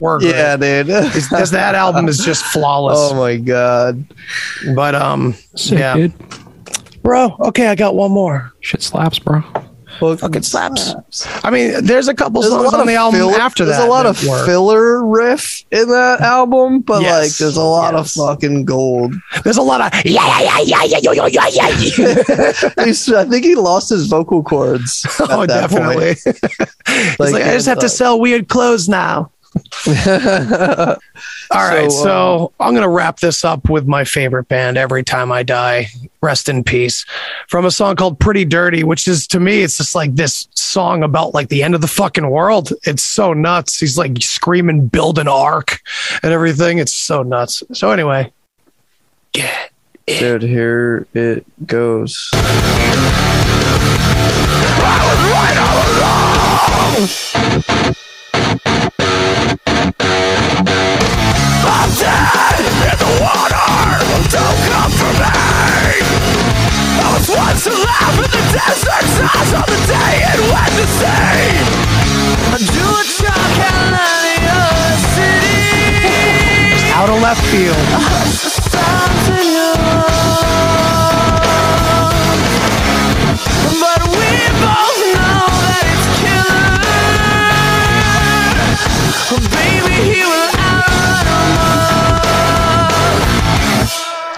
were 0.05 0.19
great. 0.19 0.35
Yeah, 0.35 0.57
dude. 0.57 0.87
Because 0.87 1.51
that 1.51 1.75
album 1.75 2.09
is 2.09 2.19
just 2.19 2.45
flawless. 2.45 2.99
Oh 3.01 3.15
my 3.15 3.37
god. 3.37 4.05
But 4.75 4.95
um, 4.95 5.35
Sick, 5.57 5.79
yeah, 5.79 5.97
dude. 5.97 6.13
bro. 7.03 7.37
Okay, 7.41 7.67
I 7.67 7.75
got 7.75 7.95
one 7.95 8.13
more. 8.13 8.53
Shit 8.61 8.83
slaps, 8.83 9.19
bro. 9.19 9.43
Well, 10.01 10.17
fucking 10.17 10.43
slaps. 10.43 10.95
I 11.45 11.51
mean, 11.51 11.85
there's 11.85 12.09
a 12.09 12.15
couple 12.15 12.43
there's 12.43 12.53
songs 12.53 12.73
a 12.73 12.79
on 12.79 12.87
the 12.87 12.95
album 12.95 13.21
filler, 13.21 13.39
after 13.39 13.65
that. 13.65 13.73
There's 13.73 13.85
a 13.85 13.89
lot 13.89 14.07
of 14.07 14.23
work. 14.27 14.47
filler 14.47 15.05
riff 15.07 15.65
in 15.71 15.89
that 15.89 16.21
album, 16.21 16.81
but 16.81 17.03
yes. 17.03 17.23
like, 17.23 17.37
there's 17.39 17.57
a 17.57 17.63
lot 17.63 17.95
yes. 17.95 18.17
of 18.17 18.27
fucking 18.27 18.65
gold. 18.65 19.15
There's 19.45 19.57
a 19.57 19.63
lot 19.63 19.81
of 19.81 20.05
yeah, 20.05 20.41
yeah, 20.41 20.61
yeah, 20.65 20.83
yeah, 20.85 20.99
yeah, 21.01 21.27
yeah, 21.27 21.47
yeah, 21.49 21.69
yeah. 21.69 22.75
I 22.79 23.25
think 23.25 23.45
he 23.45 23.55
lost 23.55 23.91
his 23.91 24.07
vocal 24.07 24.43
cords. 24.43 25.07
oh, 25.21 25.47
definitely. 25.47 26.17
like, 27.19 27.33
like, 27.33 27.43
I 27.43 27.53
just 27.53 27.67
have 27.67 27.79
like, 27.79 27.85
to 27.85 27.89
sell 27.89 28.21
weird 28.21 28.49
clothes 28.49 28.89
now. 28.89 29.31
All 31.51 31.69
right, 31.69 31.91
So, 31.91 32.03
so 32.03 32.53
um, 32.59 32.67
I'm 32.69 32.75
gonna 32.75 32.89
wrap 32.89 33.21
this 33.21 33.45
up 33.45 33.69
with 33.69 33.87
my 33.87 34.05
favorite 34.05 34.49
band, 34.49 34.77
Every 34.77 35.03
Time 35.05 35.31
I 35.31 35.43
Die. 35.43 35.87
Rest 36.23 36.49
in 36.49 36.65
peace. 36.65 37.05
From 37.49 37.67
a 37.67 37.71
song 37.71 37.97
called 37.97 38.19
Pretty 38.19 38.45
Dirty, 38.45 38.83
which 38.83 39.07
is 39.07 39.27
to 39.29 39.41
me, 39.41 39.61
it's 39.63 39.77
just 39.77 39.95
like 39.95 40.15
this 40.15 40.49
song 40.55 41.03
about 41.03 41.35
like 41.35 41.49
the 41.49 41.63
end 41.63 41.75
of 41.75 41.81
the 41.83 41.87
fucking 41.87 42.29
world. 42.29 42.73
It's 42.85 43.03
so 43.03 43.33
nuts. 43.33 43.79
He's 43.79 43.99
like 43.99 44.23
screaming, 44.23 44.89
build 44.89 45.19
an 45.19 45.29
ark 45.29 45.81
and 46.23 46.33
everything. 46.33 46.79
It's 46.79 46.95
so 46.95 47.23
nuts. 47.23 47.63
So 47.73 47.91
anyway, 47.91 48.33
yeah. 49.37 49.67
Dude, 50.07 50.43
here 50.43 51.07
it 51.15 51.45
goes. 51.67 52.31
I'm 60.67 61.91
dead 62.01 62.61
in 62.61 62.97
the 62.97 63.11
water, 63.21 63.69
don't 64.33 64.61
come 64.69 64.93
for 64.93 65.13
me 65.13 65.45
in 68.25 68.31
the 68.31 68.43
desert 68.53 69.05
on 69.53 69.67
the 69.69 69.81
day 69.87 70.17
sea 76.57 76.93
out 76.93 77.11
of 77.11 77.21
left 77.21 77.45
field. 77.47 79.01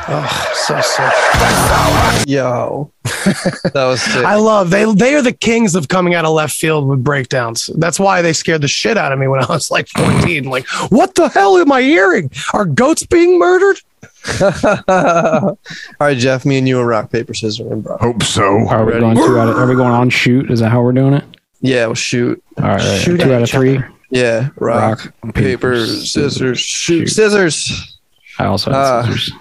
outrun 0.08 0.54
So 0.54 0.80
sick. 0.80 2.28
Yo. 2.28 2.90
that 3.04 3.72
was 3.74 4.00
sick. 4.02 4.24
I 4.24 4.36
love 4.36 4.70
they 4.70 4.84
they 4.94 5.14
are 5.14 5.22
the 5.22 5.32
kings 5.32 5.74
of 5.74 5.88
coming 5.88 6.14
out 6.14 6.24
of 6.24 6.32
left 6.32 6.54
field 6.56 6.88
with 6.88 7.02
breakdowns. 7.04 7.70
That's 7.76 7.98
why 8.00 8.22
they 8.22 8.32
scared 8.32 8.62
the 8.62 8.68
shit 8.68 8.96
out 8.96 9.12
of 9.12 9.18
me 9.18 9.28
when 9.28 9.42
I 9.42 9.46
was 9.48 9.70
like 9.70 9.88
14. 9.88 10.44
Like, 10.44 10.66
what 10.90 11.14
the 11.14 11.28
hell 11.28 11.56
am 11.58 11.70
I 11.72 11.82
hearing? 11.82 12.30
Are 12.54 12.64
goats 12.64 13.04
being 13.06 13.38
murdered? 13.38 13.80
All 14.88 15.56
right, 16.00 16.16
Jeff, 16.16 16.44
me 16.44 16.58
and 16.58 16.66
you 16.68 16.80
are 16.80 16.86
rock, 16.86 17.10
paper, 17.10 17.32
scissors, 17.34 17.60
and 17.60 17.82
bro. 17.84 17.96
Hope 17.98 18.22
so. 18.22 18.66
Are 18.68 18.84
we 18.84 18.92
Ready? 18.92 19.00
going 19.00 19.16
two 19.16 19.38
out 19.38 19.48
of, 19.48 19.56
Are 19.56 19.66
we 19.66 19.74
going 19.74 19.92
on 19.92 20.10
shoot? 20.10 20.50
Is 20.50 20.60
that 20.60 20.70
how 20.70 20.82
we're 20.82 20.92
doing 20.92 21.14
it? 21.14 21.24
Yeah, 21.60 21.86
well, 21.86 21.94
shoot. 21.94 22.42
All 22.58 22.64
right, 22.64 22.80
all 22.80 22.86
right. 22.88 23.00
Shoot 23.00 23.20
two 23.20 23.32
out 23.32 23.42
of 23.42 23.50
three. 23.50 23.76
other. 23.78 23.92
Yeah, 24.10 24.48
rock, 24.56 25.12
Rock, 25.24 25.34
paper, 25.34 25.84
scissors, 25.86 26.60
shoot. 26.60 27.08
Scissors. 27.08 27.98
I 28.38 28.44
also 28.46 28.70
had 28.70 28.78
Ah. 28.78 29.02
scissors. 29.02 29.32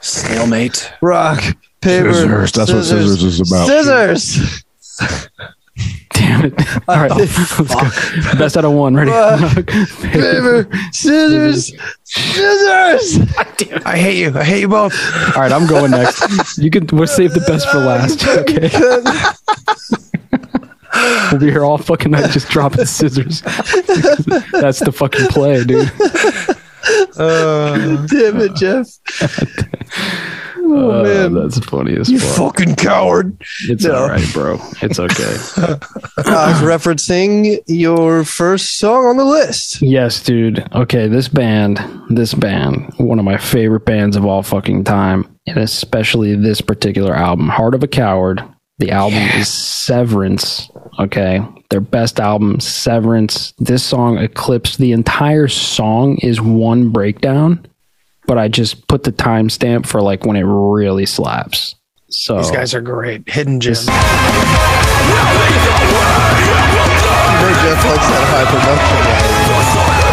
Stalemate. 0.00 0.92
Rock, 1.02 1.42
paper, 1.80 2.12
Scissors. 2.12 2.52
That's 2.52 2.72
what 2.72 2.84
scissors 2.84 3.22
is 3.22 3.40
about. 3.40 3.66
Scissors. 3.66 4.64
Damn 6.10 6.46
it! 6.46 6.54
Uh, 6.58 6.80
all 6.88 6.96
right, 6.96 7.10
let's 7.16 7.56
go. 7.58 7.64
Best 8.38 8.56
out 8.56 8.64
of 8.64 8.72
one. 8.72 8.94
Ready? 8.94 9.10
Rock, 9.10 9.66
paper, 10.00 10.68
scissors, 10.92 11.72
scissors. 12.04 13.18
I 13.84 13.98
hate 13.98 14.16
you. 14.18 14.32
I 14.34 14.44
hate 14.44 14.60
you 14.60 14.68
both. 14.68 14.94
All 15.36 15.42
right, 15.42 15.52
I'm 15.52 15.66
going 15.66 15.90
next. 15.90 16.56
You 16.56 16.70
can. 16.70 16.86
We'll 16.86 17.06
save 17.06 17.34
the 17.34 17.40
best 17.40 17.68
for 17.68 17.78
last. 17.78 18.24
Okay. 18.36 18.70
We'll 21.30 21.40
be 21.40 21.50
here 21.50 21.64
all 21.64 21.76
fucking 21.76 22.10
night 22.12 22.30
just 22.30 22.48
dropping 22.48 22.86
scissors. 22.86 23.42
That's 23.42 24.78
the 24.80 24.92
fucking 24.96 25.26
play, 25.26 25.62
dude. 25.64 25.90
Damn 27.16 28.40
it, 28.40 28.54
Jeff. 28.56 28.86
Oh 30.68 30.90
Uh, 30.98 31.02
man, 31.04 31.34
that's 31.34 31.60
funny 31.60 31.96
as 31.96 32.10
you 32.10 32.18
fuck. 32.18 32.56
fucking 32.56 32.74
coward. 32.74 33.40
It's 33.68 33.84
No. 33.84 33.94
all 33.94 34.08
right, 34.08 34.32
bro. 34.32 34.58
It's 34.82 34.98
okay. 34.98 35.22
I 36.26 36.48
was 36.50 36.60
referencing 36.60 37.62
your 37.68 38.24
first 38.24 38.76
song 38.78 39.04
on 39.06 39.16
the 39.16 39.24
list. 39.24 39.80
yes, 39.80 40.20
dude. 40.20 40.66
Okay, 40.74 41.06
this 41.06 41.28
band, 41.28 41.78
this 42.10 42.34
band, 42.34 42.92
one 42.96 43.20
of 43.20 43.24
my 43.24 43.36
favorite 43.38 43.84
bands 43.84 44.16
of 44.16 44.24
all 44.24 44.42
fucking 44.42 44.82
time, 44.82 45.38
and 45.46 45.58
especially 45.58 46.34
this 46.34 46.60
particular 46.60 47.14
album, 47.14 47.48
Heart 47.48 47.76
of 47.76 47.84
a 47.84 47.88
Coward. 47.88 48.42
The 48.78 48.90
album 48.90 49.20
is 49.38 49.46
Severance. 49.46 50.68
Okay. 50.98 51.40
Their 51.70 51.80
best 51.80 52.20
album, 52.20 52.60
Severance. 52.60 53.52
This 53.58 53.84
song 53.84 54.18
eclipsed 54.18 54.78
the 54.78 54.92
entire 54.92 55.48
song 55.48 56.16
is 56.18 56.40
one 56.40 56.90
breakdown, 56.90 57.66
but 58.26 58.38
I 58.38 58.48
just 58.48 58.86
put 58.88 59.02
the 59.02 59.12
timestamp 59.12 59.86
for 59.86 60.00
like 60.00 60.24
when 60.24 60.36
it 60.36 60.44
really 60.44 61.06
slaps. 61.06 61.74
So 62.08 62.38
These 62.38 62.50
guys 62.52 62.72
are 62.72 62.80
great. 62.80 63.28
Hidden 63.28 63.60
gems. 63.60 63.88
Ray 63.88 63.94
Jeff 67.62 67.84
likes 67.84 68.06
that 68.08 68.24
high 68.30 68.46
production. 68.46 70.05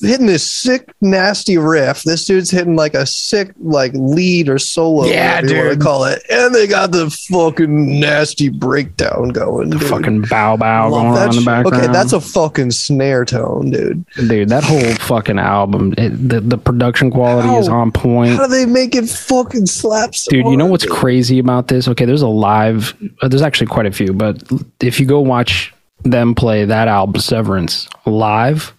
hitting 0.00 0.26
this 0.26 0.50
sick, 0.50 0.92
nasty 1.00 1.58
riff. 1.58 2.02
This 2.02 2.24
dude's 2.24 2.50
hitting 2.50 2.76
like 2.76 2.94
a 2.94 3.06
sick, 3.06 3.52
like 3.60 3.92
lead 3.94 4.48
or 4.48 4.58
solo, 4.58 5.04
Yeah, 5.06 5.36
whatever 5.40 5.54
you 5.54 5.58
want 5.58 5.70
dude. 5.70 5.78
to 5.78 5.84
call 5.84 6.04
it. 6.04 6.22
And 6.30 6.54
they 6.54 6.66
got 6.66 6.92
the 6.92 7.10
fucking 7.30 8.00
nasty 8.00 8.48
breakdown 8.48 9.28
going. 9.30 9.70
the 9.70 9.78
dude. 9.78 9.88
fucking 9.88 10.22
bow 10.22 10.56
bow 10.56 10.88
Love 10.90 11.02
going 11.02 11.06
on 11.18 11.30
in 11.30 11.36
the 11.36 11.42
background. 11.44 11.84
Okay, 11.84 11.92
that's 11.92 12.12
a 12.12 12.20
fucking 12.20 12.70
snare 12.70 13.24
tone, 13.24 13.70
dude. 13.70 14.04
dude. 14.16 14.48
That 14.48 14.64
whole 14.64 14.94
fucking 15.06 15.38
album, 15.38 15.94
it, 15.98 16.10
the 16.10 16.40
the 16.40 16.58
production 16.58 17.10
quality 17.10 17.48
is 17.56 17.68
on 17.68 17.92
point. 17.92 18.36
How 18.36 18.46
do 18.46 18.52
they 18.52 18.66
make 18.66 18.94
it 18.94 19.08
fucking 19.08 19.66
slap? 19.66 20.14
So 20.14 20.30
Dude, 20.30 20.46
you 20.46 20.56
know 20.56 20.66
what's 20.66 20.84
dude? 20.84 20.92
crazy 20.92 21.38
about 21.38 21.68
this? 21.68 21.88
Okay, 21.88 22.04
there's 22.04 22.22
a 22.22 22.28
live. 22.28 22.94
Uh, 23.20 23.28
there's 23.28 23.42
actually 23.42 23.66
quite 23.68 23.86
a 23.86 23.92
few, 23.92 24.12
but 24.12 24.42
if 24.80 25.00
you 25.00 25.06
go 25.06 25.20
watch 25.20 25.74
them 26.04 26.34
play 26.34 26.64
that 26.64 26.88
album, 26.88 27.20
Severance, 27.20 27.88
live, 28.06 28.74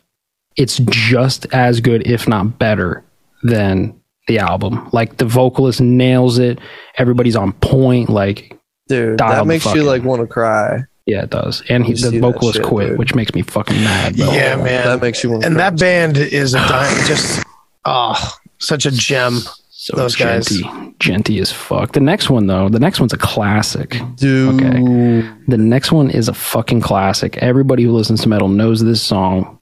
it's 0.55 0.77
just 0.89 1.45
as 1.53 1.79
good, 1.81 2.05
if 2.07 2.27
not 2.27 2.59
better, 2.59 3.03
than 3.43 3.99
the 4.27 4.39
album. 4.39 4.89
Like 4.93 5.17
the 5.17 5.25
vocalist 5.25 5.81
nails 5.81 6.37
it. 6.39 6.59
Everybody's 6.97 7.35
on 7.35 7.53
point. 7.53 8.09
Like, 8.09 8.57
dude? 8.87 9.17
That 9.17 9.39
the 9.39 9.45
makes 9.45 9.65
you 9.65 9.71
fucking- 9.71 9.85
like 9.85 10.03
want 10.03 10.21
to 10.21 10.27
cry. 10.27 10.83
yeah, 11.05 11.23
it 11.23 11.29
does. 11.29 11.61
And 11.69 11.85
he, 11.85 11.93
the 11.93 12.19
vocalist 12.19 12.57
shit, 12.57 12.65
quit, 12.65 12.89
dude. 12.89 12.99
which 12.99 13.15
makes 13.15 13.33
me 13.33 13.41
fucking 13.41 13.75
mad. 13.83 14.15
Bro. 14.15 14.31
Yeah, 14.31 14.55
man. 14.57 14.85
That 14.85 15.01
makes 15.01 15.23
you 15.23 15.31
want. 15.31 15.43
and 15.43 15.57
that 15.57 15.77
band 15.79 16.17
is 16.17 16.53
a 16.53 16.59
dime, 16.59 17.05
just 17.07 17.43
oh, 17.85 18.37
such 18.59 18.85
a 18.85 18.91
gem. 18.91 19.39
So 19.83 19.97
Those 19.97 20.15
guys. 20.15 20.47
genty, 20.47 20.95
genty 20.99 21.39
as 21.39 21.51
fuck. 21.51 21.91
The 21.91 21.99
next 21.99 22.29
one 22.29 22.47
though, 22.47 22.69
the 22.69 22.79
next 22.79 23.01
one's 23.01 23.11
a 23.11 23.17
classic. 23.17 23.97
dude. 24.15 24.63
Okay. 24.63 25.29
The 25.49 25.57
next 25.57 25.91
one 25.91 26.09
is 26.09 26.29
a 26.29 26.33
fucking 26.33 26.79
classic. 26.79 27.35
Everybody 27.39 27.83
who 27.83 27.91
listens 27.91 28.21
to 28.21 28.29
metal 28.29 28.47
knows 28.47 28.81
this 28.81 29.01
song. 29.01 29.59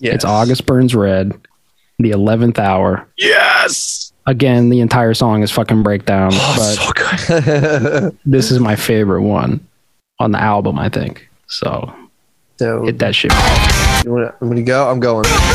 Yes. 0.00 0.16
It's 0.16 0.24
August 0.24 0.66
Burns 0.66 0.96
Red, 0.96 1.30
the 2.00 2.10
11th 2.10 2.58
hour. 2.58 3.06
Yes. 3.16 4.12
Again, 4.26 4.68
the 4.68 4.80
entire 4.80 5.14
song 5.14 5.44
is 5.44 5.52
fucking 5.52 5.84
breakdown, 5.84 6.30
Oh, 6.32 6.54
but 6.56 6.74
so 6.74 6.90
good. 7.40 8.18
this 8.26 8.50
is 8.50 8.58
my 8.58 8.74
favorite 8.74 9.22
one 9.22 9.64
on 10.18 10.32
the 10.32 10.40
album, 10.40 10.76
I 10.76 10.88
think. 10.88 11.30
So 11.46 11.94
Dude, 12.56 12.84
hit 12.86 12.98
that 12.98 13.14
shit. 13.14 13.32
you 14.04 14.10
wanna, 14.12 14.34
I'm 14.40 14.48
gonna 14.48 14.62
go. 14.62 14.90
I'm 14.90 14.98
going. 14.98 15.22
Crawling 15.24 15.52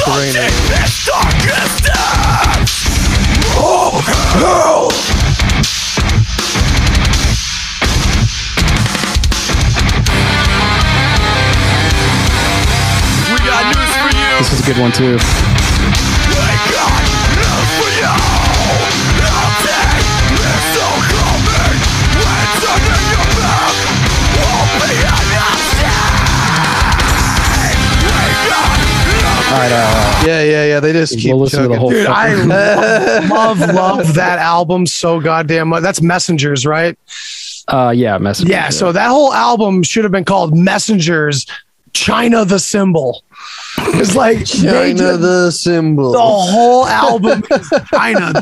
To 0.00 0.06
the 0.06 0.16
Serena. 0.16 0.50
deepest 0.50 1.06
darkness 1.06 1.80
Oh, 3.56 4.00
hell 4.38 4.88
We 13.30 13.38
got 13.46 13.62
news 13.76 13.92
for 14.00 14.10
you 14.16 14.38
This 14.38 14.52
is 14.52 14.60
a 14.60 14.66
good 14.66 14.80
one 14.80 14.92
too. 14.92 15.18
News 29.50 29.58
All 29.58 29.58
right, 29.58 30.26
Yeah, 30.26 30.42
yeah, 30.42 30.64
yeah. 30.64 30.80
They 30.80 30.92
just 30.92 31.18
keep 31.18 31.30
we'll 31.30 31.40
listen 31.40 31.62
to 31.62 31.68
the 31.68 31.78
whole 31.78 31.90
Dude, 31.90 32.06
I 32.06 32.34
love, 32.34 33.58
love, 33.58 33.74
love 33.74 34.14
that 34.14 34.38
album 34.38 34.86
so 34.86 35.20
goddamn 35.20 35.68
much. 35.68 35.82
That's 35.82 36.00
Messengers, 36.00 36.64
right? 36.66 36.96
uh, 37.68 37.92
yeah, 37.94 38.18
message. 38.18 38.48
Yeah. 38.48 38.68
So 38.70 38.92
that 38.92 39.08
whole 39.08 39.32
album 39.32 39.82
should 39.82 40.04
have 40.04 40.12
been 40.12 40.24
called 40.24 40.56
Messengers, 40.56 41.46
China 41.92 42.44
the 42.44 42.58
Cymbal. 42.58 43.22
It's 43.92 44.14
like 44.14 44.44
China 44.46 44.94
just- 44.94 45.20
the 45.20 45.50
cymbal. 45.50 46.12
the 46.12 46.18
whole 46.20 46.86
album 47.04 47.42
is 47.50 47.70
China, 47.92 48.32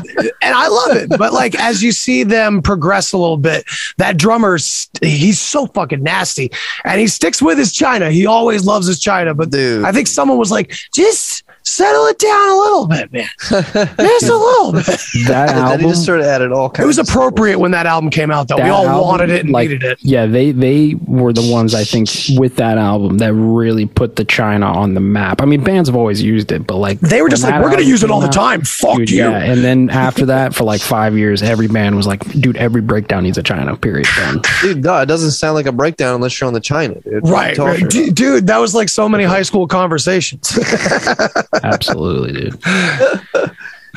and 0.41 0.55
I 0.55 0.67
love 0.67 0.95
it. 0.97 1.09
But 1.17 1.33
like 1.33 1.55
as 1.55 1.81
you 1.83 1.91
see 1.91 2.23
them 2.23 2.61
progress 2.61 3.13
a 3.13 3.17
little 3.17 3.37
bit, 3.37 3.65
that 3.97 4.17
drummer 4.17 4.57
he's 5.01 5.39
so 5.39 5.65
fucking 5.67 6.03
nasty, 6.03 6.51
and 6.85 6.99
he 6.99 7.07
sticks 7.07 7.41
with 7.41 7.57
his 7.57 7.73
China. 7.73 8.11
He 8.11 8.25
always 8.25 8.65
loves 8.65 8.87
his 8.87 8.99
China. 8.99 9.33
But 9.33 9.49
Dude. 9.51 9.85
I 9.85 9.91
think 9.91 10.07
someone 10.07 10.37
was 10.37 10.51
like, 10.51 10.73
just 10.93 11.43
settle 11.63 12.05
it 12.07 12.17
down 12.19 12.49
a 12.49 12.55
little 12.57 12.87
bit, 12.87 13.11
man, 13.13 13.27
just 13.49 14.27
a 14.29 14.35
little 14.35 14.71
bit. 14.73 14.85
that 15.27 15.49
And 15.49 15.57
then 15.57 15.57
he 15.57 15.61
album. 15.71 15.89
just 15.89 16.03
started 16.03 16.25
adding 16.25 16.51
all 16.51 16.69
kinds. 16.69 16.83
It 16.83 16.87
was 16.87 16.97
of 16.99 17.07
appropriate 17.09 17.59
when 17.59 17.71
that 17.71 17.85
album 17.85 18.09
came 18.09 18.31
out, 18.31 18.47
though. 18.47 18.55
we 18.57 18.63
all 18.69 18.87
album, 18.87 19.01
wanted 19.07 19.29
it 19.29 19.41
and 19.41 19.51
like, 19.51 19.69
needed 19.69 19.83
it. 19.83 19.97
Yeah, 20.01 20.25
they 20.25 20.51
they 20.51 20.95
were 21.05 21.33
the 21.33 21.49
ones 21.51 21.73
I 21.75 21.83
think 21.83 22.09
with 22.37 22.55
that 22.57 22.77
album 22.77 23.17
that 23.19 23.33
really 23.33 23.85
put 23.85 24.15
the 24.15 24.25
China 24.25 24.65
on 24.67 24.93
the 24.93 24.99
map. 24.99 25.41
I 25.41 25.45
mean, 25.45 25.63
bands 25.63 25.89
have 25.89 25.95
always 25.95 26.21
used 26.21 26.51
it, 26.51 26.65
but 26.67 26.77
like 26.77 26.99
They 26.99 27.21
were 27.21 27.29
just 27.29 27.43
like, 27.43 27.61
we're 27.61 27.69
gonna 27.69 27.81
use 27.83 28.03
it 28.03 28.11
all 28.11 28.19
the 28.19 28.27
came 28.27 28.39
out- 28.41 28.49
time. 28.49 28.61
Fuck 28.61 28.97
Dude, 28.97 29.11
you. 29.11 29.17
yeah, 29.19 29.37
and 29.37 29.63
then 29.63 29.89
after 29.89 30.25
that, 30.27 30.53
for 30.55 30.63
like 30.63 30.81
five 30.81 31.17
years, 31.17 31.41
every 31.43 31.67
band 31.67 31.95
was 31.95 32.07
like, 32.07 32.19
"Dude, 32.39 32.57
every 32.57 32.81
breakdown 32.81 33.23
needs 33.23 33.37
a 33.37 33.43
China." 33.43 33.75
Period. 33.77 34.07
Done. 34.15 34.41
Dude, 34.61 34.83
no, 34.83 34.97
it 35.01 35.05
doesn't 35.05 35.31
sound 35.31 35.55
like 35.55 35.65
a 35.65 35.71
breakdown 35.71 36.15
unless 36.15 36.39
you're 36.39 36.47
on 36.47 36.53
the 36.53 36.59
China, 36.59 36.95
dude. 37.01 37.23
What 37.23 37.33
are 37.33 37.53
you 37.53 37.63
Right, 37.63 37.81
right. 37.81 38.15
Dude, 38.15 38.47
that 38.47 38.57
was 38.57 38.73
like 38.75 38.89
so 38.89 39.07
many 39.07 39.23
high 39.23 39.43
school 39.43 39.67
conversations. 39.67 40.57
Absolutely, 41.63 42.33
dude. 42.49 42.59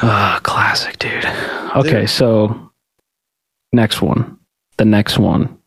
Ah, 0.04 0.40
classic, 0.42 0.98
dude. 0.98 1.24
Okay, 1.76 2.00
Dude. 2.00 2.10
so 2.10 2.72
next 3.72 4.00
one, 4.02 4.38
the 4.78 4.84
next 4.86 5.18
one, 5.18 5.58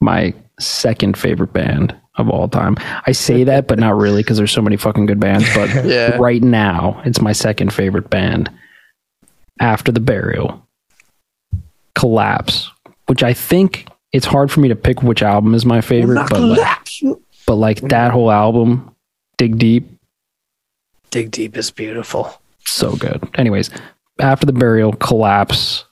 my 0.00 0.34
second 0.60 1.16
favorite 1.16 1.52
band 1.52 1.94
of 2.16 2.28
all 2.28 2.48
time. 2.48 2.76
I 3.06 3.12
say 3.12 3.44
that, 3.44 3.66
but 3.68 3.78
not 3.78 3.96
really 3.96 4.22
because 4.22 4.36
there's 4.36 4.50
so 4.50 4.60
many 4.60 4.76
fucking 4.76 5.06
good 5.06 5.20
bands. 5.20 5.46
But 5.54 5.70
Yeah. 5.86 6.16
right 6.16 6.42
now, 6.42 7.00
it's 7.06 7.20
my 7.20 7.32
second 7.32 7.72
favorite 7.72 8.10
band. 8.10 8.50
After 9.60 9.90
the 9.92 10.00
burial, 10.00 10.66
collapse, 11.94 12.70
which 13.06 13.22
I 13.22 13.32
think 13.32 13.86
it's 14.12 14.26
hard 14.26 14.50
for 14.50 14.60
me 14.60 14.68
to 14.68 14.76
pick 14.76 15.02
which 15.02 15.22
album 15.22 15.54
is 15.54 15.64
my 15.64 15.80
favorite, 15.80 16.28
but 16.28 16.40
like, 16.40 16.78
but 17.46 17.54
like 17.54 17.80
that 17.88 18.10
whole 18.12 18.30
album, 18.30 18.94
dig 19.38 19.56
deep, 19.58 19.88
Dig 21.10 21.30
Deep 21.30 21.56
is 21.56 21.70
beautiful. 21.70 22.40
so 22.64 22.94
good. 22.96 23.22
Anyways, 23.36 23.70
after 24.18 24.44
the 24.46 24.52
burial, 24.52 24.92
collapse. 24.94 25.84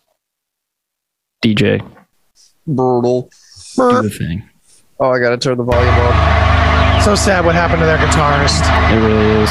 DJ, 1.45 1.81
Brutal. 2.67 3.31
do 3.77 4.03
the 4.03 4.11
thing. 4.11 4.49
Oh, 4.99 5.11
I 5.11 5.19
gotta 5.19 5.37
turn 5.39 5.59
the 5.59 5.65
volume 5.65 5.93
up. 5.95 7.03
So 7.03 7.15
sad 7.15 7.45
what 7.45 7.55
happened 7.55 7.81
to 7.81 7.87
their 7.87 7.99
guitarist. 7.99 8.63
It 8.93 8.97
really 9.07 9.43
is. 9.43 9.51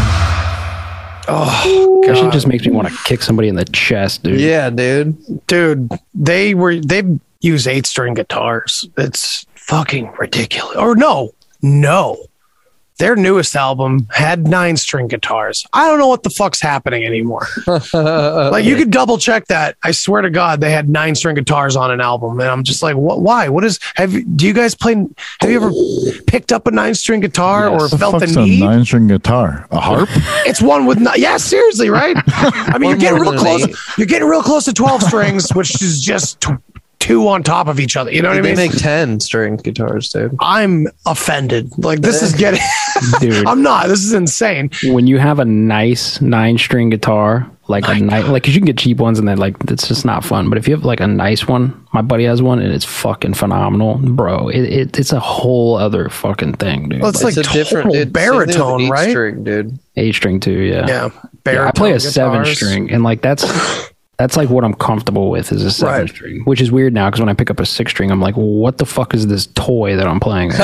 Live. 1.31 2.07
That 2.07 2.17
shit 2.17 2.33
just 2.33 2.47
makes 2.47 2.65
me 2.65 2.71
want 2.71 2.87
to 2.87 2.97
kick 3.05 3.21
somebody 3.21 3.47
in 3.47 3.55
the 3.55 3.65
chest, 3.65 4.23
dude. 4.23 4.39
Yeah, 4.39 4.69
dude. 4.69 5.17
dude 5.47 5.89
they 6.13 6.53
were 6.53 6.79
they 6.79 7.03
use 7.41 7.67
eight 7.67 7.85
string 7.87 8.13
guitars 8.13 8.87
it's 8.97 9.45
fucking 9.55 10.11
ridiculous 10.19 10.75
or 10.75 10.95
no 10.95 11.31
no 11.61 12.17
their 13.01 13.15
newest 13.15 13.55
album 13.55 14.07
had 14.11 14.47
nine 14.47 14.77
string 14.77 15.07
guitars 15.07 15.65
i 15.73 15.87
don't 15.87 15.97
know 15.99 16.07
what 16.07 16.23
the 16.23 16.29
fuck's 16.29 16.61
happening 16.61 17.03
anymore 17.05 17.47
like 17.93 18.63
you 18.65 18.75
could 18.75 18.91
double 18.91 19.17
check 19.17 19.45
that 19.47 19.75
i 19.83 19.91
swear 19.91 20.21
to 20.21 20.29
god 20.29 20.61
they 20.61 20.71
had 20.71 20.87
nine 20.89 21.15
string 21.15 21.35
guitars 21.35 21.75
on 21.75 21.89
an 21.91 21.99
album 22.01 22.39
and 22.39 22.49
i'm 22.49 22.63
just 22.63 22.81
like 22.83 22.95
what 22.95 23.21
why 23.21 23.49
what 23.49 23.63
is 23.63 23.79
have 23.95 24.13
you 24.13 24.23
do 24.23 24.45
you 24.45 24.53
guys 24.53 24.75
play 24.75 24.93
have 25.39 25.49
you 25.49 25.55
ever 25.55 25.71
picked 26.27 26.51
up 26.51 26.67
a 26.67 26.71
nine 26.71 26.93
string 26.95 27.19
guitar 27.19 27.69
Yes. 27.71 27.81
or 27.81 27.87
The 27.89 27.97
felt 27.97 28.13
the 28.13 28.19
fuck's 28.21 28.35
a 28.35 28.41
need 28.45 28.59
nine 28.61 28.85
string 28.85 29.07
guitar? 29.07 29.67
A 29.71 29.79
harp? 29.79 30.09
it's 30.45 30.61
one 30.61 30.85
with 30.85 30.99
nine. 30.99 31.15
yeah 31.17 31.37
seriously 31.37 31.89
right 31.89 32.15
i 32.27 32.77
mean 32.77 32.89
you're 32.91 32.99
getting 32.99 33.19
real 33.21 33.37
close 33.37 33.67
eight. 33.67 33.75
you're 33.97 34.07
getting 34.07 34.27
real 34.27 34.43
close 34.43 34.65
to 34.65 34.73
12 34.73 35.01
strings 35.03 35.49
which 35.53 35.81
is 35.81 36.01
just 36.01 36.39
t- 36.41 36.53
two 37.01 37.27
on 37.27 37.43
top 37.43 37.67
of 37.67 37.79
each 37.79 37.97
other 37.97 38.11
you 38.11 38.21
know 38.21 38.29
what 38.29 38.37
i 38.37 38.41
mean? 38.41 38.55
They 38.55 38.63
mean 38.67 38.71
make 38.71 38.79
10 38.81 39.19
string 39.19 39.57
guitars, 39.57 40.07
dude. 40.09 40.35
i'm 40.39 40.87
offended 41.05 41.71
like 41.77 41.99
this 42.01 42.21
is 42.21 42.33
getting 42.33 42.61
Dude, 43.19 43.45
i'm 43.47 43.61
not 43.61 43.87
this 43.87 44.03
is 44.05 44.13
insane 44.13 44.69
when 44.85 45.07
you 45.07 45.17
have 45.17 45.39
a 45.39 45.45
nice 45.45 46.21
nine 46.21 46.57
string 46.57 46.89
guitar, 46.89 47.49
like 47.67 47.87
a 47.87 47.95
nice, 47.95 48.27
like, 48.27 48.43
cause 48.43 48.53
you 48.53 48.59
can 48.61 48.65
get 48.67 48.77
cheap 48.77 48.97
ones 48.97 49.17
and 49.17 49.27
then 49.27 49.37
like, 49.37 49.55
it's 49.69 49.87
just 49.87 50.03
not 50.05 50.23
fun. 50.25 50.49
But 50.49 50.57
if 50.57 50.67
you 50.67 50.75
have 50.75 50.83
like 50.85 50.99
a 50.99 51.07
nice 51.07 51.47
one, 51.47 51.85
my 51.93 52.01
buddy 52.01 52.25
has 52.25 52.41
one 52.41 52.59
and 52.59 52.71
it's 52.73 52.83
fucking 52.85 53.33
phenomenal, 53.33 53.97
bro. 53.97 54.49
It, 54.49 54.61
it 54.61 54.99
it's 54.99 55.13
a 55.13 55.19
whole 55.19 55.75
other 55.77 56.09
fucking 56.09 56.53
thing, 56.55 56.89
dude. 56.89 57.01
Well, 57.01 57.09
it's 57.09 57.23
Like, 57.23 57.37
like 57.37 57.45
total 57.45 57.95
it's- 57.95 58.11
baritone, 58.11 58.51
same 58.51 58.77
thing 58.79 58.89
with 58.89 58.89
right? 58.89 59.09
String, 59.09 59.43
dude. 59.43 59.79
eight 59.95 60.15
string 60.15 60.39
too, 60.39 60.51
yeah. 60.59 60.85
yeah, 60.87 61.09
Yeah, 61.45 61.67
I 61.67 61.71
play 61.71 61.91
a 61.91 61.93
baritone 61.93 61.99
seven 61.99 62.45
string, 62.45 62.91
and 62.91 63.03
like 63.03 63.21
that's 63.21 63.43
that's 64.21 64.37
like 64.37 64.49
what 64.49 64.63
I'm 64.63 64.75
comfortable 64.75 65.31
with 65.31 65.51
is 65.51 65.63
a 65.65 65.71
seven 65.71 65.93
Right. 66.01 66.09
string, 66.09 66.41
which 66.45 66.61
is 66.61 66.71
weird 66.71 66.93
now 66.93 67.07
because 67.09 67.19
when 67.19 67.29
I 67.29 67.33
pick 67.33 67.49
up 67.49 67.59
a 67.59 67.65
six 67.65 67.89
string, 67.91 68.11
I'm 68.11 68.21
like, 68.21 68.37
well, 68.37 68.45
what 68.45 68.77
the 68.77 68.85
fuck 68.85 69.15
is 69.15 69.25
this 69.25 69.47
toy 69.47 69.95
that 69.95 70.07
I'm 70.07 70.19
playing? 70.19 70.51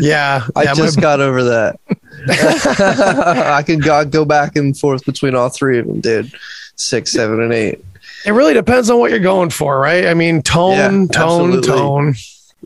yeah 0.00 0.46
I 0.54 0.64
yeah, 0.64 0.74
just 0.74 0.96
my- 0.98 1.00
got 1.02 1.20
over 1.20 1.42
that. 1.44 1.80
I 3.56 3.62
can 3.62 3.78
go, 3.78 4.04
go 4.04 4.24
back 4.24 4.56
and 4.56 4.76
forth 4.76 5.04
between 5.06 5.34
all 5.34 5.48
three 5.48 5.78
of 5.78 5.86
them, 5.86 6.00
dude. 6.00 6.30
Six, 6.76 7.10
seven, 7.12 7.40
and 7.40 7.52
eight. 7.54 7.82
it 8.26 8.32
really 8.32 8.52
depends 8.52 8.90
on 8.90 8.98
what 8.98 9.10
you're 9.10 9.18
going 9.20 9.48
for 9.48 9.78
right 9.80 10.06
i 10.06 10.12
mean 10.14 10.42
tone 10.42 10.72
Yeah, 10.72 10.88
tone 10.88 11.52
absolutely. 11.52 11.68
tone 11.68 12.14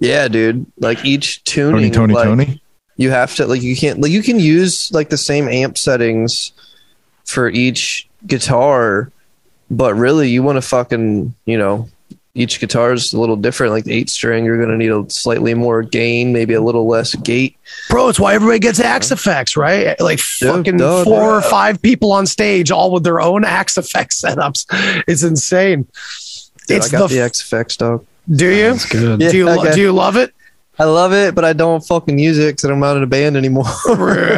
Yeah, 0.01 0.27
dude. 0.27 0.67
Like 0.79 1.05
each 1.05 1.45
Tony, 1.45 1.91
tuning, 1.91 1.93
Tony, 1.93 2.15
like, 2.15 2.25
Tony? 2.25 2.63
you 2.97 3.11
have 3.11 3.35
to 3.37 3.47
like 3.47 3.63
you 3.63 3.77
can't 3.77 4.01
like 4.01 4.11
you 4.11 4.23
can 4.23 4.41
use 4.41 4.91
like 4.93 5.11
the 5.11 5.17
same 5.17 5.47
amp 5.49 5.79
settings 5.79 6.51
for 7.25 7.49
each 7.49 8.09
guitar, 8.27 9.11
but 9.71 9.95
really 9.95 10.29
you 10.31 10.43
want 10.43 10.57
to 10.57 10.63
fucking 10.63 11.35
you 11.47 11.59
know 11.59 11.89
each 12.35 12.61
guitar 12.61 12.93
is 12.93 13.13
a 13.13 13.19
little 13.19 13.35
different. 13.37 13.73
Like 13.73 13.85
the 13.85 13.93
eight 13.93 14.09
string, 14.09 14.45
you're 14.45 14.61
gonna 14.61 14.77
need 14.77 14.93
a 14.93 15.09
slightly 15.11 15.53
more 15.55 15.83
gain, 15.83 16.33
maybe 16.33 16.55
a 16.55 16.61
little 16.61 16.87
less 16.87 17.15
gate. 17.17 17.57
bro 17.89 18.09
it's 18.09 18.21
why 18.21 18.35
everybody 18.35 18.59
gets 18.61 18.79
Axe-Fx 18.81 19.57
right 19.57 20.01
like 20.01 20.19
fucking 20.21 20.77
duh, 20.77 21.05
four 21.05 21.37
or 21.39 21.43
five 21.43 21.81
people 21.83 22.13
on 22.13 22.27
stage 22.27 22.71
all 22.71 22.91
with 22.93 23.03
their 23.05 23.21
own 23.21 23.45
Axe-Fx 23.45 24.25
setups 24.25 25.03
it's 25.09 25.23
insane 25.25 25.87
Dude, 26.69 26.77
it's 26.79 26.89
I 26.95 26.99
got 26.99 27.11
the, 27.11 27.17
the, 27.17 27.25
effects, 27.25 27.77
dog. 27.77 28.05
do 28.33 28.49
you 28.49 28.73
It's 28.75 28.87
good. 28.87 29.19
do 29.21 29.37
you 29.37 29.47
Yeah, 29.49 29.55
lo- 29.55 29.63
okay. 29.63 29.75
do 29.75 29.81
you 29.81 29.93
love 29.93 30.17
it 30.17 30.33
I 30.81 30.85
love 30.85 31.13
it, 31.13 31.35
but 31.35 31.45
I 31.45 31.53
don't 31.53 31.87
fucking 31.87 32.19
use 32.19 32.39
it 32.39 32.57
because 32.57 32.65
I'm 32.71 32.81
not 32.81 32.97
in 32.97 33.03
a 33.03 33.07
band 33.07 33.37
anymore. 33.37 33.65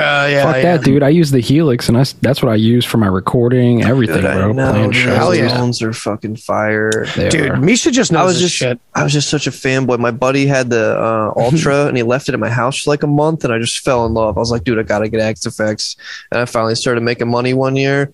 Uh, 0.03 0.27
yeah, 0.29 0.45
Fuck 0.45 0.57
yeah. 0.57 0.63
that, 0.77 0.85
dude. 0.85 1.03
I 1.03 1.09
use 1.11 1.31
the 1.31 1.39
Helix, 1.41 1.89
and 1.89 1.97
I, 1.97 2.01
s- 2.01 2.15
that's 2.15 2.43
what 2.43 2.51
I 2.51 2.57
use 2.57 2.85
for 2.85 2.99
my 2.99 3.07
recording, 3.07 3.83
everything, 3.85 4.17
Dude, 4.17 4.25
I 4.27 4.35
bro. 4.35 4.53
know, 4.53 4.71
Playing 4.73 4.91
dude, 4.91 5.03
shows. 5.03 5.17
Hell 5.17 5.29
those 5.31 5.39
yeah. 5.39 5.61
ones 5.61 5.83
are 5.83 5.93
fucking 5.93 6.37
fire. 6.37 7.07
They 7.17 7.29
Dude, 7.29 7.51
are. 7.51 7.57
Misha 7.57 7.91
just 7.93 8.11
knows 8.11 8.21
I 8.21 8.25
was 8.25 8.35
his 8.35 8.43
just 8.43 8.55
shit. 8.57 8.81
I 8.95 9.05
was 9.05 9.13
just 9.13 9.29
such 9.31 9.47
a 9.47 9.51
fanboy. 9.51 9.99
My 10.01 10.11
buddy 10.11 10.47
had 10.47 10.71
the 10.71 10.99
uh, 10.99 11.33
Ultra 11.41 11.87
and 11.87 11.97
he 11.97 12.03
left 12.03 12.29
it 12.29 12.35
at 12.35 12.41
my 12.41 12.51
house 12.51 12.79
for 12.83 12.91
like 12.91 13.03
a 13.05 13.07
month, 13.09 13.45
and 13.45 13.53
I 13.53 13.59
just 13.59 13.79
fell 13.81 14.05
in 14.07 14.15
love. 14.15 14.37
I 14.37 14.41
was 14.41 14.51
like, 14.51 14.65
dude, 14.65 14.79
I 14.79 14.83
gotta 14.83 15.09
get 15.09 15.21
Axe-Fx, 15.21 15.97
and 16.33 16.41
I 16.41 16.45
finally 16.47 16.75
started 16.75 17.03
making 17.03 17.29
money 17.31 17.55
one 17.55 17.77
year, 17.77 18.13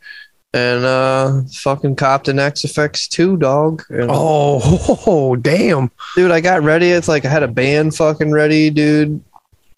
and 0.54 0.84
uh, 0.84 1.42
fucking 1.52 1.96
copped 1.96 2.28
an 2.28 2.38
Axe-Fx 2.38 3.08
two 3.08 3.36
dog. 3.36 3.82
And, 3.90 4.08
Oh, 4.10 5.36
damn. 5.40 5.90
dude, 6.16 6.30
I 6.30 6.40
got 6.40 6.62
ready. 6.62 6.90
It's 6.90 7.08
like 7.08 7.24
I 7.24 7.28
had 7.28 7.42
a 7.42 7.48
band 7.48 7.94
fucking 7.94 8.30
ready, 8.32 8.70
dude. 8.70 9.22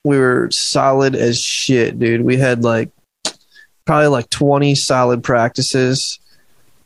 We 0.04 0.18
were 0.18 0.48
solid 0.50 1.14
as 1.14 1.38
shit, 1.40 1.98
dude. 1.98 2.22
We 2.22 2.36
had 2.38 2.62
like 2.64 2.90
probably 3.84 4.06
like 4.08 4.30
twenty 4.30 4.74
solid 4.74 5.22
practices. 5.22 6.18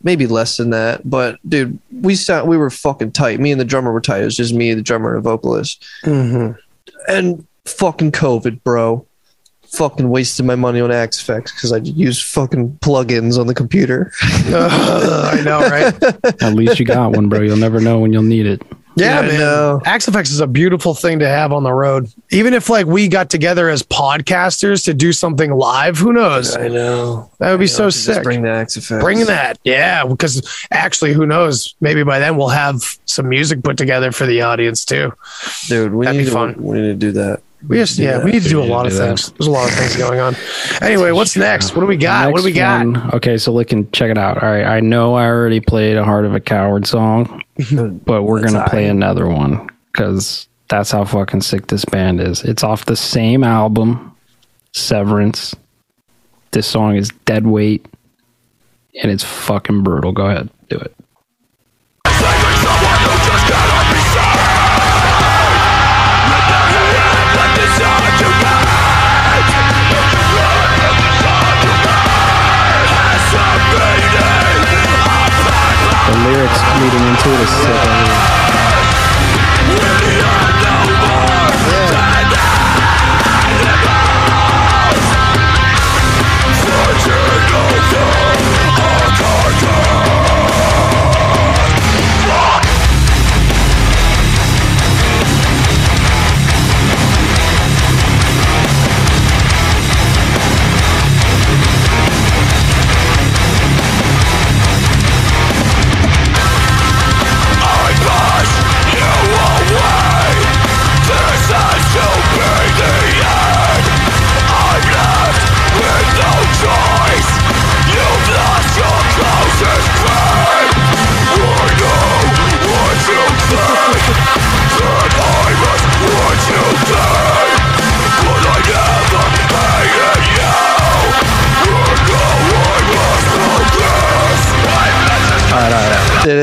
Maybe 0.02 0.26
less 0.26 0.58
than 0.58 0.70
that, 0.70 1.08
but 1.08 1.38
dude, 1.48 1.78
we 1.90 2.14
sound 2.14 2.48
we 2.48 2.58
were 2.58 2.68
fucking 2.70 3.12
tight. 3.12 3.40
Me 3.40 3.52
and 3.52 3.60
the 3.60 3.64
drummer 3.64 3.90
were 3.92 4.02
tight. 4.02 4.20
It 4.20 4.26
was 4.26 4.36
just 4.36 4.52
me, 4.52 4.74
the 4.74 4.82
drummer, 4.82 5.14
and 5.16 5.24
the 5.24 5.30
vocalist 5.30 5.82
hmm 6.02 6.50
and 7.08 7.46
fucking 7.66 8.12
COVID, 8.12 8.62
bro. 8.64 9.06
Fucking 9.76 10.08
wasted 10.08 10.46
my 10.46 10.54
money 10.54 10.80
on 10.80 10.90
Axe-Fx 10.92 11.44
because 11.54 11.72
I 11.72 11.78
use 11.78 12.22
fucking 12.22 12.78
plugins 12.80 13.38
on 13.38 13.46
the 13.46 13.54
computer. 13.54 14.12
I 14.22 15.42
know, 15.44 15.60
right? 15.60 16.42
At 16.42 16.54
least 16.54 16.78
you 16.78 16.86
got 16.86 17.12
one, 17.16 17.28
bro. 17.28 17.40
You'll 17.40 17.56
never 17.56 17.80
know 17.80 17.98
when 17.98 18.12
you'll 18.12 18.22
need 18.22 18.46
it. 18.46 18.62
Yeah, 18.96 19.18
I 19.18 19.22
man. 19.22 19.40
know. 19.40 19.80
Axe-Fx 19.84 20.30
is 20.30 20.38
a 20.38 20.46
beautiful 20.46 20.94
thing 20.94 21.18
to 21.18 21.28
have 21.28 21.52
on 21.52 21.64
the 21.64 21.72
road. 21.72 22.08
Even 22.30 22.54
if 22.54 22.70
like 22.70 22.86
we 22.86 23.08
got 23.08 23.28
together 23.28 23.68
as 23.68 23.82
podcasters 23.82 24.84
to 24.84 24.94
do 24.94 25.12
something 25.12 25.50
live, 25.50 25.98
who 25.98 26.12
knows? 26.12 26.54
I 26.56 26.68
know. 26.68 27.28
That 27.38 27.50
would 27.50 27.58
be 27.58 27.64
I 27.64 27.66
so 27.66 27.84
know, 27.84 27.90
just 27.90 28.04
sick. 28.04 28.22
Bring 28.22 28.42
the 28.42 28.48
XFX. 28.48 29.00
Bring 29.00 29.24
that. 29.26 29.58
Yeah, 29.64 30.04
because 30.06 30.64
actually, 30.70 31.12
who 31.12 31.26
knows? 31.26 31.74
Maybe 31.80 32.04
by 32.04 32.20
then 32.20 32.36
we'll 32.36 32.48
have 32.48 32.82
some 33.06 33.28
music 33.28 33.64
put 33.64 33.76
together 33.76 34.12
for 34.12 34.26
the 34.26 34.42
audience 34.42 34.84
too. 34.84 35.12
dude. 35.66 35.92
We 35.92 36.04
That'd 36.04 36.18
need 36.18 36.24
be 36.26 36.30
to, 36.30 36.34
fun. 36.34 36.54
We 36.62 36.80
need 36.80 36.88
to 36.88 36.94
do 36.94 37.12
that. 37.12 37.42
We 37.68 37.76
just, 37.76 37.98
yeah, 37.98 38.22
we 38.22 38.32
need 38.32 38.42
to 38.42 38.48
do 38.48 38.62
a 38.62 38.64
lot 38.64 38.86
of 38.86 38.92
do 38.92 38.98
that. 38.98 39.06
things. 39.18 39.32
There's 39.32 39.46
a 39.46 39.50
lot 39.50 39.68
of 39.68 39.74
things 39.76 39.96
going 39.96 40.20
on. 40.20 40.36
Anyway, 40.82 41.12
what's 41.12 41.36
next? 41.36 41.74
What 41.74 41.80
do 41.80 41.86
we 41.86 41.96
got? 41.96 42.30
What 42.32 42.38
do 42.40 42.44
we 42.44 42.52
got? 42.52 42.84
one- 42.84 43.10
okay, 43.14 43.38
so 43.38 43.52
listen, 43.52 43.90
check 43.92 44.10
it 44.10 44.18
out. 44.18 44.42
All 44.42 44.50
right, 44.50 44.64
I 44.64 44.80
know 44.80 45.14
I 45.14 45.26
already 45.26 45.60
played 45.60 45.96
a 45.96 46.04
Heart 46.04 46.26
of 46.26 46.34
a 46.34 46.40
Coward 46.40 46.86
song, 46.86 47.42
but 48.04 48.24
we're 48.24 48.42
gonna 48.42 48.68
play 48.68 48.86
another 48.88 49.26
one 49.28 49.68
because 49.92 50.46
that's 50.68 50.90
how 50.90 51.04
fucking 51.04 51.40
sick 51.42 51.66
this 51.68 51.84
band 51.84 52.20
is. 52.20 52.42
It's 52.42 52.62
off 52.64 52.84
the 52.86 52.96
same 52.96 53.44
album, 53.44 54.14
Severance. 54.72 55.54
This 56.50 56.66
song 56.66 56.96
is 56.96 57.08
Dead 57.24 57.46
Weight, 57.46 57.86
and 59.02 59.10
it's 59.10 59.24
fucking 59.24 59.82
brutal. 59.82 60.12
Go 60.12 60.26
ahead, 60.26 60.50
leading 76.84 77.06
into 77.08 77.28
it 77.32 77.40
is 77.40 77.48
sick. 77.48 78.23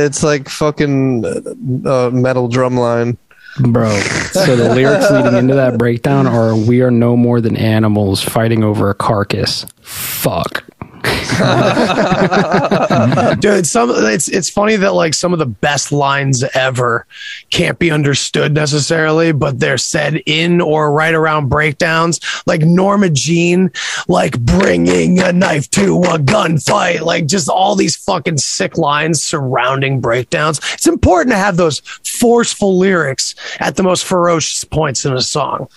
It's 0.05 0.23
like 0.23 0.49
fucking 0.49 1.25
uh, 1.25 2.09
metal 2.11 2.49
drumline. 2.49 3.17
Bro, 3.59 3.89
so 4.31 4.55
the 4.55 4.73
lyrics 4.73 5.11
leading 5.11 5.35
into 5.35 5.55
that 5.55 5.77
breakdown 5.77 6.25
are 6.25 6.55
We 6.55 6.81
are 6.81 6.91
no 6.91 7.17
more 7.17 7.41
than 7.41 7.57
animals 7.57 8.21
fighting 8.23 8.63
over 8.63 8.89
a 8.89 8.95
carcass. 8.95 9.65
Fuck. 9.81 10.63
Dude, 13.39 13.65
some 13.65 13.91
it's 13.91 14.27
it's 14.27 14.49
funny 14.49 14.75
that 14.75 14.93
like 14.93 15.13
some 15.13 15.33
of 15.33 15.39
the 15.39 15.47
best 15.47 15.91
lines 15.91 16.43
ever 16.53 17.07
can't 17.49 17.79
be 17.79 17.89
understood 17.89 18.53
necessarily, 18.53 19.31
but 19.31 19.59
they're 19.59 19.77
said 19.77 20.21
in 20.25 20.61
or 20.61 20.91
right 20.91 21.13
around 21.13 21.49
breakdowns. 21.49 22.19
Like 22.45 22.61
Norma 22.61 23.09
Jean, 23.09 23.71
like 24.07 24.39
bringing 24.39 25.19
a 25.19 25.33
knife 25.33 25.69
to 25.71 26.01
a 26.03 26.19
gunfight, 26.19 27.01
like 27.01 27.25
just 27.25 27.49
all 27.49 27.75
these 27.75 27.95
fucking 27.95 28.37
sick 28.37 28.77
lines 28.77 29.23
surrounding 29.23 30.01
breakdowns. 30.01 30.59
It's 30.73 30.87
important 30.87 31.31
to 31.31 31.37
have 31.37 31.57
those 31.57 31.79
forceful 32.05 32.77
lyrics 32.77 33.35
at 33.59 33.75
the 33.75 33.83
most 33.83 34.05
ferocious 34.05 34.63
points 34.63 35.05
in 35.05 35.13
a 35.13 35.21
song. 35.21 35.67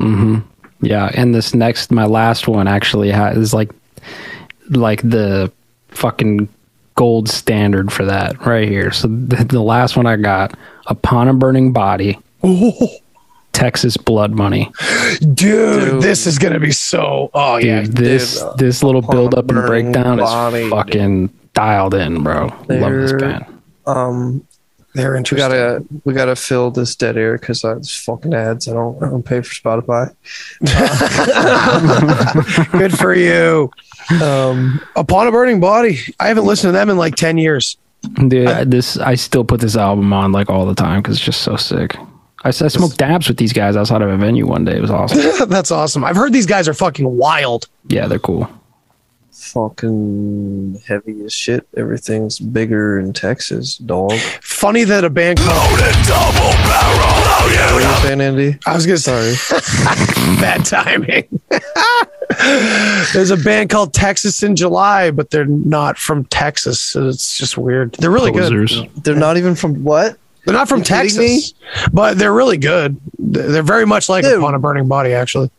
Mm-hmm. 0.00 0.38
Yeah, 0.80 1.10
and 1.14 1.34
this 1.34 1.54
next, 1.54 1.90
my 1.90 2.06
last 2.06 2.46
one 2.46 2.68
actually 2.68 3.10
ha- 3.10 3.30
is 3.30 3.52
like, 3.52 3.72
like 4.70 5.02
the 5.02 5.52
fucking 5.88 6.48
gold 6.94 7.28
standard 7.28 7.92
for 7.92 8.04
that 8.04 8.44
right 8.44 8.68
here. 8.68 8.90
So 8.90 9.08
the, 9.08 9.44
the 9.44 9.62
last 9.62 9.96
one 9.96 10.06
I 10.06 10.16
got, 10.16 10.56
upon 10.86 11.28
a 11.28 11.34
burning 11.34 11.72
body, 11.72 12.18
Texas 13.52 13.96
blood 13.96 14.32
money. 14.32 14.70
Dude, 15.20 15.34
Dude. 15.34 16.02
this 16.02 16.26
is 16.26 16.38
gonna 16.38 16.60
be 16.60 16.72
so 16.72 17.30
oh 17.34 17.56
yeah. 17.56 17.82
Dude, 17.82 17.92
this 17.96 18.34
dude, 18.34 18.42
uh, 18.42 18.52
this 18.54 18.82
little 18.82 19.02
build 19.02 19.34
up 19.34 19.48
and 19.50 19.66
breakdown 19.66 20.18
Body, 20.18 20.62
is 20.62 20.70
fucking 20.70 21.28
dialed 21.54 21.94
in, 21.94 22.22
bro. 22.22 22.46
Love 22.68 22.92
this 22.92 23.12
band. 23.12 23.44
Um, 23.86 24.46
They're 24.94 25.16
we 25.16 25.36
gotta 25.36 25.84
we 26.04 26.14
gotta 26.14 26.34
fill 26.34 26.70
this 26.70 26.96
dead 26.96 27.16
air 27.16 27.38
because 27.38 27.62
it's 27.62 27.94
fucking 27.94 28.34
ads. 28.34 28.68
I 28.68 28.72
don't 28.72 29.00
I 29.02 29.10
don't 29.10 29.22
pay 29.22 29.42
for 29.42 29.54
Spotify. 29.54 30.14
Good 32.72 32.98
for 32.98 33.14
you. 33.14 33.70
Um, 34.22 34.80
Upon 34.96 35.28
a 35.28 35.32
burning 35.32 35.60
body. 35.60 35.98
I 36.18 36.28
haven't 36.28 36.46
listened 36.46 36.68
to 36.68 36.72
them 36.72 36.90
in 36.90 36.96
like 36.96 37.14
10 37.16 37.38
years. 37.38 37.76
Dude, 38.28 38.48
I, 38.48 38.64
this 38.64 38.96
I 38.96 39.16
still 39.16 39.44
put 39.44 39.60
this 39.60 39.76
album 39.76 40.12
on 40.12 40.32
like 40.32 40.48
all 40.48 40.64
the 40.66 40.74
time 40.74 41.02
because 41.02 41.16
it's 41.16 41.24
just 41.24 41.42
so 41.42 41.56
sick. 41.56 41.96
I, 42.44 42.48
I 42.48 42.50
smoked 42.52 42.96
dabs 42.96 43.28
with 43.28 43.36
these 43.36 43.52
guys 43.52 43.76
outside 43.76 44.00
of 44.00 44.08
a 44.08 44.16
venue 44.16 44.46
one 44.46 44.64
day. 44.64 44.76
It 44.76 44.80
was 44.80 44.90
awesome. 44.90 45.20
That's 45.48 45.70
awesome. 45.70 46.04
I've 46.04 46.16
heard 46.16 46.32
these 46.32 46.46
guys 46.46 46.68
are 46.68 46.74
fucking 46.74 47.16
wild. 47.16 47.68
yeah, 47.88 48.06
they're 48.06 48.20
cool. 48.20 48.48
Fucking 49.52 50.82
heavy 50.86 51.24
as 51.24 51.32
shit. 51.32 51.66
Everything's 51.76 52.38
bigger 52.38 52.98
in 52.98 53.12
Texas, 53.12 53.78
dog. 53.78 54.12
Funny 54.42 54.84
that 54.84 55.04
a 55.04 55.10
band 55.10 55.38
called 55.38 55.70
Loaded 55.72 55.94
Double 56.06 56.52
Barrel. 56.68 57.18
Oh, 57.30 57.74
what 57.74 57.82
are 57.82 57.88
you 57.90 57.96
saying, 58.02 58.20
Andy? 58.20 58.58
I 58.66 58.74
was 58.74 58.86
gonna 58.86 58.98
say 58.98 59.32
Sorry. 59.34 59.60
bad 60.40 60.64
timing. 60.64 61.40
There's 63.12 63.30
a 63.30 63.36
band 63.36 63.70
called 63.70 63.94
Texas 63.94 64.42
in 64.42 64.54
July, 64.54 65.10
but 65.10 65.30
they're 65.30 65.46
not 65.46 65.98
from 65.98 66.24
Texas. 66.26 66.80
So 66.80 67.08
it's 67.08 67.38
just 67.38 67.56
weird. 67.56 67.92
They're 67.94 68.10
really 68.10 68.32
Posers. 68.32 68.80
good. 68.80 69.04
They're 69.04 69.14
not 69.16 69.36
even 69.36 69.54
from 69.54 69.82
what? 69.82 70.16
They're 70.44 70.54
not 70.54 70.68
from 70.68 70.78
You 70.80 70.84
kidding 70.84 71.18
me? 71.18 71.40
Texas, 71.40 71.54
but 71.92 72.18
they're 72.18 72.32
really 72.32 72.56
good. 72.58 72.98
They're 73.18 73.62
very 73.62 73.86
much 73.86 74.08
like 74.08 74.24
Dude. 74.24 74.38
Upon 74.38 74.54
a 74.54 74.58
Burning 74.58 74.88
Body, 74.88 75.12
actually. 75.12 75.50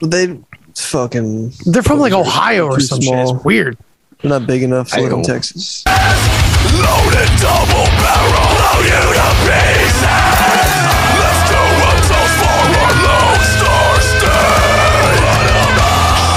They 0.00 0.38
fucking. 0.80 1.52
They're 1.66 1.82
from 1.82 1.98
like 2.00 2.12
Ohio 2.12 2.66
or 2.66 2.76
Too 2.78 2.84
some 2.84 3.00
shit. 3.00 3.14
It's 3.14 3.44
weird. 3.44 3.76
They're 4.22 4.30
not 4.30 4.46
big 4.46 4.62
enough 4.62 4.90
to 4.92 5.00
live 5.00 5.12
in 5.12 5.22
Texas. 5.22 5.84
Loaded 5.86 7.30
double 7.44 7.86
barrel, 8.00 8.48
load 8.56 8.84
you 8.88 9.04
to 9.14 9.26
pieces. 9.44 10.00
Let's 11.20 11.42
go 11.52 11.60
until 11.60 12.26
for 12.40 12.56
our 12.72 12.94
Lone 13.04 13.42
Star 13.52 13.92
stay. 14.00 15.20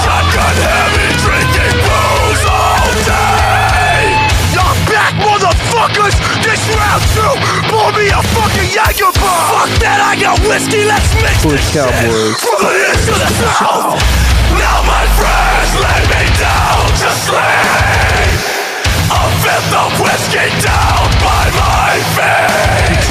Shotgun 0.04 0.56
heavy, 0.68 1.08
drinking 1.24 1.76
booze 1.80 2.44
all 2.44 2.92
day. 3.08 4.04
You're 4.52 4.76
back, 4.92 5.16
motherfuckers. 5.16 6.14
This 6.44 6.60
round 6.76 7.02
two, 7.16 7.32
pour 7.72 7.88
me 7.96 8.12
a 8.12 8.20
fucking 8.36 8.68
Jaeger 8.68 9.10
bomb. 9.16 9.48
Fuck 9.64 9.72
that, 9.80 9.98
I 10.04 10.20
got 10.20 10.36
whiskey. 10.44 10.84
Let's 10.84 11.08
mix 11.24 11.40
Bush 11.42 11.72
this 11.72 11.72
Cowboys. 11.72 12.36
shit. 12.36 12.44
From 12.44 12.58
the 12.68 12.72
east 12.84 13.04
to 13.08 13.14
the 13.16 13.28
south. 13.56 14.27
Now 14.68 14.82
my 14.84 15.04
friends 15.18 15.70
lay 15.84 16.02
me 16.12 16.24
down 16.36 16.84
to 17.00 17.08
sleep. 17.24 18.38
A 19.08 19.22
fifth 19.42 19.72
of 19.82 19.92
whiskey 20.04 20.48
down 20.60 21.08
by 21.24 21.44
my 21.56 21.92
feet. 22.14 23.02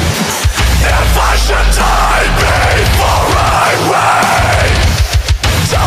If 0.86 1.12
I 1.18 1.34
should 1.46 1.70
die 1.74 2.28
before 2.46 3.30
I 3.42 3.70
wait, 3.90 4.77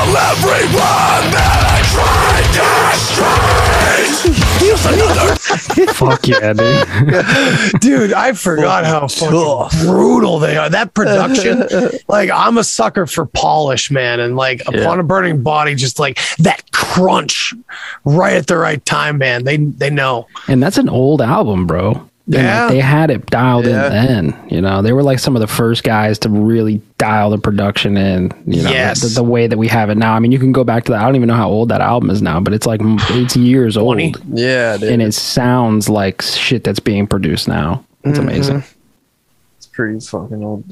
tell 0.04 0.16
everyone 0.16 1.24
that 1.34 1.60
I 1.68 1.80
tried 1.92 2.48
to 2.56 2.66
street. 2.96 4.40
Here's 4.60 4.84
another. 4.86 5.36
Fuck 5.92 6.28
yeah, 6.28 6.52
dude. 6.52 7.80
Dude, 7.80 8.12
I 8.12 8.32
forgot 8.32 8.84
how 8.84 9.08
fucking 9.08 9.86
brutal 9.86 10.38
they 10.38 10.56
are. 10.56 10.70
That 10.70 10.94
production, 10.94 11.64
like 12.08 12.30
I'm 12.30 12.58
a 12.58 12.64
sucker 12.64 13.06
for 13.06 13.26
polish, 13.26 13.90
man, 13.90 14.20
and 14.20 14.36
like 14.36 14.62
upon 14.66 15.00
a 15.00 15.02
burning 15.02 15.42
body, 15.42 15.74
just 15.74 15.98
like 15.98 16.18
that 16.38 16.70
crunch 16.72 17.54
right 18.04 18.34
at 18.34 18.46
the 18.46 18.56
right 18.56 18.84
time, 18.84 19.18
man. 19.18 19.44
They 19.44 19.58
they 19.58 19.90
know. 19.90 20.26
And 20.48 20.62
that's 20.62 20.78
an 20.78 20.88
old 20.88 21.20
album, 21.20 21.66
bro. 21.66 22.09
And, 22.32 22.36
like, 22.36 22.44
Yeah. 22.44 22.68
they 22.68 22.78
had 22.80 23.10
it 23.10 23.26
dialed 23.26 23.66
Yeah. 23.66 23.86
in 23.86 23.92
then. 23.92 24.34
You 24.48 24.60
know, 24.60 24.82
they 24.82 24.92
were 24.92 25.02
like 25.02 25.18
some 25.18 25.34
of 25.36 25.40
the 25.40 25.46
first 25.46 25.82
guys 25.84 26.18
to 26.20 26.28
really 26.28 26.80
dial 26.98 27.30
the 27.30 27.38
production 27.38 27.96
in. 27.96 28.30
You 28.46 28.62
know, 28.62 28.70
Yes. 28.70 29.00
the, 29.02 29.08
the 29.08 29.24
way 29.24 29.46
that 29.46 29.58
we 29.58 29.66
have 29.68 29.90
it 29.90 29.96
now. 29.98 30.14
I 30.14 30.18
mean, 30.20 30.30
you 30.32 30.38
can 30.38 30.52
go 30.52 30.62
back 30.64 30.84
to 30.84 30.92
that. 30.92 31.00
I 31.00 31.04
don't 31.06 31.16
even 31.16 31.26
know 31.28 31.34
how 31.34 31.48
old 31.48 31.68
that 31.70 31.80
album 31.80 32.08
is 32.10 32.22
now, 32.22 32.38
but 32.40 32.52
it's 32.54 32.66
like 32.66 32.80
it's 33.10 33.36
years 33.36 33.76
old, 33.76 33.98
Yeah, 34.32 34.76
dude. 34.76 34.90
and 34.92 35.02
it 35.02 35.12
sounds 35.14 35.88
like 35.88 36.22
shit 36.22 36.62
that's 36.64 36.80
being 36.80 37.06
produced 37.06 37.48
now. 37.48 37.84
It's 38.04 38.18
Mm-hmm. 38.18 38.28
amazing. 38.28 38.64
It's 39.56 39.66
pretty 39.66 39.98
fucking 40.00 40.42
old. 40.44 40.64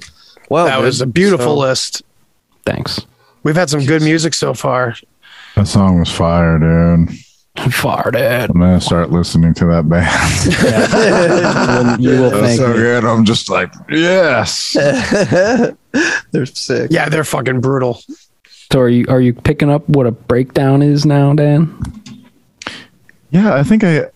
Well, 0.48 0.66
That 0.66 0.76
dude, 0.76 0.84
was 0.86 1.00
a 1.00 1.06
beautiful 1.06 1.54
so- 1.54 1.58
list. 1.58 2.02
Thanks. 2.64 3.00
We've 3.42 3.56
had 3.56 3.70
some 3.70 3.84
good 3.84 4.02
music 4.02 4.34
so 4.34 4.52
far. 4.54 4.94
That 5.56 5.66
song 5.66 5.98
was 5.98 6.10
fire, 6.10 6.58
dude. 6.58 7.16
Farted. 7.68 8.48
I'm 8.50 8.60
gonna 8.60 8.80
start 8.80 9.10
listening 9.10 9.52
to 9.54 9.66
that 9.66 9.88
band. 9.88 10.08
you 12.02 12.10
will 12.10 12.30
That's 12.30 12.42
thank 12.46 12.58
so 12.60 12.68
me. 12.68 12.74
good. 12.74 13.04
I'm 13.04 13.24
just 13.24 13.50
like, 13.50 13.72
yes. 13.90 14.72
They're 16.30 16.46
sick. 16.46 16.90
Yeah, 16.90 17.08
they're 17.08 17.24
fucking 17.24 17.60
brutal. 17.60 18.00
So 18.72 18.80
are 18.80 18.88
you 18.88 19.06
are 19.08 19.20
you 19.20 19.32
picking 19.34 19.70
up 19.70 19.88
what 19.88 20.06
a 20.06 20.10
breakdown 20.12 20.82
is 20.82 21.04
now, 21.06 21.32
Dan? 21.34 21.74
Yeah, 23.30 23.54
I 23.54 23.62
think 23.62 23.82
I, 23.84 24.06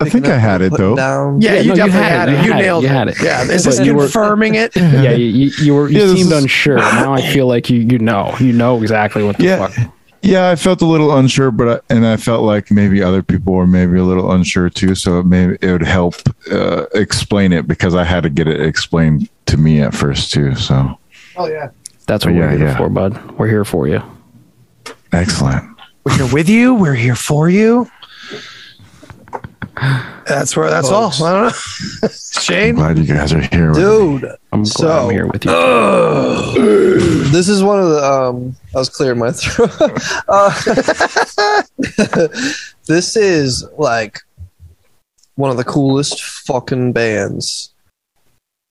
I 0.00 0.08
think 0.08 0.26
I 0.26 0.38
had 0.38 0.60
it 0.62 0.72
though. 0.76 0.94
Down. 0.96 1.40
Yeah, 1.40 1.54
Yeah, 1.54 1.60
you 1.60 1.68
no, 1.68 1.74
you 1.74 1.76
definitely 1.90 2.02
had 2.02 2.12
had 2.12 2.28
it. 2.28 2.32
it. 2.32 2.36
You 2.38 2.44
You 2.46 2.52
had 2.52 2.60
it. 2.60 2.62
nailed 2.62 2.82
You 2.84 2.88
it. 2.88 2.92
had 2.92 3.08
it. 3.08 3.22
Yeah, 3.22 3.42
is 3.42 3.64
this 3.64 3.78
But 3.78 3.86
you 3.86 3.94
were- 3.94 4.02
confirming 4.04 4.54
it? 4.54 4.74
Yeah, 4.76 5.12
you, 5.12 5.26
you, 5.26 5.50
you 5.60 5.74
were 5.74 5.88
you 5.90 5.98
Yeah, 6.00 6.06
seemed 6.14 6.32
is- 6.32 6.42
unsure. 6.42 6.76
Now 6.78 7.12
I 7.14 7.22
feel 7.32 7.46
like 7.46 7.68
you 7.70 7.80
you 7.80 7.98
know 7.98 8.34
you 8.40 8.52
know 8.52 8.80
exactly 8.80 9.22
what 9.24 9.36
the 9.38 9.44
Yeah. 9.44 9.66
fuck. 9.68 9.92
Yeah, 10.26 10.50
I 10.50 10.56
felt 10.56 10.82
a 10.82 10.86
little 10.86 11.16
unsure, 11.16 11.50
but 11.52 11.68
I, 11.90 11.94
and 11.94 12.04
I 12.04 12.16
felt 12.16 12.42
like 12.42 12.70
maybe 12.72 13.00
other 13.02 13.22
people 13.22 13.52
were 13.54 13.66
maybe 13.66 13.96
a 13.98 14.02
little 14.02 14.32
unsure 14.32 14.68
too. 14.68 14.94
So 14.96 15.20
it 15.20 15.24
maybe 15.26 15.56
it 15.62 15.70
would 15.70 15.82
help 15.86 16.16
uh, 16.50 16.86
explain 16.94 17.52
it 17.52 17.68
because 17.68 17.94
I 17.94 18.02
had 18.04 18.24
to 18.24 18.30
get 18.30 18.48
it 18.48 18.60
explained 18.60 19.28
to 19.46 19.56
me 19.56 19.80
at 19.80 19.94
first 19.94 20.32
too. 20.32 20.56
So 20.56 20.98
Oh 21.36 21.46
yeah. 21.46 21.70
That's 22.06 22.24
what 22.24 22.34
Yeah, 22.34 22.40
we're 22.52 22.58
here 22.58 22.66
yeah. 22.68 22.76
for, 22.76 22.88
bud. 22.88 23.30
We're 23.38 23.48
here 23.48 23.64
for 23.64 23.86
you. 23.86 24.02
excellent. 25.12 25.64
We're 26.04 26.16
here 26.16 26.32
with 26.32 26.48
you. 26.48 26.74
We're 26.74 26.94
here 26.94 27.16
for 27.16 27.48
you. 27.48 27.90
That's 29.76 30.56
where. 30.56 30.70
That's 30.70 30.88
Folks. 30.88 31.20
all. 31.20 31.26
I 31.26 31.32
don't 31.32 31.42
know. 32.02 32.08
Shane, 32.08 32.08
I'm 32.08 32.10
Shane. 32.42 32.74
glad 32.76 32.98
you 32.98 33.04
guys 33.04 33.32
are 33.32 33.40
here. 33.40 33.68
with 33.70 33.78
me. 33.78 33.82
Dude, 33.82 34.24
I'm 34.52 34.62
glad 34.62 34.66
So- 34.72 35.04
I'm 35.06 35.10
here 35.10 35.26
with 35.26 35.44
you. 35.44 35.50
this 37.30 37.48
is 37.48 37.62
one 37.62 37.80
of 37.80 37.88
the 37.90 38.02
um 38.02 38.56
I 38.74 38.78
was 38.78 38.88
clearing 38.88 39.18
my 39.18 39.30
throat. 39.32 39.70
uh, 40.28 40.50
this 42.86 43.16
is 43.16 43.64
like 43.76 44.20
one 45.34 45.50
of 45.50 45.56
the 45.56 45.64
coolest 45.64 46.22
fucking 46.22 46.92
bands. 46.92 47.72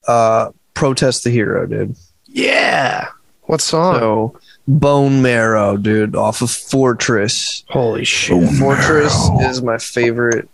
Uh 0.08 0.50
Protest 0.74 1.24
the 1.24 1.30
Hero, 1.30 1.66
dude. 1.66 1.96
Yeah. 2.26 3.08
What 3.42 3.60
song? 3.60 3.98
So 3.98 4.38
Bone 4.68 5.22
Marrow, 5.22 5.76
dude, 5.76 6.16
off 6.16 6.42
of 6.42 6.50
Fortress. 6.50 7.64
Holy 7.68 8.04
shit. 8.04 8.48
Fortress 8.58 9.28
is 9.42 9.62
my 9.62 9.78
favorite. 9.78 10.48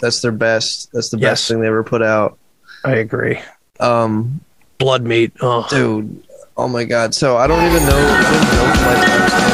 That's 0.00 0.20
their 0.20 0.32
best. 0.32 0.90
That's 0.92 1.08
the 1.10 1.18
Yes. 1.18 1.30
best 1.32 1.48
thing 1.48 1.60
they 1.60 1.66
ever 1.68 1.82
put 1.84 2.02
out. 2.02 2.38
I 2.84 2.96
agree. 2.96 3.40
Um, 3.80 4.40
Blood 4.78 5.02
meat. 5.04 5.32
Oh. 5.40 5.66
dude, 5.70 6.22
oh 6.56 6.68
my 6.68 6.84
god. 6.84 7.14
So 7.14 7.36
I 7.36 7.46
don't 7.46 7.64
even 7.64 7.82
know. 7.88 9.52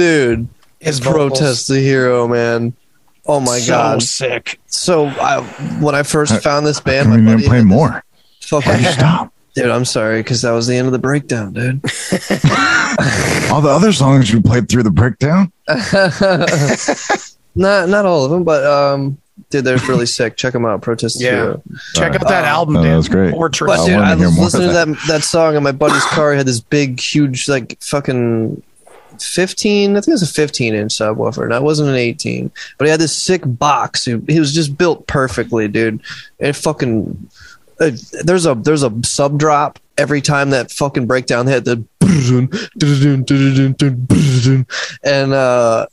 Dude. 0.00 0.48
His 0.80 0.98
vocals. 0.98 1.38
Protest 1.38 1.68
the 1.68 1.78
hero, 1.80 2.26
man. 2.26 2.72
Oh 3.26 3.38
my 3.38 3.58
so 3.58 3.72
god! 3.72 4.02
sick. 4.02 4.58
So 4.66 5.06
I, 5.06 5.42
when 5.80 5.94
I 5.94 6.02
first 6.02 6.32
Uh, 6.32 6.38
found 6.40 6.66
this 6.66 6.80
I 6.80 6.84
band, 6.84 7.10
my 7.10 7.16
mean, 7.18 7.26
buddy 7.36 7.46
play 7.46 7.62
more. 7.62 8.02
Fucking, 8.42 8.80
you 8.80 8.84
stop? 8.92 9.32
dude, 9.54 9.66
I'm 9.70 9.84
sorry 9.84 10.20
because 10.20 10.40
that 10.42 10.52
was 10.52 10.66
the 10.66 10.76
end 10.76 10.86
of 10.86 10.92
the 10.92 10.98
breakdown, 10.98 11.52
dude. 11.52 11.80
All 13.52 13.60
the 13.60 13.68
other 13.70 13.92
songs 13.92 14.30
you 14.32 14.40
played 14.40 14.68
through 14.70 14.84
the 14.84 14.90
breakdown. 14.90 15.52
not 17.54 17.88
not 17.88 18.06
all 18.06 18.24
of 18.24 18.30
them, 18.30 18.44
but 18.44 18.64
um, 18.64 19.18
dude, 19.50 19.64
they're 19.64 19.76
really 19.88 20.06
sick. 20.06 20.36
Check 20.36 20.52
them 20.52 20.64
out. 20.64 20.80
Protest 20.82 21.18
the 21.18 21.24
Yeah. 21.24 21.30
hero. 21.32 21.62
Check 21.94 22.14
out 22.14 22.26
that 22.28 22.44
Uh, 22.44 22.48
album, 22.48 22.74
no, 22.74 22.82
dude. 22.82 22.92
that 22.92 22.96
was 22.96 23.08
great. 23.08 23.32
Fortress. 23.32 23.68
But 23.68 23.80
I 23.80 23.86
dude, 23.86 23.96
wanna 23.96 24.10
I 24.10 24.14
was 24.16 24.38
listening 24.38 24.68
to 24.70 24.82
of 24.82 24.88
that 24.88 25.06
that 25.08 25.24
song 25.24 25.56
in 25.56 25.62
my 25.62 25.72
buddy's 25.72 26.04
car. 26.06 26.32
He 26.32 26.38
had 26.38 26.46
this 26.46 26.60
big, 26.60 27.00
huge, 27.00 27.48
like 27.48 27.76
fucking 27.82 28.62
fifteen. 29.26 29.92
I 29.92 30.00
think 30.00 30.08
it 30.08 30.12
was 30.12 30.22
a 30.22 30.32
fifteen 30.32 30.74
inch 30.74 30.92
subwoofer. 30.92 31.42
And 31.42 31.52
that 31.52 31.62
wasn't 31.62 31.90
an 31.90 31.96
eighteen, 31.96 32.50
but 32.78 32.86
he 32.86 32.90
had 32.90 33.00
this 33.00 33.16
sick 33.16 33.42
box. 33.44 34.04
He, 34.04 34.18
he 34.28 34.38
was 34.38 34.54
just 34.54 34.76
built 34.76 35.06
perfectly, 35.06 35.68
dude. 35.68 36.02
It 36.38 36.54
fucking 36.54 37.30
uh, 37.80 37.92
there's 38.24 38.46
a 38.46 38.54
there's 38.54 38.82
a 38.82 38.92
sub 39.02 39.38
drop 39.38 39.78
every 39.96 40.20
time 40.20 40.50
that 40.50 40.70
fucking 40.70 41.06
breakdown 41.06 41.46
hit 41.46 41.64
the 41.64 41.84
and 45.02 45.32
uh 45.32 45.86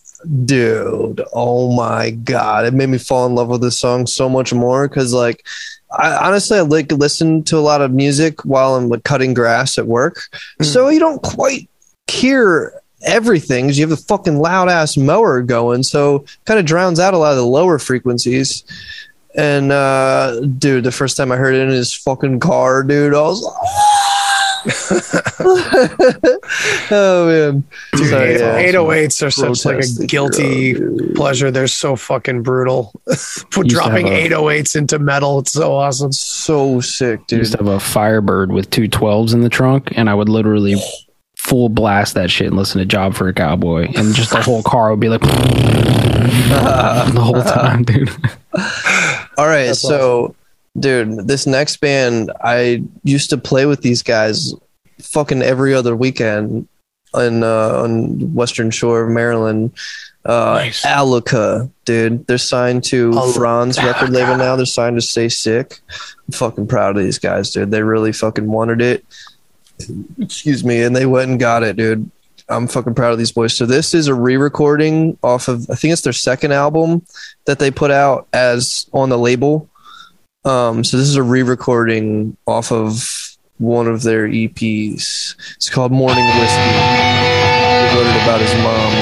dude 0.46 1.22
oh 1.34 1.74
my 1.76 2.10
god 2.10 2.66
it 2.66 2.74
made 2.74 2.90
me 2.90 2.98
fall 2.98 3.26
in 3.26 3.36
love 3.36 3.48
with 3.48 3.62
this 3.62 3.80
song 3.80 4.06
so 4.06 4.28
much 4.28 4.54
more 4.54 4.88
because 4.88 5.14
like 5.14 5.46
I 5.92 6.28
honestly 6.28 6.58
I 6.58 6.62
like 6.62 6.92
listen 6.92 7.44
to 7.44 7.58
a 7.58 7.60
lot 7.60 7.82
of 7.82 7.92
music 7.92 8.44
while 8.44 8.76
I'm 8.76 8.90
like 8.90 9.04
cutting 9.04 9.34
grass 9.34 9.78
at 9.78 9.88
work, 9.88 10.20
so 10.62 10.90
you 10.90 11.00
don't 11.00 11.24
quite 11.24 11.70
hear 12.08 12.74
everything 13.04 13.66
'cause 13.68 13.78
you 13.78 13.84
have 13.88 13.90
the 13.98 14.04
fucking 14.06 14.40
loud 14.40 14.70
ass 14.70 14.98
mower 14.98 15.42
going, 15.42 15.84
so 15.84 16.26
kind 16.46 16.60
of 16.60 16.66
drowns 16.66 17.00
out 17.00 17.14
a 17.14 17.18
lot 17.18 17.32
of 17.32 17.38
the 17.38 17.46
lower 17.46 17.78
frequencies. 17.80 18.64
And 19.36 19.72
uh, 19.72 20.40
dude, 20.58 20.84
the 20.84 20.92
first 20.92 21.16
time 21.18 21.32
I 21.32 21.36
heard 21.36 21.54
it 21.54 21.62
in 21.62 21.70
his 21.70 21.94
fucking 21.94 22.40
car, 22.40 22.82
dude, 22.84 23.14
I 23.14 23.22
was 23.22 23.42
like, 23.44 23.54
oh 26.92 27.28
man, 27.28 27.64
Dude, 27.94 28.08
So, 28.10 28.24
yeah. 28.24 28.72
808s 28.72 29.26
are 29.26 29.32
such 29.32 29.66
like 29.66 29.84
a 29.84 30.06
guilty 30.08 30.74
hero, 30.74 30.98
dude. 30.98 31.16
pleasure. 31.16 31.52
They're 31.52 31.68
so 31.68 31.96
fucking 31.96 32.44
brutal. 32.44 32.92
For 33.06 33.14
Used 33.16 33.52
to 33.54 33.64
dropping 33.64 34.08
a- 34.08 34.30
808s 34.30 34.76
into 34.76 35.00
metal, 35.00 35.40
it's 35.40 35.54
so 35.54 35.74
awesome. 35.76 36.12
so 36.12 36.82
sick, 36.82 37.20
I 37.20 37.24
dude. 37.28 37.40
used 37.40 37.52
to 37.54 37.58
have 37.60 37.68
a 37.68 37.80
Firebird 37.80 38.52
with 38.52 38.70
two 38.70 38.90
12s 38.90 39.34
in 39.34 39.42
the 39.42 39.50
trunk, 39.50 39.90
and 39.96 40.10
I 40.10 40.14
would 40.16 40.30
literally 40.30 40.76
full 41.48 41.70
blast 41.70 42.16
that 42.16 42.30
shit 42.30 42.48
and 42.48 42.58
listen 42.58 42.80
to 42.80 42.86
Job 42.86 43.16
for 43.16 43.30
a 43.30 43.34
Cowboy, 43.34 43.86
and 43.96 44.14
just 44.14 44.32
the 44.32 44.42
whole 44.42 44.64
car 44.64 44.92
would 44.92 45.00
be 45.00 45.08
like 45.08 45.22
the 45.22 47.22
whole 47.22 47.42
time, 47.42 47.84
dude. 47.84 48.10
All 49.38 49.48
right, 49.48 49.68
That's 49.68 49.82
so 49.82 50.36
dude, 50.78 51.28
this 51.28 51.48
next 51.48 51.78
band, 51.78 52.32
I 52.42 52.84
used 53.04 53.30
to 53.30 53.38
play 53.38 53.66
with 53.66 53.82
these 53.82 54.04
guys 54.04 54.54
fucking 55.00 55.42
every 55.42 55.74
other 55.74 55.96
weekend 55.96 56.68
in 57.16 57.44
uh, 57.44 57.82
on 57.84 58.34
Western 58.34 58.70
Shore 58.70 59.04
of 59.04 59.12
Maryland. 59.12 59.72
Uh, 60.26 60.56
Nice. 60.56 60.86
Aluka, 60.86 61.72
dude, 61.86 62.28
they're 62.28 62.38
signed 62.38 62.84
to 62.86 63.12
Aluka. 63.12 63.38
Fronz 63.38 63.82
record 63.82 64.10
label 64.10 64.36
now. 64.36 64.58
They're 64.58 64.66
signed 64.66 64.98
to 64.98 65.02
Stay 65.02 65.30
Sick. 65.30 65.80
I'm 65.90 66.34
fucking 66.34 66.68
proud 66.68 66.98
of 66.98 67.04
these 67.04 67.20
guys, 67.20 67.52
dude. 67.52 67.72
They 67.72 67.82
really 67.82 68.12
fucking 68.12 68.52
wanted 68.52 68.82
it. 68.82 69.06
Excuse 70.20 70.64
me, 70.64 70.84
and 70.84 70.96
they 70.96 71.06
went 71.06 71.32
and 71.32 71.40
got 71.40 71.64
it, 71.64 71.76
dude. 71.76 72.10
I'm 72.50 72.68
fucking 72.68 72.96
proud 72.96 73.12
of 73.12 73.18
these 73.18 73.32
boys. 73.32 73.56
So 73.56 73.66
this 73.66 73.94
is 73.94 74.08
a 74.08 74.14
re-recording 74.14 75.18
off 75.22 75.48
of 75.48 75.70
I 75.70 75.76
think 75.76 75.92
it's 75.92 76.02
their 76.02 76.14
second 76.14 76.54
album 76.54 77.06
that 77.46 77.60
they 77.60 77.72
put 77.72 77.92
out 77.92 78.28
as 78.32 78.88
on 78.94 79.10
the 79.10 79.18
label. 79.18 79.70
Um, 80.46 80.84
so 80.84 80.98
this 80.98 81.08
is 81.08 81.18
a 81.18 81.24
re-recording 81.24 82.38
off 82.46 82.72
of 82.72 83.38
one 83.58 83.88
of 83.88 84.04
their 84.04 84.28
EPs. 84.28 85.36
It's 85.56 85.70
called 85.70 85.92
Morning 85.92 86.26
Whiskey. 86.26 86.62
He 86.62 87.96
wrote 87.96 88.08
it 88.08 88.24
about 88.24 88.40
his 88.40 88.54
mom. 88.64 88.94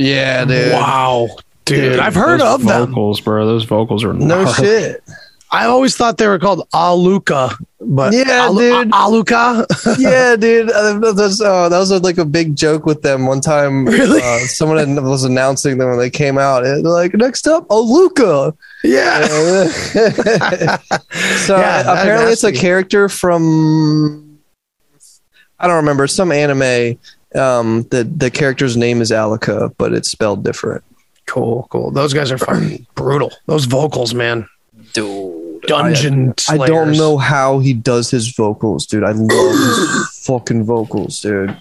Yeah, 0.00 0.44
dude. 0.44 0.72
Wow. 0.72 1.28
Dude, 1.66 1.92
Dude, 1.92 2.00
I've 2.00 2.14
heard 2.14 2.40
Those 2.40 2.54
of 2.54 2.64
them. 2.66 2.86
vocals, 2.88 3.20
bro. 3.20 3.46
Those 3.46 3.64
vocals 3.64 4.02
are 4.02 4.12
No 4.12 4.42
gnarly. 4.44 4.52
shit. 4.54 5.02
I 5.52 5.66
always 5.66 5.96
thought 5.96 6.16
they 6.16 6.28
were 6.28 6.38
called 6.38 6.62
Aluka, 6.72 7.52
but 7.80 8.12
Yeah, 8.12 8.48
dude. 8.56 8.86
A- 8.86 8.90
Aluka. 8.90 9.66
yeah, 9.98 10.36
dude. 10.36 10.70
Uh, 10.70 11.12
That's, 11.12 11.40
uh, 11.40 11.68
that 11.68 11.78
was 11.78 11.90
uh, 11.90 11.98
like 11.98 12.18
a 12.18 12.24
big 12.24 12.54
joke 12.56 12.86
with 12.86 13.02
them 13.02 13.26
one 13.26 13.40
time. 13.40 13.84
Really? 13.84 14.20
Uh, 14.22 14.38
someone 14.46 14.78
had- 14.78 15.02
was 15.02 15.24
announcing 15.24 15.78
them 15.78 15.88
when 15.90 15.98
they 15.98 16.10
came 16.10 16.38
out. 16.38 16.64
And 16.64 16.84
they're 16.84 16.92
like, 16.92 17.14
next 17.14 17.48
up, 17.48 17.66
Luca. 17.68 18.54
yeah. 18.84 19.26
so 19.66 19.66
Yeah, 21.56 21.82
that 21.82 21.98
apparently, 21.98 22.32
it's 22.32 22.44
a 22.44 22.50
nasty. 22.50 22.60
character 22.60 23.08
from 23.08 24.38
I 25.58 25.66
don't 25.66 25.76
remember 25.76 26.06
some 26.06 26.32
anime. 26.32 26.98
Um, 27.34 27.82
the 27.90 28.04
the 28.04 28.30
character's 28.30 28.76
name 28.76 29.00
is 29.00 29.10
Alika, 29.10 29.72
but 29.78 29.92
it's 29.92 30.10
spelled 30.10 30.44
different. 30.44 30.82
Cool, 31.26 31.68
cool. 31.70 31.90
Those 31.90 32.12
guys 32.12 32.32
are 32.32 32.38
fucking 32.38 32.86
brutal. 32.94 33.32
Those 33.46 33.66
vocals, 33.66 34.14
man. 34.14 34.48
Dude, 34.92 35.62
Dungeon 35.62 36.34
I 36.48 36.56
don't 36.56 36.92
know 36.92 37.18
how 37.18 37.60
he 37.60 37.72
does 37.72 38.10
his 38.10 38.34
vocals, 38.34 38.86
dude. 38.86 39.04
I 39.04 39.12
love 39.12 39.52
his 39.52 40.18
fucking 40.26 40.64
vocals, 40.64 41.20
dude. 41.20 41.56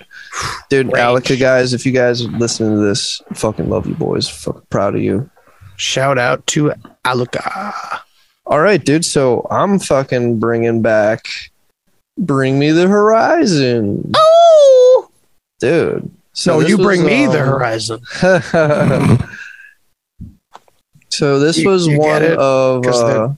Dude, 0.70 0.88
Range. 0.88 0.98
Alika 0.98 1.40
guys, 1.40 1.74
if 1.74 1.86
you 1.86 1.92
guys 1.92 2.24
are 2.26 2.30
listening 2.30 2.72
to 2.72 2.82
this, 2.84 3.22
fucking 3.34 3.70
love 3.70 3.86
you 3.86 3.96
boys. 3.96 4.28
Fucking 4.28 4.66
proud 4.70 4.96
of 4.96 5.02
you. 5.02 5.30
Shout 5.76 6.18
out 6.18 6.46
to 6.48 6.74
Aluka. 7.06 8.02
All 8.46 8.60
right, 8.60 8.84
dude. 8.84 9.06
So 9.06 9.46
I'm 9.52 9.78
fucking 9.78 10.40
bringing 10.40 10.82
back 10.82 11.28
Bring 12.18 12.58
Me 12.58 12.72
the 12.72 12.88
Horizon. 12.88 14.12
Oh, 14.16 14.49
Dude. 15.60 16.10
so 16.34 16.60
this 16.60 16.70
you 16.70 16.78
was, 16.78 16.86
bring 16.86 17.06
me 17.06 17.26
the 17.28 17.42
um, 17.42 17.48
horizon. 17.48 18.00
so 21.10 21.40
this 21.40 21.58
You- 21.58 21.70
was 21.70 21.88
you 21.88 22.00
one 22.00 22.24
of. 22.24 22.86
uh, 22.86 23.30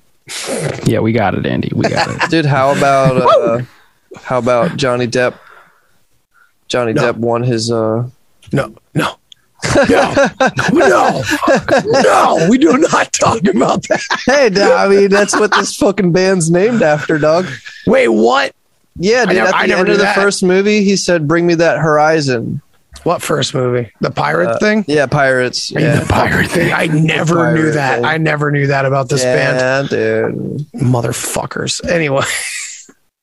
Yeah, 0.86 1.00
we 1.00 1.12
got 1.14 1.36
it, 1.36 1.46
Andy. 1.46 1.72
We 1.76 1.88
got 1.90 2.08
it. 2.24 2.30
dude, 2.30 2.46
how 2.46 2.72
about 2.76 3.18
uh 3.22 3.62
how 4.24 4.38
about 4.40 4.78
Johnny 4.78 5.08
Depp? 5.08 5.38
Johnny 6.68 6.94
No. 6.94 7.02
Depp 7.14 7.18
won 7.18 7.44
his 7.44 7.72
uh 7.72 8.08
No, 8.52 8.76
no. 8.94 9.16
No, 9.90 10.16
no, 10.74 11.22
no. 11.86 12.48
We 12.50 12.58
do 12.58 12.78
not 12.80 13.14
talk 13.14 13.46
about 13.46 13.84
that. 13.90 14.02
Hey, 14.26 14.50
I 14.62 14.88
mean 14.88 15.10
that's 15.10 15.34
what 15.40 15.54
this 15.54 15.76
fucking 15.76 16.12
band's 16.12 16.50
named 16.50 16.82
after, 16.82 17.20
dog. 17.20 17.46
Wait, 17.86 18.08
what? 18.08 18.56
Yeah, 18.96 19.26
dude. 19.26 19.36
never- 19.36 19.48
at 19.50 19.56
I 19.56 19.62
the 19.64 19.68
never 19.70 19.80
end 19.80 19.88
knew 19.88 19.92
of 19.94 19.98
the 20.00 20.04
that. 20.06 20.16
first 20.16 20.44
movie, 20.44 20.84
he 20.84 20.96
said, 20.96 21.28
"Bring 21.28 21.46
me 21.48 21.56
that 21.56 21.80
horizon." 21.80 22.62
What 23.04 23.22
first 23.22 23.56
movie? 23.56 23.90
The 24.02 24.12
pirate 24.12 24.60
thing? 24.60 24.86
Yeah, 24.88 25.08
pirates. 25.08 25.72
Yeah, 25.72 26.02
the 26.02 26.06
pirate 26.06 26.52
thing? 26.52 26.72
I 26.72 26.86
never 26.88 27.52
knew 27.56 27.72
that. 27.72 27.96
thing. 27.96 28.06
I 28.06 28.18
never 28.18 28.52
knew 28.52 28.68
that 28.68 28.86
about 28.86 29.10
this 29.10 29.24
band. 29.24 29.90
yeah, 29.92 29.98
dude. 30.30 30.58
Motherfuckers. 30.76 31.84
Anyway, 31.90 32.22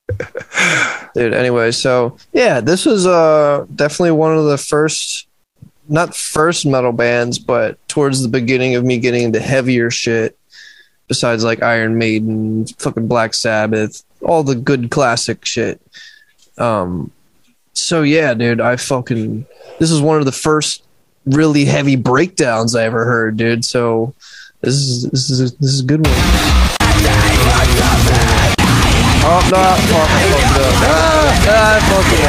dude 1.14 1.35
anyway 1.35 1.71
so 1.71 2.16
yeah 2.33 2.61
this 2.61 2.87
was 2.87 3.07
uh 3.07 3.64
definitely 3.75 4.11
one 4.11 4.37
of 4.37 4.47
the 4.47 4.57
first 4.59 5.27
not 5.89 6.14
first 6.16 6.64
metal 6.66 6.93
bands 6.93 7.39
but 7.39 7.79
towards 7.89 8.23
the 8.23 8.29
beginning 8.29 8.75
of 8.75 8.85
me 8.85 8.99
getting 8.99 9.23
into 9.25 9.39
heavier 9.41 9.91
shit 9.91 10.39
besides 11.09 11.45
like 11.45 11.62
iron 11.62 11.99
maiden 11.99 12.66
fucking 12.79 13.07
black 13.07 13.35
sabbath 13.35 14.03
all 14.29 14.43
the 14.43 14.55
good 14.55 14.91
classic 14.91 15.45
shit 15.45 15.81
um 16.59 17.11
so 17.72 18.03
yeah 18.03 18.35
dude 18.35 18.61
i 18.61 18.76
fucking 18.76 19.47
this 19.79 19.91
is 19.91 20.01
one 20.01 20.18
of 20.18 20.24
the 20.24 20.33
first 20.33 20.85
really 21.24 21.64
heavy 21.64 21.97
breakdowns 21.97 22.76
i 22.76 22.85
ever 22.85 23.05
heard 23.05 23.37
dude 23.37 23.64
so 23.64 24.14
this 24.61 24.74
is 24.74 25.11
this 25.11 25.31
is 25.31 25.55
this 25.57 25.72
is 25.72 25.81
a 25.81 25.85
good 25.85 26.07
one 26.07 26.14
Oh 29.31 29.47
no! 29.53 29.59
I 29.59 29.76
fucked 29.76 30.57
up. 30.57 30.89
Ah, 30.89 31.47
I 31.47 31.81
fucked 31.81 32.24
up. 32.24 32.29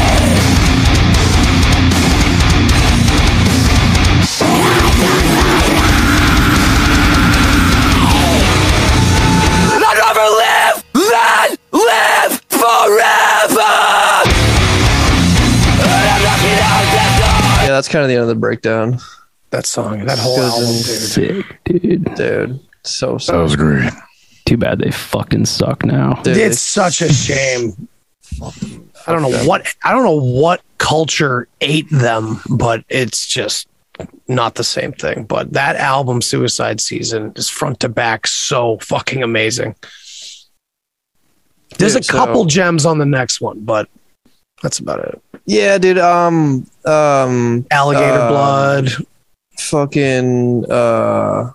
kind 17.91 18.03
of 18.03 18.09
the 18.09 18.15
end 18.15 18.23
of 18.23 18.27
the 18.27 18.35
breakdown, 18.35 18.99
that 19.51 19.65
song, 19.65 20.05
that 20.05 20.17
whole 20.19 20.37
Goes 20.37 20.51
album, 20.53 20.67
dude. 20.75 21.45
Sick, 21.45 21.59
dude. 21.65 22.15
dude. 22.15 22.59
So 22.83 23.17
sick. 23.17 23.33
That 23.33 23.41
was 23.41 23.55
great. 23.55 23.91
Too 24.45 24.57
bad 24.57 24.79
they 24.79 24.91
fucking 24.91 25.45
suck 25.45 25.85
now. 25.85 26.13
Dude, 26.23 26.37
It's 26.37 26.59
such 26.59 27.01
a 27.01 27.13
shame. 27.13 27.87
I 28.41 29.11
don't 29.11 29.21
know 29.21 29.43
what 29.45 29.67
I 29.83 29.91
don't 29.91 30.03
know 30.03 30.19
what 30.21 30.61
culture 30.77 31.47
ate 31.59 31.89
them, 31.89 32.39
but 32.49 32.83
it's 32.89 33.27
just 33.27 33.67
not 34.27 34.55
the 34.55 34.63
same 34.63 34.93
thing. 34.93 35.25
But 35.25 35.53
that 35.53 35.75
album, 35.75 36.21
Suicide 36.21 36.79
Season, 36.81 37.33
is 37.35 37.49
front 37.49 37.79
to 37.81 37.89
back 37.89 38.25
so 38.25 38.77
fucking 38.79 39.21
amazing. 39.21 39.75
There's 41.77 41.93
Dude, 41.93 42.05
a 42.05 42.07
couple 42.11 42.43
so- 42.43 42.49
gems 42.49 42.85
on 42.85 42.97
the 42.97 43.05
next 43.05 43.41
one, 43.41 43.59
but 43.61 43.89
that's 44.61 44.79
about 44.79 44.99
it. 44.99 45.21
Yeah, 45.45 45.77
dude. 45.77 45.97
Um, 45.97 46.67
um, 46.85 47.65
Alligator 47.71 48.05
Uh, 48.19 48.29
Blood. 48.29 48.89
fucking. 49.57 50.65
Uh, 50.71 51.51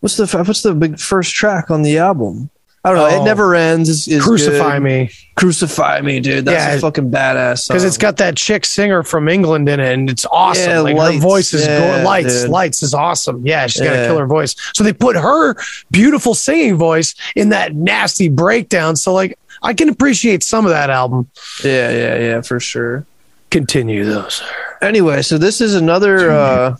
what's 0.00 0.16
the 0.16 0.26
what's 0.46 0.62
the 0.62 0.74
big 0.74 0.98
first 0.98 1.34
track 1.34 1.70
on 1.70 1.82
the 1.82 1.98
album? 1.98 2.50
I 2.84 2.88
don't 2.88 2.98
know. 2.98 3.16
Oh. 3.16 3.22
it 3.22 3.24
never 3.24 3.54
ends. 3.54 4.08
Crucify 4.22 4.78
good. 4.78 4.82
Me. 4.82 5.10
Crucify 5.36 6.00
me, 6.00 6.18
dude. 6.18 6.44
That's 6.46 6.66
Yeah, 6.72 6.74
a 6.74 6.80
fucking 6.80 7.12
badass. 7.12 7.68
Because 7.68 7.84
it's 7.84 7.96
got 7.96 8.16
that 8.16 8.36
chick 8.36 8.64
singer 8.64 9.04
from 9.04 9.28
England 9.28 9.68
in 9.68 9.78
it, 9.78 9.92
and 9.92 10.10
it's 10.10 10.26
awesome. 10.32 10.68
Yeah, 10.68 10.80
like 10.80 10.96
her 11.14 11.20
voice 11.20 11.54
is 11.54 11.64
Yeah, 11.64 11.98
go- 11.98 12.04
lights. 12.04 12.42
dude. 12.42 12.50
Lights 12.50 12.82
is 12.82 12.92
awesome. 12.92 13.46
Yeah, 13.46 13.68
she's 13.68 13.82
got 13.82 13.92
a 13.94 14.06
killer 14.08 14.26
voice. 14.26 14.56
So 14.74 14.82
they 14.82 14.92
put 14.92 15.14
her 15.14 15.54
beautiful 15.92 16.34
singing 16.34 16.74
voice 16.74 17.14
in 17.36 17.50
that 17.50 17.76
nasty 17.76 18.28
breakdown. 18.28 18.96
So 18.96 19.14
like, 19.14 19.38
I 19.62 19.74
can 19.74 19.88
appreciate 19.88 20.42
some 20.42 20.64
of 20.64 20.70
that 20.70 20.90
album. 20.90 21.30
yeah, 21.64 21.90
yeah, 21.90 22.18
yeah, 22.18 22.40
for 22.40 22.58
sure. 22.60 23.06
Continue 23.50 24.04
those. 24.04 24.42
anyway, 24.80 25.22
so 25.22 25.38
this 25.38 25.60
is 25.60 25.74
another 25.74 26.30
uh 26.30 26.76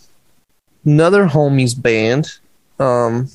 another 0.85 1.27
homies 1.27 1.81
band. 1.81 2.29
Um 2.79 3.29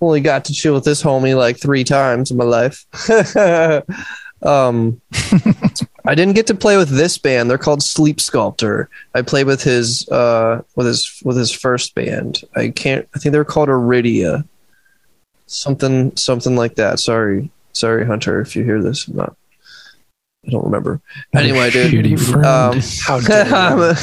only 0.00 0.20
got 0.20 0.44
to 0.46 0.52
chill 0.52 0.74
with 0.74 0.84
this 0.84 1.02
homie 1.02 1.36
like 1.36 1.58
three 1.58 1.84
times 1.84 2.30
in 2.30 2.36
my 2.36 2.44
life. 2.44 2.84
um 4.42 5.00
I 6.06 6.14
didn't 6.14 6.34
get 6.34 6.46
to 6.48 6.54
play 6.54 6.76
with 6.76 6.90
this 6.90 7.16
band. 7.16 7.48
They're 7.48 7.56
called 7.58 7.82
Sleep 7.82 8.20
Sculptor. 8.20 8.90
I 9.14 9.22
played 9.22 9.46
with 9.46 9.62
his 9.62 10.08
uh 10.08 10.62
with 10.74 10.86
his 10.86 11.20
with 11.24 11.36
his 11.36 11.50
first 11.52 11.94
band. 11.94 12.42
I 12.56 12.68
can't 12.70 13.08
I 13.14 13.18
think 13.18 13.32
they're 13.32 13.44
called 13.44 13.68
Iridia. 13.68 14.44
Something 15.46 16.16
something 16.16 16.56
like 16.56 16.74
that. 16.76 16.98
Sorry. 16.98 17.50
Sorry, 17.74 18.06
Hunter, 18.06 18.40
if 18.40 18.56
you 18.56 18.64
hear 18.64 18.82
this. 18.82 19.08
I'm 19.08 19.16
not 19.16 19.36
I 20.46 20.50
don't 20.50 20.64
remember. 20.64 21.00
Anyway, 21.34 21.70
dude. 21.70 22.20
Friend. 22.20 22.44
Um, 22.44 22.80
How 23.06 23.20
dare 23.20 23.96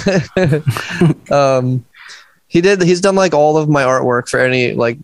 um, 1.32 1.86
he 2.48 2.62
did. 2.62 2.82
He's 2.82 3.02
done 3.02 3.16
like 3.16 3.34
all 3.34 3.58
of 3.58 3.70
my 3.70 3.84
artwork 3.84 4.28
for 4.28 4.40
any 4.40 4.74
like 4.74 4.98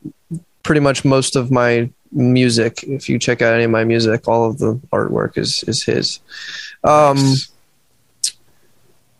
pretty 0.63 0.81
much 0.81 1.05
most 1.05 1.35
of 1.35 1.51
my 1.51 1.89
music. 2.11 2.83
If 2.83 3.07
you 3.07 3.19
check 3.19 3.41
out 3.41 3.53
any 3.53 3.63
of 3.65 3.71
my 3.71 3.83
music, 3.83 4.27
all 4.27 4.49
of 4.49 4.57
the 4.57 4.75
artwork 4.91 5.37
is 5.37 5.63
is 5.67 5.83
his. 5.83 6.19
Um, 6.83 7.17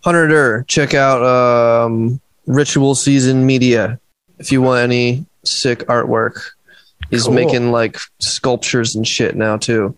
Hunter 0.03 0.27
Durr, 0.27 0.63
check 0.63 0.93
out 0.93 1.23
um, 1.23 2.19
Ritual 2.45 2.95
Season 2.95 3.45
Media 3.45 3.99
if 4.39 4.51
you 4.51 4.61
want 4.61 4.81
any 4.81 5.25
sick 5.43 5.79
artwork. 5.87 6.39
He's 7.09 7.23
Cool. 7.25 7.33
making 7.33 7.71
like 7.71 7.97
sculptures 8.19 8.95
and 8.95 9.07
shit 9.07 9.35
now 9.35 9.57
too. 9.57 9.97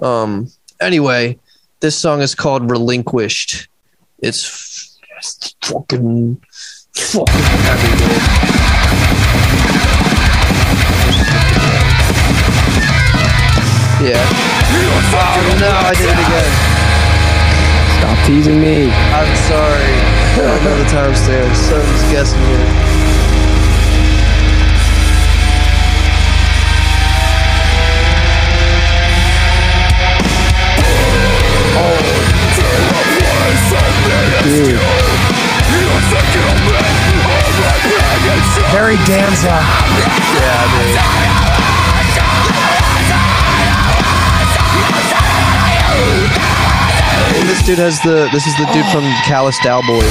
Um, 0.00 0.50
anyway, 0.80 1.38
this 1.80 1.96
song 1.98 2.20
is 2.22 2.34
called 2.34 2.70
Relinquished. 2.70 3.68
It's 4.20 4.44
f- 4.44 5.52
fucking 5.62 6.40
fucking 6.94 7.34
heavy, 7.34 7.98
dude. 7.98 9.26
Yeah. 13.96 14.20
Oh 14.20 15.56
no, 15.58 15.70
I 15.72 15.94
did 15.96 16.10
it 16.12 16.20
again. 16.20 16.52
Stop 17.96 18.18
teasing 18.26 18.60
me. 18.60 18.90
I'm 18.92 19.32
sorry. 19.48 19.94
I 20.36 20.46
don't 20.46 20.64
know 20.64 20.76
the 20.76 20.84
timestamp. 20.92 21.54
Someone's 21.56 22.02
guessing 22.12 22.40
here. 22.40 22.95
Dude, 34.46 34.78
Harry 38.70 38.94
Danza. 39.04 39.58
Yeah, 40.38 40.62
dude. 40.70 40.96
And 47.34 47.48
this 47.48 47.62
dude 47.66 47.78
has 47.78 48.00
the. 48.02 48.28
This 48.30 48.46
is 48.46 48.54
the 48.56 48.66
dude 48.72 48.86
from 48.92 49.02
Callous 49.26 49.58
Daoboys. 49.58 50.06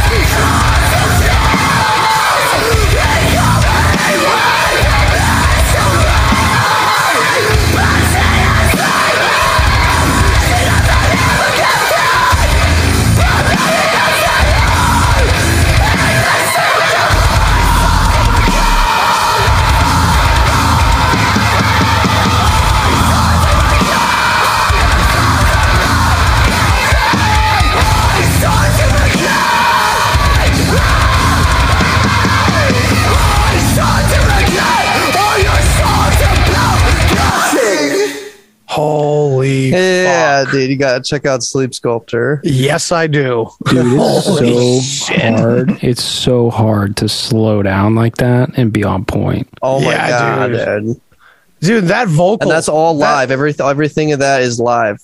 Holy 0.00 0.89
dude, 40.52 40.70
you 40.70 40.76
gotta 40.76 41.02
check 41.02 41.26
out 41.26 41.42
Sleep 41.42 41.74
Sculptor. 41.74 42.40
Yes, 42.44 42.92
I 42.92 43.06
do. 43.06 43.48
Dude, 43.66 43.86
it's 43.86 44.24
so 44.24 44.80
shit. 44.80 45.34
hard. 45.38 45.82
It's 45.82 46.02
so 46.02 46.50
hard 46.50 46.96
to 46.98 47.08
slow 47.08 47.62
down 47.62 47.94
like 47.94 48.16
that 48.16 48.50
and 48.56 48.72
be 48.72 48.84
on 48.84 49.04
point. 49.04 49.48
Oh 49.62 49.80
my 49.80 49.92
Yeah, 49.92 50.08
god, 50.08 50.46
dude. 50.48 50.84
dude. 50.86 51.00
Dude, 51.60 51.84
that 51.84 52.08
vocal. 52.08 52.38
and 52.42 52.50
that's 52.50 52.68
all 52.68 52.94
that- 52.94 53.00
live. 53.00 53.30
Every 53.30 53.54
everything 53.60 54.12
of 54.12 54.20
that 54.20 54.40
is 54.42 54.58
live. 54.58 55.00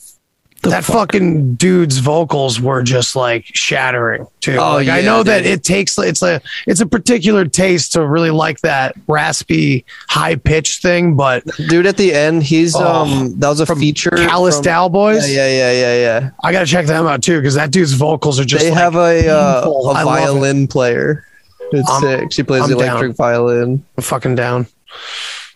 The 0.66 0.70
that 0.70 0.84
fuck? 0.84 1.12
fucking 1.12 1.54
dude's 1.54 1.98
vocals 1.98 2.60
were 2.60 2.82
just 2.82 3.16
like 3.16 3.44
shattering 3.46 4.26
too. 4.40 4.56
Oh, 4.56 4.74
like 4.74 4.88
I 4.88 4.98
yeah, 5.00 5.04
know 5.06 5.22
that 5.22 5.46
it 5.46 5.62
takes 5.64 5.98
it's 5.98 6.22
a 6.22 6.40
it's 6.66 6.80
a 6.80 6.86
particular 6.86 7.44
taste 7.44 7.92
to 7.92 8.06
really 8.06 8.30
like 8.30 8.60
that 8.60 8.94
raspy 9.08 9.84
high 10.08 10.36
pitch 10.36 10.78
thing, 10.78 11.14
but 11.16 11.44
Dude, 11.68 11.86
at 11.86 11.96
the 11.96 12.12
end, 12.12 12.42
he's 12.42 12.74
Oh, 12.76 12.84
um 12.84 13.38
that 13.40 13.48
was 13.48 13.60
a 13.60 13.66
feature. 13.66 14.10
Callous 14.10 14.56
from- 14.56 14.64
Daoboys, 14.64 15.32
Yeah, 15.34 15.46
yeah, 15.48 15.70
yeah, 15.70 15.72
yeah, 15.72 15.94
yeah. 16.20 16.30
I 16.42 16.52
gotta 16.52 16.66
check 16.66 16.86
them 16.86 17.06
out 17.06 17.22
too 17.22 17.38
because 17.40 17.54
that 17.54 17.70
dude's 17.70 17.92
vocals 17.92 18.38
are 18.40 18.44
just 18.44 18.64
they 18.64 18.70
like, 18.70 18.78
have 18.80 18.94
a 18.96 19.28
uh. 19.28 19.70
I 19.94 20.02
a 20.02 20.04
violin 20.04 20.66
player. 20.68 21.24
It's 21.72 21.88
I'm- 21.90 22.02
sick. 22.02 22.32
She 22.32 22.42
plays 22.42 22.62
I'm 22.64 22.70
the 22.70 22.76
down. 22.76 22.88
electric 22.90 23.16
violin. 23.16 23.84
I'm 23.96 24.02
fucking 24.02 24.34
down. 24.34 24.66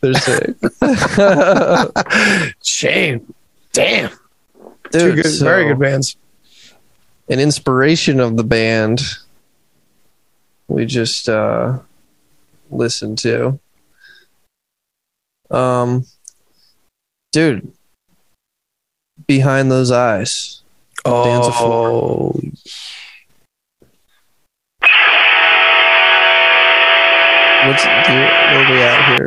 They're 0.03 0.15
sick. 0.15 0.57
Shame, 2.65 3.35
damn, 3.73 4.11
two 4.93 4.99
Dude, 4.99 5.23
good, 5.23 5.31
so 5.31 5.45
very 5.45 5.67
good 5.69 5.79
bands. 5.79 6.17
An 7.29 7.39
inspiration 7.41 8.19
of 8.21 8.37
the 8.37 8.45
band 8.45 9.01
we 10.69 10.87
just 10.87 11.29
uh 11.29 11.79
listened 12.71 13.19
to. 13.19 13.59
Um 15.51 16.05
dude. 17.33 17.73
Behind 19.27 19.71
those 19.71 19.91
eyes. 19.93 20.63
Dance 21.05 21.47
of 21.47 21.55
Oh, 21.59 22.33
What's 27.67 27.83
dude, 27.85 27.93
where 28.17 28.65
are 28.65 28.73
we 28.73 28.79
at 28.83 29.09
here? 29.19 29.27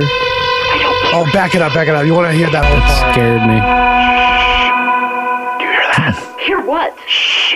oh, 1.14 1.30
back 1.32 1.53
it 1.53 1.61
up, 1.61 1.74
back 1.74 1.88
it 1.88 1.93
up. 1.93 2.03
You 2.05 2.14
want 2.16 2.32
to 2.32 2.34
hear 2.34 2.49
that 2.49 2.66
whole 2.66 2.80
part? 2.82 3.14
Scared 3.14 3.47
me. 3.47 4.12
Hear 5.93 6.11
that? 6.11 6.39
Hear 6.39 6.61
what? 6.65 6.97
Shh. 7.07 7.55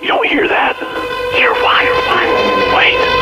You 0.00 0.08
don't 0.08 0.26
hear 0.26 0.48
that? 0.48 0.76
Hear 1.36 1.52
what? 1.52 2.76
Wait. 2.76 3.19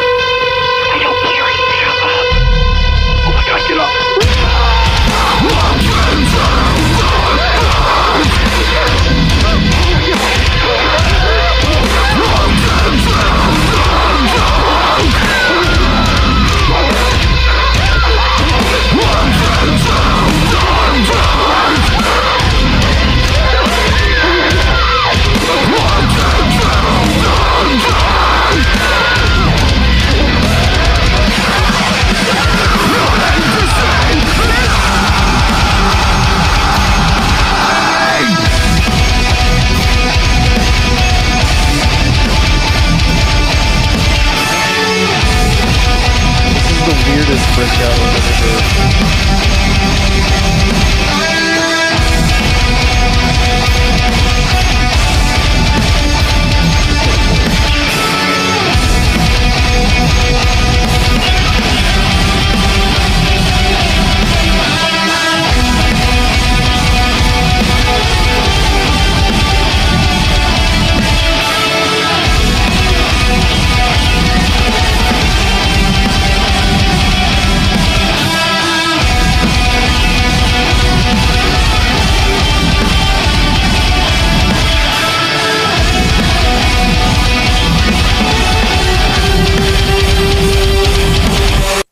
The 47.41 48.35
weirdest 48.41 49.58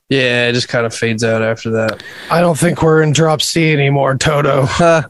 Yeah, 0.09 0.49
it 0.49 0.53
just 0.53 0.69
kind 0.69 0.87
of 0.87 0.95
fades 0.95 1.24
out 1.24 1.43
after 1.43 1.70
that. 1.70 2.03
I 2.31 2.41
don't 2.41 2.57
think 2.59 2.81
we're 2.83 3.03
in 3.03 3.12
drop 3.12 3.43
C 3.43 3.73
anymore, 3.73 4.16
Toto. 4.16 4.66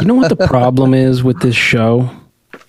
You 0.00 0.04
know 0.06 0.14
what 0.14 0.28
the 0.28 0.46
problem 0.46 0.92
is 0.94 1.22
with 1.22 1.40
this 1.40 1.56
show? 1.56 2.10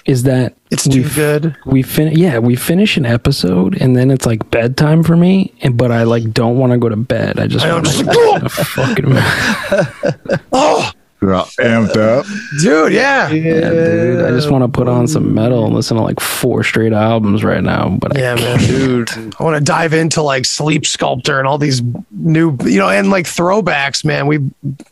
Is 0.06 0.24
that 0.24 0.56
It's 0.72 0.88
we 0.88 0.94
too 0.94 1.04
f- 1.04 1.16
good. 1.16 1.56
We 1.66 1.84
fin 1.84 2.18
yeah, 2.18 2.40
we 2.40 2.56
finish 2.56 2.96
an 2.98 3.06
episode 3.06 3.80
and 3.82 3.96
then 3.96 4.10
it's 4.10 4.26
like 4.26 4.50
bedtime 4.50 5.04
for 5.04 5.16
me, 5.18 5.54
and 5.62 5.78
but 5.78 5.92
I 5.92 6.04
like 6.04 6.32
don't 6.34 6.58
want 6.58 6.72
to 6.72 6.78
go 6.80 6.90
to 6.90 6.96
bed. 6.96 7.38
I 7.40 7.48
just 7.48 7.66
I 7.66 7.68
know, 7.70 7.76
want 7.76 7.86
just 7.86 8.00
to 8.00 8.06
like, 8.06 8.50
fucking 8.50 10.40
Oh, 10.54 10.92
You're 11.22 11.34
all 11.34 11.46
amped 11.60 11.98
up. 11.98 12.26
dude, 12.62 12.94
yeah. 12.94 13.30
yeah, 13.30 13.70
dude. 13.70 14.26
I 14.26 14.30
just 14.32 14.50
want 14.50 14.64
to 14.64 14.70
put 14.70 14.88
on 14.88 15.08
some 15.08 15.34
metal 15.34 15.66
and 15.66 15.76
listen 15.76 15.98
to 15.98 16.04
like 16.04 16.20
four 16.20 16.64
straight 16.64 16.94
albums 16.94 17.44
right 17.44 17.62
now. 17.62 17.90
But 17.90 18.16
I 18.16 18.22
Yeah, 18.22 18.36
man. 18.36 18.60
Dude, 18.60 19.10
I 19.38 19.44
want 19.44 19.58
to 19.58 19.64
dive 19.64 19.94
into 19.94 20.22
like 20.22 20.46
Sleep 20.46 20.86
Sculptor 20.86 21.38
and 21.38 21.48
all 21.48 21.58
these 21.58 21.82
new, 22.12 22.56
you 22.64 22.78
know, 22.78 22.88
and 22.88 23.10
like 23.10 23.26
throwbacks, 23.26 24.06
man. 24.06 24.28
We, 24.28 24.40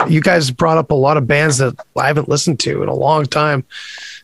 you 0.09 0.19
guys 0.19 0.51
brought 0.51 0.77
up 0.77 0.91
a 0.91 0.95
lot 0.95 1.15
of 1.15 1.27
bands 1.27 1.59
that 1.59 1.79
I 1.97 2.07
haven't 2.07 2.27
listened 2.27 2.59
to 2.61 2.83
in 2.83 2.89
a 2.89 2.95
long 2.95 3.25
time. 3.25 3.63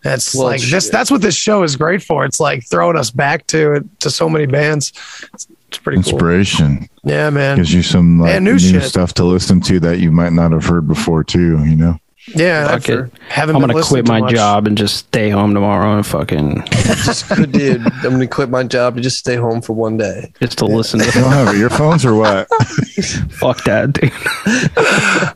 That's 0.03 0.35
Well, 0.35 0.47
like 0.47 0.61
this. 0.61 0.89
That's 0.89 1.09
what 1.09 1.21
this 1.21 1.35
show 1.35 1.63
is 1.63 1.77
great 1.77 2.03
for. 2.03 2.25
It's 2.25 2.39
like 2.39 2.67
throwing 2.69 2.97
us 2.97 3.11
back 3.11 3.47
to 3.47 3.75
it 3.75 3.99
to 4.01 4.09
so 4.09 4.30
many 4.30 4.45
bands. 4.45 4.91
It's, 5.34 5.47
it's 5.73 5.81
pretty 5.83 6.01
cool. 6.03 6.13
Inspiration 6.13 6.87
Yeah, 7.03 7.29
man. 7.31 7.57
gives 7.57 7.73
you 7.73 7.81
some 7.81 8.19
like 8.19 8.41
new 8.41 8.53
new, 8.53 8.79
stuff 8.81 9.13
to 9.15 9.23
listen 9.23 9.59
to 9.61 9.79
that 9.81 9.99
you 9.99 10.11
might 10.11 10.33
not 10.33 10.51
have 10.51 10.65
heard 10.65 10.87
before 10.87 11.23
too. 11.23 11.63
You 11.65 11.75
know. 11.75 11.99
Yeah, 12.35 12.67
Fuck 12.67 12.89
I've- 12.89 12.93
it. 12.93 13.11
haven't 13.27 13.55
I'm 13.57 13.61
gonna 13.61 13.83
quit 13.83 14.07
my 14.07 14.21
much. 14.21 14.33
job 14.33 14.65
and 14.65 14.77
just 14.77 14.95
stay 14.95 15.29
home 15.29 15.53
tomorrow 15.53 15.95
and 15.97 16.05
fucking 16.05 16.63
just 16.71 17.27
dude, 17.51 17.81
I'm 17.85 18.11
gonna 18.11 18.27
quit 18.27 18.49
my 18.49 18.63
job 18.63 18.95
to 18.95 19.01
just 19.01 19.17
stay 19.17 19.35
home 19.35 19.61
for 19.61 19.73
one 19.73 19.97
day. 19.97 20.31
just 20.39 20.57
to 20.59 20.65
listen 20.65 21.01
You 21.01 21.07
to 21.07 21.11
don't 21.19 21.31
have 21.33 21.53
earphones 21.55 22.05
or 22.05 22.15
what? 22.15 22.47
fuck 23.29 23.61
that, 23.65 23.91
dude. 23.91 24.11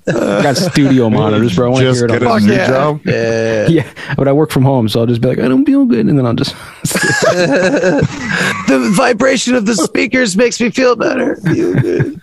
I 0.08 0.42
got 0.44 0.56
studio 0.56 1.10
monitors, 1.10 1.56
bro. 1.56 1.68
I 1.68 1.70
want 1.72 1.82
to 1.82 1.90
Just 1.90 2.00
hear 2.00 2.06
it 2.06 2.20
get 2.20 2.24
on 2.24 2.28
a 2.28 2.40
Fuck 2.40 2.44
new 2.48 2.54
yeah. 2.54 2.68
job. 2.68 3.02
Yeah. 3.06 3.68
Yeah, 3.68 4.16
but 4.16 4.30
I 4.30 4.32
work 4.32 4.52
from 4.52 4.64
home, 4.64 4.88
so 4.88 5.02
I'll 5.02 5.06
just 5.08 5.20
be 5.20 5.28
like, 5.28 5.40
I 5.40 5.50
don't 5.50 5.66
feel 5.66 5.84
good, 5.86 6.08
and 6.08 6.18
then 6.18 6.26
I'll 6.26 6.34
just. 6.36 6.56
The 8.68 8.92
vibration 8.96 9.56
of 9.56 9.66
the 9.66 9.76
speakers 9.76 10.36
makes 10.38 10.60
me 10.62 10.70
feel 10.72 10.96
better. 10.96 11.36
Feel 11.38 11.74
good. 11.74 12.22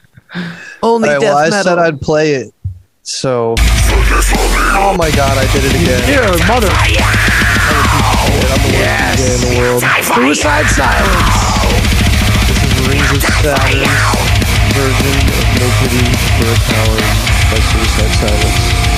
Only 0.83 1.09
All 1.11 1.15
right, 1.17 1.21
death 1.21 1.35
well, 1.35 1.37
I 1.39 1.51
metal. 1.51 1.63
said 1.65 1.79
I'd 1.79 2.01
play 2.01 2.33
it. 2.35 2.55
So, 3.03 3.55
oh 4.79 4.95
my 4.99 5.11
god, 5.11 5.39
I 5.39 5.47
did 5.53 5.65
it 5.65 5.75
again. 5.75 6.03
Here, 6.07 6.23
mother. 6.47 6.71
I'm 6.71 6.93
the 8.63 8.71
worst 8.71 8.73
Yes. 8.73 9.19
DJ 9.19 9.35
in 9.35 9.41
the 9.43 9.53
world. 9.61 9.83
Suicide 10.05 10.69
silence. 10.71 11.65
This 12.47 12.61
is 12.63 12.89
Rings 12.89 13.11
of 13.11 13.23
Saturn 13.43 14.35
version 14.75 15.15
of 15.31 15.47
No 15.59 15.67
Pity 15.79 16.03
for 16.35 16.51
a 16.51 16.59
Coward 16.67 17.07
by 17.51 17.59
Suicide 17.63 18.13
Silence. 18.19 18.95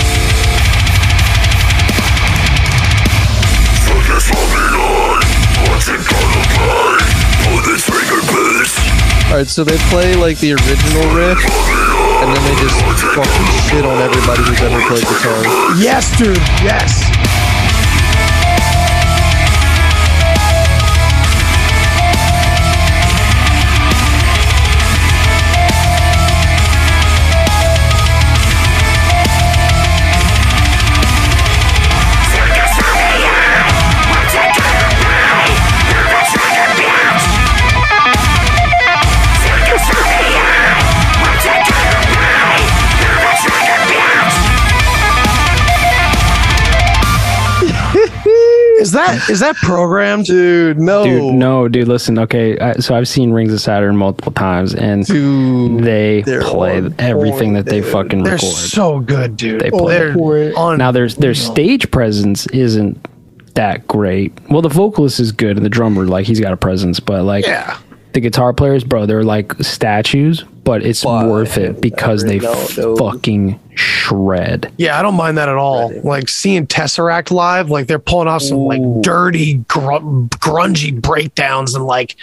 Alright, 9.28 9.48
so 9.48 9.64
they 9.64 9.76
play 9.90 10.14
like 10.14 10.38
the 10.38 10.52
original 10.52 11.14
riff, 11.14 11.38
and 12.26 12.36
then 12.36 12.44
they 12.44 12.56
just 12.60 12.82
fucking 13.14 13.46
shit 13.70 13.84
on 13.86 14.02
everybody 14.02 14.42
who's 14.42 14.60
ever 14.60 14.82
played 14.88 15.06
guitar. 15.06 15.38
Yes, 15.78 16.10
dude. 16.18 16.36
Yes. 16.66 17.45
Is 48.86 48.92
that 48.92 49.28
is 49.28 49.40
that 49.40 49.56
programmed? 49.56 50.26
dude, 50.26 50.78
no, 50.78 51.04
Dude, 51.04 51.34
no, 51.34 51.66
dude. 51.66 51.88
Listen, 51.88 52.18
okay. 52.20 52.56
I, 52.58 52.74
so 52.74 52.94
I've 52.94 53.08
seen 53.08 53.32
Rings 53.32 53.52
of 53.52 53.60
Saturn 53.60 53.96
multiple 53.96 54.30
times, 54.30 54.74
and 54.74 55.04
Dude, 55.04 55.82
they 55.82 56.22
play 56.42 56.76
everything 56.98 57.54
point, 57.54 57.54
that 57.54 57.66
they 57.66 57.80
dude. 57.80 57.90
fucking 57.92 58.22
They're 58.22 58.34
record. 58.34 58.46
so 58.46 59.00
good, 59.00 59.36
dude. 59.36 59.60
They 59.60 59.70
oh, 59.72 59.78
play. 59.78 59.98
They're 59.98 60.56
on 60.58 60.78
now, 60.78 60.92
there's 60.92 61.16
their 61.16 61.34
stage 61.34 61.90
presence 61.90 62.46
isn't 62.48 62.96
that 63.54 63.88
great. 63.88 64.32
Well, 64.50 64.62
the 64.62 64.68
vocalist 64.68 65.18
is 65.18 65.32
good, 65.32 65.56
and 65.56 65.64
the 65.64 65.70
drummer, 65.70 66.06
like, 66.06 66.26
he's 66.26 66.40
got 66.40 66.52
a 66.52 66.56
presence, 66.56 67.00
but 67.00 67.24
like, 67.24 67.44
Yeah. 67.44 67.76
The 68.16 68.20
guitar 68.22 68.54
players, 68.54 68.82
bro, 68.82 69.04
they're 69.04 69.22
like 69.22 69.52
statues, 69.60 70.42
but 70.64 70.82
it's 70.82 71.04
But 71.04 71.26
worth 71.28 71.58
it 71.58 71.82
because 71.82 72.24
they 72.24 72.38
no, 72.38 72.66
no. 72.78 72.96
fucking 72.96 73.60
shred. 73.74 74.72
Yeah, 74.78 74.98
I 74.98 75.02
don't 75.02 75.16
mind 75.16 75.36
that 75.36 75.50
at 75.50 75.56
all. 75.56 75.92
Like 76.02 76.30
seeing 76.30 76.66
Tesseract 76.66 77.30
live, 77.30 77.68
like 77.68 77.88
they're 77.88 77.98
pulling 77.98 78.26
off 78.26 78.40
some 78.40 78.60
like 78.60 78.80
dirty, 79.02 79.56
gr- 79.68 79.80
grungy 80.40 80.98
breakdowns, 80.98 81.74
and 81.74 81.84
like 81.84 82.16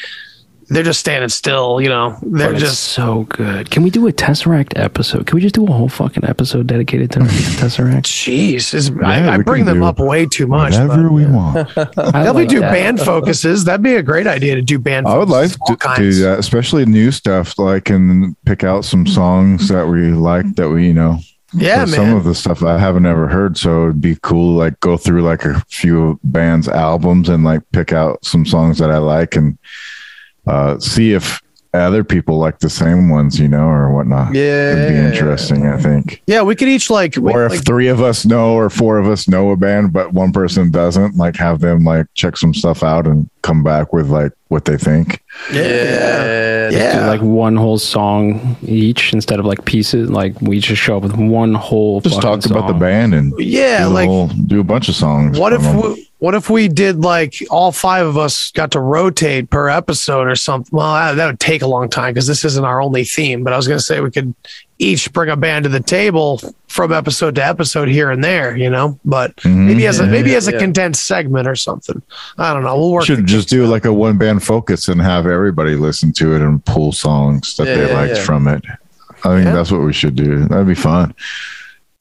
they're 0.74 0.84
just 0.84 1.00
standing 1.00 1.30
still. 1.30 1.80
You 1.82 1.90
know, 1.90 2.18
they're 2.22 2.48
But 2.50 2.54
it's 2.56 2.62
just 2.62 2.84
so 2.84 3.24
good. 3.30 3.70
Can 3.72 3.84
we 3.84 3.90
do 3.90 4.08
a 4.08 4.12
Tesseract 4.12 4.74
episode? 4.78 5.28
Can 5.28 5.36
we 5.36 5.42
just 5.42 5.56
do 5.56 5.66
a 5.66 5.72
whole 5.72 5.90
fucking 5.90 6.26
episode 6.26 6.68
dedicated 6.68 7.12
to 7.12 7.20
Tesseract? 7.20 8.04
jeez. 8.04 8.74
Is, 8.74 8.90
Yeah, 8.90 9.06
I, 9.32 9.34
I 9.36 9.38
bring 9.42 9.66
them 9.66 9.84
up 9.84 10.00
way 10.00 10.26
too 10.26 10.48
much. 10.48 10.74
Whatever 10.74 11.04
but- 11.04 11.12
we 11.14 11.26
want. 11.26 11.58
I 11.78 11.84
Definitely 11.86 12.32
like 12.44 12.50
do 12.50 12.60
that. 12.62 12.72
band 12.72 13.00
focuses. 13.00 13.64
That'd 13.66 13.84
be 13.84 13.96
a 13.96 14.04
great 14.04 14.28
idea 14.28 14.56
to 14.56 14.62
do 14.62 14.80
band. 14.80 15.08
I 15.08 15.18
would 15.18 15.30
like 15.30 15.52
to 15.68 15.76
kinds. 15.76 16.00
do 16.00 16.24
that, 16.24 16.40
especially 16.40 16.86
new 16.86 17.12
stuff. 17.12 17.58
Like, 17.58 17.90
and 17.90 18.36
pick 18.46 18.64
out 18.64 18.86
some 18.86 19.06
songs 19.08 19.68
that 19.70 19.86
we 19.88 20.12
like 20.12 20.56
that 20.56 20.70
we, 20.70 20.88
you 20.88 20.94
know, 20.94 21.20
Yeah, 21.54 21.78
man. 21.80 21.88
Some 21.88 22.14
of 22.16 22.24
the 22.24 22.34
stuff 22.34 22.64
I 22.64 22.78
haven't 22.80 23.06
ever 23.06 23.28
heard, 23.28 23.58
so 23.58 23.84
it'd 23.84 24.02
be 24.02 24.18
cool. 24.22 24.56
Like 24.56 24.80
go 24.80 24.98
through 24.98 25.22
like 25.22 25.46
a 25.46 25.60
few 25.70 26.20
bands' 26.24 26.68
albums 26.68 27.30
and 27.30 27.44
like 27.44 27.62
pick 27.72 27.94
out 27.94 28.26
some 28.26 28.46
songs 28.46 28.80
that 28.80 28.90
I 28.90 28.98
like 28.98 29.36
and 29.36 29.58
uh, 30.48 30.80
see 30.80 31.14
if 31.14 31.42
other 31.76 32.04
people 32.04 32.38
like 32.38 32.60
the 32.60 32.70
same 32.70 33.10
ones, 33.10 33.40
you 33.40 33.48
know, 33.48 33.66
or 33.68 33.92
whatnot. 33.92 34.32
Yeah, 34.36 34.74
it'd 34.74 34.90
be 34.90 34.96
interesting. 34.96 35.66
I 35.66 35.78
think. 35.80 36.22
yeah, 36.28 36.44
we 36.44 36.56
could 36.56 36.68
each 36.68 36.92
like, 36.92 37.16
we- 37.16 37.34
Or 37.34 37.48
if 37.48 37.54
like 37.54 37.66
three 37.66 37.88
of 37.88 38.00
us 38.00 38.28
know, 38.28 38.54
or 38.54 38.70
four 38.70 39.00
of 39.00 39.08
us 39.08 39.28
know 39.28 39.50
a 39.50 39.56
band, 39.58 39.92
but 39.92 40.14
one 40.14 40.32
person 40.32 40.70
doesn't, 40.70 41.16
like 41.18 41.36
have 41.38 41.62
them 41.62 41.84
like 41.84 42.06
check 42.14 42.38
some 42.38 42.54
stuff 42.54 42.84
out 42.84 43.08
and 43.08 43.28
come 43.42 43.64
back 43.64 43.92
with 43.92 44.10
like 44.12 44.34
what 44.50 44.66
they 44.66 44.78
think. 44.78 45.24
yeah, 45.52 46.70
do 46.70 46.76
yeah. 46.78 47.08
like 47.08 47.22
one 47.22 47.56
whole 47.56 47.80
song 47.80 48.56
each 48.62 49.12
instead 49.14 49.40
of 49.40 49.46
like 49.46 49.66
pieces. 49.66 50.12
Like 50.12 50.40
we 50.42 50.60
just 50.60 50.82
show 50.82 50.98
up 50.98 51.04
with 51.04 51.16
one 51.16 51.56
whole. 51.56 52.02
Just 52.02 52.22
fucking 52.22 52.42
talk 52.42 52.52
about 52.52 52.68
the 52.68 52.74
band 52.80 53.16
and 53.16 53.34
Yeah, 53.40 53.86
do, 53.88 53.94
like- 53.94 54.08
whole- 54.08 54.28
do 54.28 54.60
a 54.60 54.64
bunch 54.64 54.90
of 54.90 54.96
songs. 54.96 55.40
What 55.40 55.54
if 55.54 55.62
we, 55.76 56.08
what 56.24 56.34
if 56.36 56.50
we 56.50 56.70
did 56.70 57.02
like 57.02 57.36
all 57.50 57.74
five 57.74 58.06
of 58.08 58.18
us 58.18 58.50
got 58.52 58.72
to 58.72 58.80
rotate 58.80 59.50
per 59.50 59.68
episode 59.68 60.26
or 60.26 60.38
something? 60.38 60.70
Well, 60.72 60.94
that, 60.94 61.16
that 61.16 61.26
would 61.26 61.40
take 61.42 61.62
a 61.64 61.68
long 61.68 61.90
time 61.90 62.14
because 62.14 62.28
this 62.28 62.46
isn't 62.46 62.64
our 62.64 62.82
only 62.82 63.04
theme. 63.04 63.44
But 63.44 63.52
I 63.52 63.58
was 63.58 63.68
going 63.68 63.78
to 63.78 63.84
say 63.84 64.00
we 64.00 64.10
could 64.10 64.34
each 64.80 65.12
bring 65.12 65.30
a 65.30 65.36
band 65.36 65.64
to 65.64 65.70
the 65.70 65.82
table 65.82 66.40
from 66.70 66.94
episode 66.94 67.36
to 67.36 67.46
episode 67.46 67.90
here 67.90 68.10
and 68.10 68.24
there, 68.24 68.56
you 68.56 68.70
know. 68.70 68.98
But 69.04 69.36
Mhm. 69.38 69.66
maybe 69.68 69.86
as 69.86 70.00
a 70.00 70.08
maybe 70.08 70.34
as 70.36 70.48
a 70.48 70.54
yeah. 70.54 70.60
condensed 70.60 71.06
segment 71.06 71.46
or 71.46 71.58
something. 71.58 72.02
I 72.38 72.54
don't 72.54 72.64
know. 72.64 72.78
We'll 72.78 72.92
work. 72.94 73.04
should 73.04 73.26
just 73.26 73.50
do 73.50 73.66
like 73.68 73.84
a 73.84 73.92
one 73.92 74.18
band 74.18 74.44
focus 74.44 74.88
and 74.88 75.02
have 75.02 75.28
everybody 75.28 75.76
listen 75.76 76.14
to 76.14 76.36
it 76.36 76.42
and 76.42 76.64
pull 76.64 76.94
songs 76.94 77.54
that 77.58 77.68
Yeah, 77.68 77.76
they 77.76 77.88
yeah, 77.90 78.00
liked 78.00 78.16
yeah. 78.16 78.24
from 78.24 78.48
it. 78.48 78.64
I 79.26 79.36
think 79.36 79.44
Yeah. 79.48 79.54
that's 79.56 79.72
what 79.74 79.82
we 79.82 79.92
should 79.92 80.16
do. 80.16 80.46
That'd 80.48 80.68
be 80.68 80.74
fun. 80.74 81.14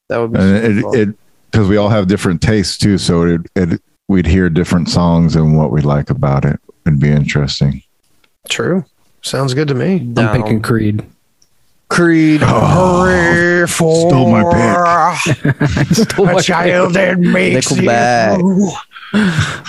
That 0.07 0.19
would 0.21 0.31
be 0.31 0.39
And 0.39 0.79
super 0.79 0.97
it 0.97 1.09
because 1.51 1.67
we 1.67 1.75
all 1.75 1.89
have 1.89 2.07
different 2.07 2.41
tastes 2.41 2.77
too, 2.77 2.97
so 2.97 3.23
it 3.23 3.41
it 3.55 3.81
we'd 4.07 4.25
hear 4.27 4.49
different 4.49 4.89
songs 4.89 5.35
and 5.35 5.57
what 5.57 5.71
we 5.71 5.81
like 5.81 6.09
about 6.09 6.45
it. 6.45 6.59
It'd 6.85 6.99
be 6.99 7.09
interesting. 7.11 7.83
True. 8.49 8.85
Sounds 9.21 9.53
good 9.53 9.67
to 9.69 9.73
me. 9.73 10.11
I'm 10.17 10.41
picking 10.41 10.61
Creed. 10.61 11.05
Creed. 11.89 12.41
Oh, 12.43 13.03
hurry 13.03 13.67
for 13.67 14.09
Stole 14.09 14.31
my 14.31 14.41
a 16.37 16.41
child 16.41 16.93
that 16.93 17.19
makes 17.19 17.71
Nickelback. 17.71 18.39
you. 18.39 18.71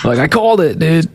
Like 0.03 0.17
I 0.17 0.27
called 0.27 0.59
it, 0.59 0.79
dude. 0.79 1.07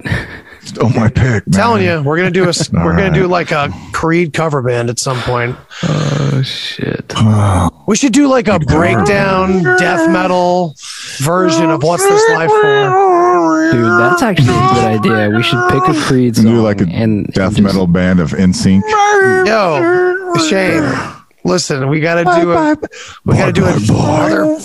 Oh 0.81 0.89
my 0.91 1.09
pick, 1.09 1.47
man. 1.47 1.53
telling 1.53 1.83
you, 1.85 2.03
we're 2.03 2.17
gonna 2.17 2.31
do 2.31 2.45
a 2.45 2.53
we're 2.73 2.91
gonna 2.93 3.05
right. 3.05 3.13
do 3.15 3.27
like 3.27 3.51
a 3.51 3.73
Creed 3.93 4.33
cover 4.33 4.63
band 4.63 4.91
at 4.91 4.99
some 4.99 5.19
point. 5.23 5.57
Oh 5.83 6.43
shit. 6.45 7.13
Oh. 7.17 7.71
We 7.87 7.97
should 7.97 8.13
do 8.13 8.29
like 8.29 8.47
a 8.49 8.59
breakdown 8.59 9.63
death 9.79 10.09
metal 10.11 10.75
version 11.19 11.71
of 11.71 11.83
"What's 11.83 12.03
This 12.07 12.31
Life 12.31 12.51
For." 12.51 13.71
Dude, 13.73 13.85
that's 13.85 14.23
actually 14.23 14.49
a 14.49 14.69
good 14.75 14.85
idea. 15.01 15.31
We 15.37 15.43
should 15.43 15.69
pick 15.71 15.83
a 15.97 16.01
Creed 16.03 16.37
And 16.37 16.45
song 16.45 16.45
do 16.47 16.61
like 16.63 16.81
a 16.81 16.87
and 16.89 17.27
death 17.29 17.57
and 17.57 17.65
just- 17.67 17.75
metal 17.75 17.87
band 17.87 18.21
of 18.21 18.31
NSYNC. 18.33 18.83
Yo, 19.47 20.35
Shane, 20.49 20.93
listen, 21.45 21.89
we 21.89 22.01
gotta 22.01 22.25
do 22.41 22.53
a 22.53 22.77
we 23.25 23.37
gotta 23.37 23.53
do 23.53 23.65
another. 23.65 24.57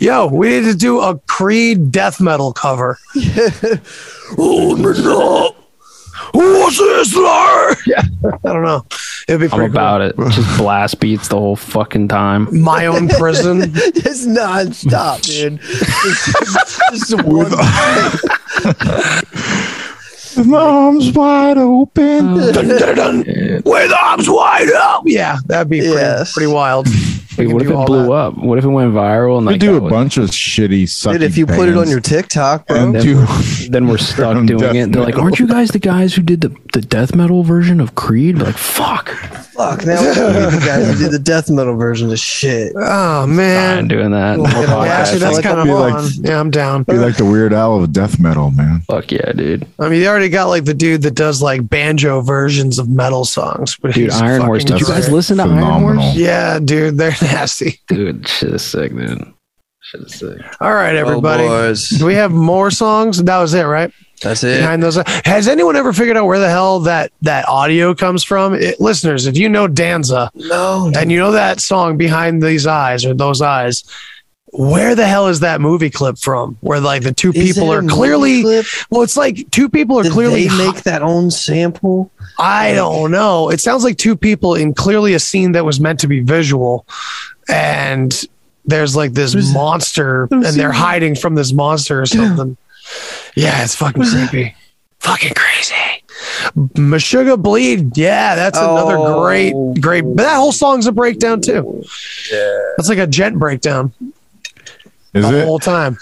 Yo, 0.00 0.26
we 0.26 0.48
need 0.48 0.64
to 0.64 0.74
do 0.74 1.00
a 1.00 1.18
Creed 1.26 1.90
death 1.92 2.20
metal 2.20 2.52
cover. 2.52 2.98
What's 6.34 6.78
this 6.78 7.14
like? 7.14 7.78
Yeah, 7.86 8.02
I 8.44 8.52
don't 8.52 8.64
know. 8.64 8.84
It'd 9.28 9.40
be 9.40 9.46
I'm 9.46 9.50
pretty 9.50 9.70
about 9.70 10.00
it. 10.00 10.16
Just 10.30 10.58
blast 10.58 11.00
beats 11.00 11.28
the 11.28 11.36
whole 11.36 11.56
fucking 11.56 12.08
time. 12.08 12.48
My 12.62 12.86
own 12.86 13.08
prison. 13.08 13.62
It's 13.74 14.24
non-stop, 14.26 15.20
dude. 15.22 15.60
Just 16.90 17.14
one 17.22 17.52
Arms 20.54 21.12
wide 21.12 21.58
open. 21.58 22.36
dun, 22.52 22.68
dun, 22.68 22.94
dun, 22.96 23.24
with 23.64 23.92
arms 23.92 24.28
wide 24.30 24.70
up. 24.70 25.02
Yeah, 25.06 25.38
that'd 25.46 25.68
be 25.70 25.80
pretty, 25.80 25.94
Yes. 25.94 26.32
pretty 26.32 26.52
wild. 26.52 26.86
We 27.38 27.44
Dude, 27.44 27.46
can 27.48 27.54
what 27.54 27.62
if 27.62 27.70
it 27.70 27.86
blew 27.86 28.02
that. 28.06 28.12
up? 28.12 28.36
What 28.38 28.58
if 28.58 28.64
it 28.64 28.68
went 28.68 28.92
viral 28.92 29.38
and 29.38 29.46
We 29.46 29.52
like 29.54 29.60
do 29.60 29.76
a 29.76 29.80
was- 29.80 29.90
bunch 29.90 30.16
of 30.16 30.30
shitty 30.30 30.82
sucky 30.84 31.12
Dude, 31.14 31.22
if 31.22 31.36
you 31.38 31.46
put 31.46 31.68
it 31.68 31.76
on 31.76 31.88
your 31.88 32.00
TikTok, 32.00 32.66
bro. 32.66 32.76
and 32.76 32.94
Then, 32.94 33.02
do 33.02 33.26
then 33.70 33.86
we're 33.88 33.98
stuck 33.98 34.34
doing 34.46 34.58
death 34.58 34.74
it. 34.74 34.92
they're 34.92 35.02
like 35.02 35.16
aren't 35.18 35.38
you 35.38 35.46
guys 35.46 35.68
the 35.70 35.78
guys 35.78 36.14
who 36.14 36.22
did 36.22 36.40
the, 36.40 36.54
the 36.72 36.80
death 36.80 37.14
metal 37.14 37.42
version 37.42 37.80
of 37.80 37.94
Creed?" 37.94 38.38
We're 38.38 38.44
like, 38.46 38.56
"Fuck, 38.56 39.08
Fuck, 39.08 39.84
now 39.86 40.00
we 40.00 40.06
need 40.08 40.14
the 40.14 40.62
guys 40.64 40.86
who 40.88 40.98
did 41.04 41.10
the 41.12 41.18
death 41.18 41.50
metal 41.50 41.76
version 41.76 42.10
of 42.12 42.18
shit. 42.18 42.72
Oh 42.76 43.22
I'm 43.24 43.36
man. 43.36 43.88
doing 43.88 44.10
that." 44.12 44.38
Well, 44.38 44.50
yeah, 44.52 44.84
Yeah, 44.84 44.92
actually, 44.92 45.18
that's 45.20 45.36
like 45.36 45.44
kind 45.44 45.60
of 45.60 45.68
I'll 45.68 45.86
be 45.86 45.92
fun. 45.92 46.04
like- 46.04 46.12
yeah, 46.30 46.40
I'm 46.40 46.50
down. 46.50 46.82
be 46.84 46.92
like 46.94 47.16
the 47.16 47.24
Weird 47.24 47.52
Al 47.52 47.82
of 47.82 47.92
death 47.92 48.18
metal, 48.20 48.50
man. 48.50 48.80
Fuck 48.88 49.10
yeah, 49.12 49.32
dude. 49.32 49.66
I 49.78 49.88
mean, 49.88 50.00
they 50.00 50.08
already 50.08 50.28
got 50.28 50.46
like 50.46 50.64
the 50.64 50.74
dude 50.74 51.02
that 51.02 51.14
does 51.14 51.42
like 51.42 51.68
banjo 51.68 52.20
versions 52.20 52.78
of 52.78 52.88
metal 52.88 53.24
songs. 53.24 53.76
But 53.76 53.94
Dude, 53.94 54.04
he's 54.10 54.20
Iron 54.20 54.42
Horse. 54.42 54.64
Did 54.64 54.80
you 54.80 54.86
guys 54.86 55.10
listen 55.10 55.36
to 55.38 55.42
Iron 55.44 55.54
Phenomenal. 55.54 56.02
Horse? 56.02 56.16
Yeah, 56.16 56.58
dude, 56.60 56.96
they're 56.96 57.10
nasty. 57.32 57.80
Dude, 57.88 58.26
shit 58.28 58.52
is 58.54 58.64
sick, 58.64 58.94
dude. 58.94 59.32
Shit 59.80 60.00
is 60.02 60.14
sick. 60.14 60.38
All 60.60 60.74
right, 60.74 60.94
everybody. 60.96 61.44
Oh, 61.44 61.48
boys. 61.48 61.88
Do 61.88 62.04
we 62.06 62.14
have 62.14 62.30
more 62.30 62.70
songs? 62.70 63.22
That 63.22 63.38
was 63.38 63.54
it, 63.54 63.62
right? 63.62 63.92
That's 64.22 64.42
it. 64.42 64.58
Behind 64.60 64.82
those, 64.82 64.96
has 65.24 65.46
anyone 65.46 65.76
ever 65.76 65.92
figured 65.92 66.16
out 66.16 66.26
where 66.26 66.40
the 66.40 66.48
hell 66.50 66.80
that 66.80 67.12
that 67.22 67.48
audio 67.48 67.94
comes 67.94 68.24
from? 68.24 68.52
It, 68.54 68.80
listeners, 68.80 69.26
if 69.26 69.36
you 69.38 69.48
know 69.48 69.68
Danza 69.68 70.30
No. 70.34 70.90
and 70.96 71.12
you 71.12 71.18
know 71.18 71.30
that 71.32 71.60
song 71.60 71.96
"Behind 71.96 72.42
These 72.42 72.66
Eyes" 72.66 73.04
or 73.06 73.14
"Those 73.14 73.40
Eyes," 73.40 73.84
where 74.52 74.94
the 74.94 75.06
hell 75.06 75.28
is 75.28 75.40
that 75.40 75.60
movie 75.60 75.90
clip 75.90 76.18
from? 76.18 76.56
Where 76.60 76.80
like 76.80 77.02
the 77.02 77.12
two 77.12 77.30
Is 77.32 77.54
people 77.56 77.72
are 77.72 77.82
clearly 77.82 78.42
clip? 78.42 78.66
well, 78.90 79.02
it's 79.02 79.16
like 79.16 79.50
two 79.50 79.68
people 79.68 79.98
are 79.98 80.02
Did 80.04 80.12
clearly 80.12 80.48
they 80.48 80.56
make 80.58 80.82
that 80.84 81.02
own 81.02 81.30
sample? 81.30 82.10
I 82.38 82.72
don't 82.74 83.10
know. 83.10 83.50
It 83.50 83.60
sounds 83.60 83.84
like 83.84 83.98
two 83.98 84.16
people 84.16 84.54
in 84.54 84.74
clearly 84.74 85.14
a 85.14 85.18
scene 85.18 85.52
that 85.52 85.64
was 85.64 85.80
meant 85.80 86.00
to 86.00 86.06
be 86.06 86.20
visual, 86.20 86.86
and 87.48 88.24
there's 88.64 88.94
like 88.96 89.12
this 89.12 89.32
Who's- 89.32 89.52
monster, 89.52 90.28
and 90.30 90.44
they're 90.44 90.72
he? 90.72 90.78
hiding 90.78 91.14
from 91.16 91.34
this 91.34 91.52
monster 91.52 92.00
or 92.00 92.06
something. 92.06 92.56
Yeah, 93.34 93.62
it's 93.62 93.74
fucking 93.74 94.02
creepy. 94.10 94.54
Fucking 95.00 95.34
crazy. 95.34 95.74
Meshuggah 96.56 97.40
Bleed. 97.40 97.96
Yeah, 97.98 98.34
that's 98.34 98.56
another 98.58 98.96
Oh. 98.98 99.22
great, 99.22 99.52
great. 99.80 100.00
But 100.02 100.22
that 100.22 100.36
whole 100.36 100.52
song's 100.52 100.86
a 100.86 100.92
breakdown 100.92 101.40
too. 101.42 101.64
Oh, 101.66 101.82
yeah, 102.32 102.58
it's 102.78 102.88
like 102.88 102.96
a 102.98 103.06
djent 103.06 103.38
breakdown 103.38 103.92
Is 105.14 105.26
the 105.28 105.38
it? 105.40 105.44
whole 105.46 105.58
time. 105.58 105.94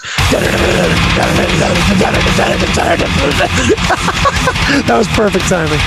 that 4.83 4.95
was 4.97 5.07
perfect 5.15 5.47
timing. 5.47 5.79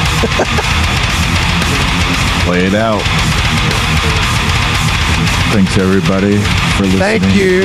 Play 2.47 2.65
it 2.67 2.75
out. 2.75 3.03
Thanks 5.53 5.77
everybody 5.77 6.39
for 6.79 6.85
listening. 6.85 7.21
Thank 7.21 7.25
you. 7.37 7.61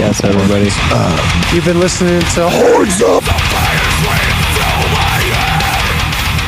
Yes, 0.00 0.24
everybody. 0.24 0.70
You've 1.54 1.64
been 1.64 1.78
listening 1.78 2.20
to 2.34 2.48
Horns 2.50 3.00
Up. 3.02 3.22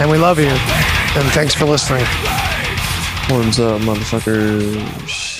And 0.01 0.11
we 0.11 0.19
love 0.19 0.39
you. 0.41 0.49
And 0.49 1.29
thanks 1.33 1.55
for 1.55 1.67
listening. 1.67 2.05
Horns 3.29 3.61
up, 3.61 3.81
motherfuckers. 3.83 5.38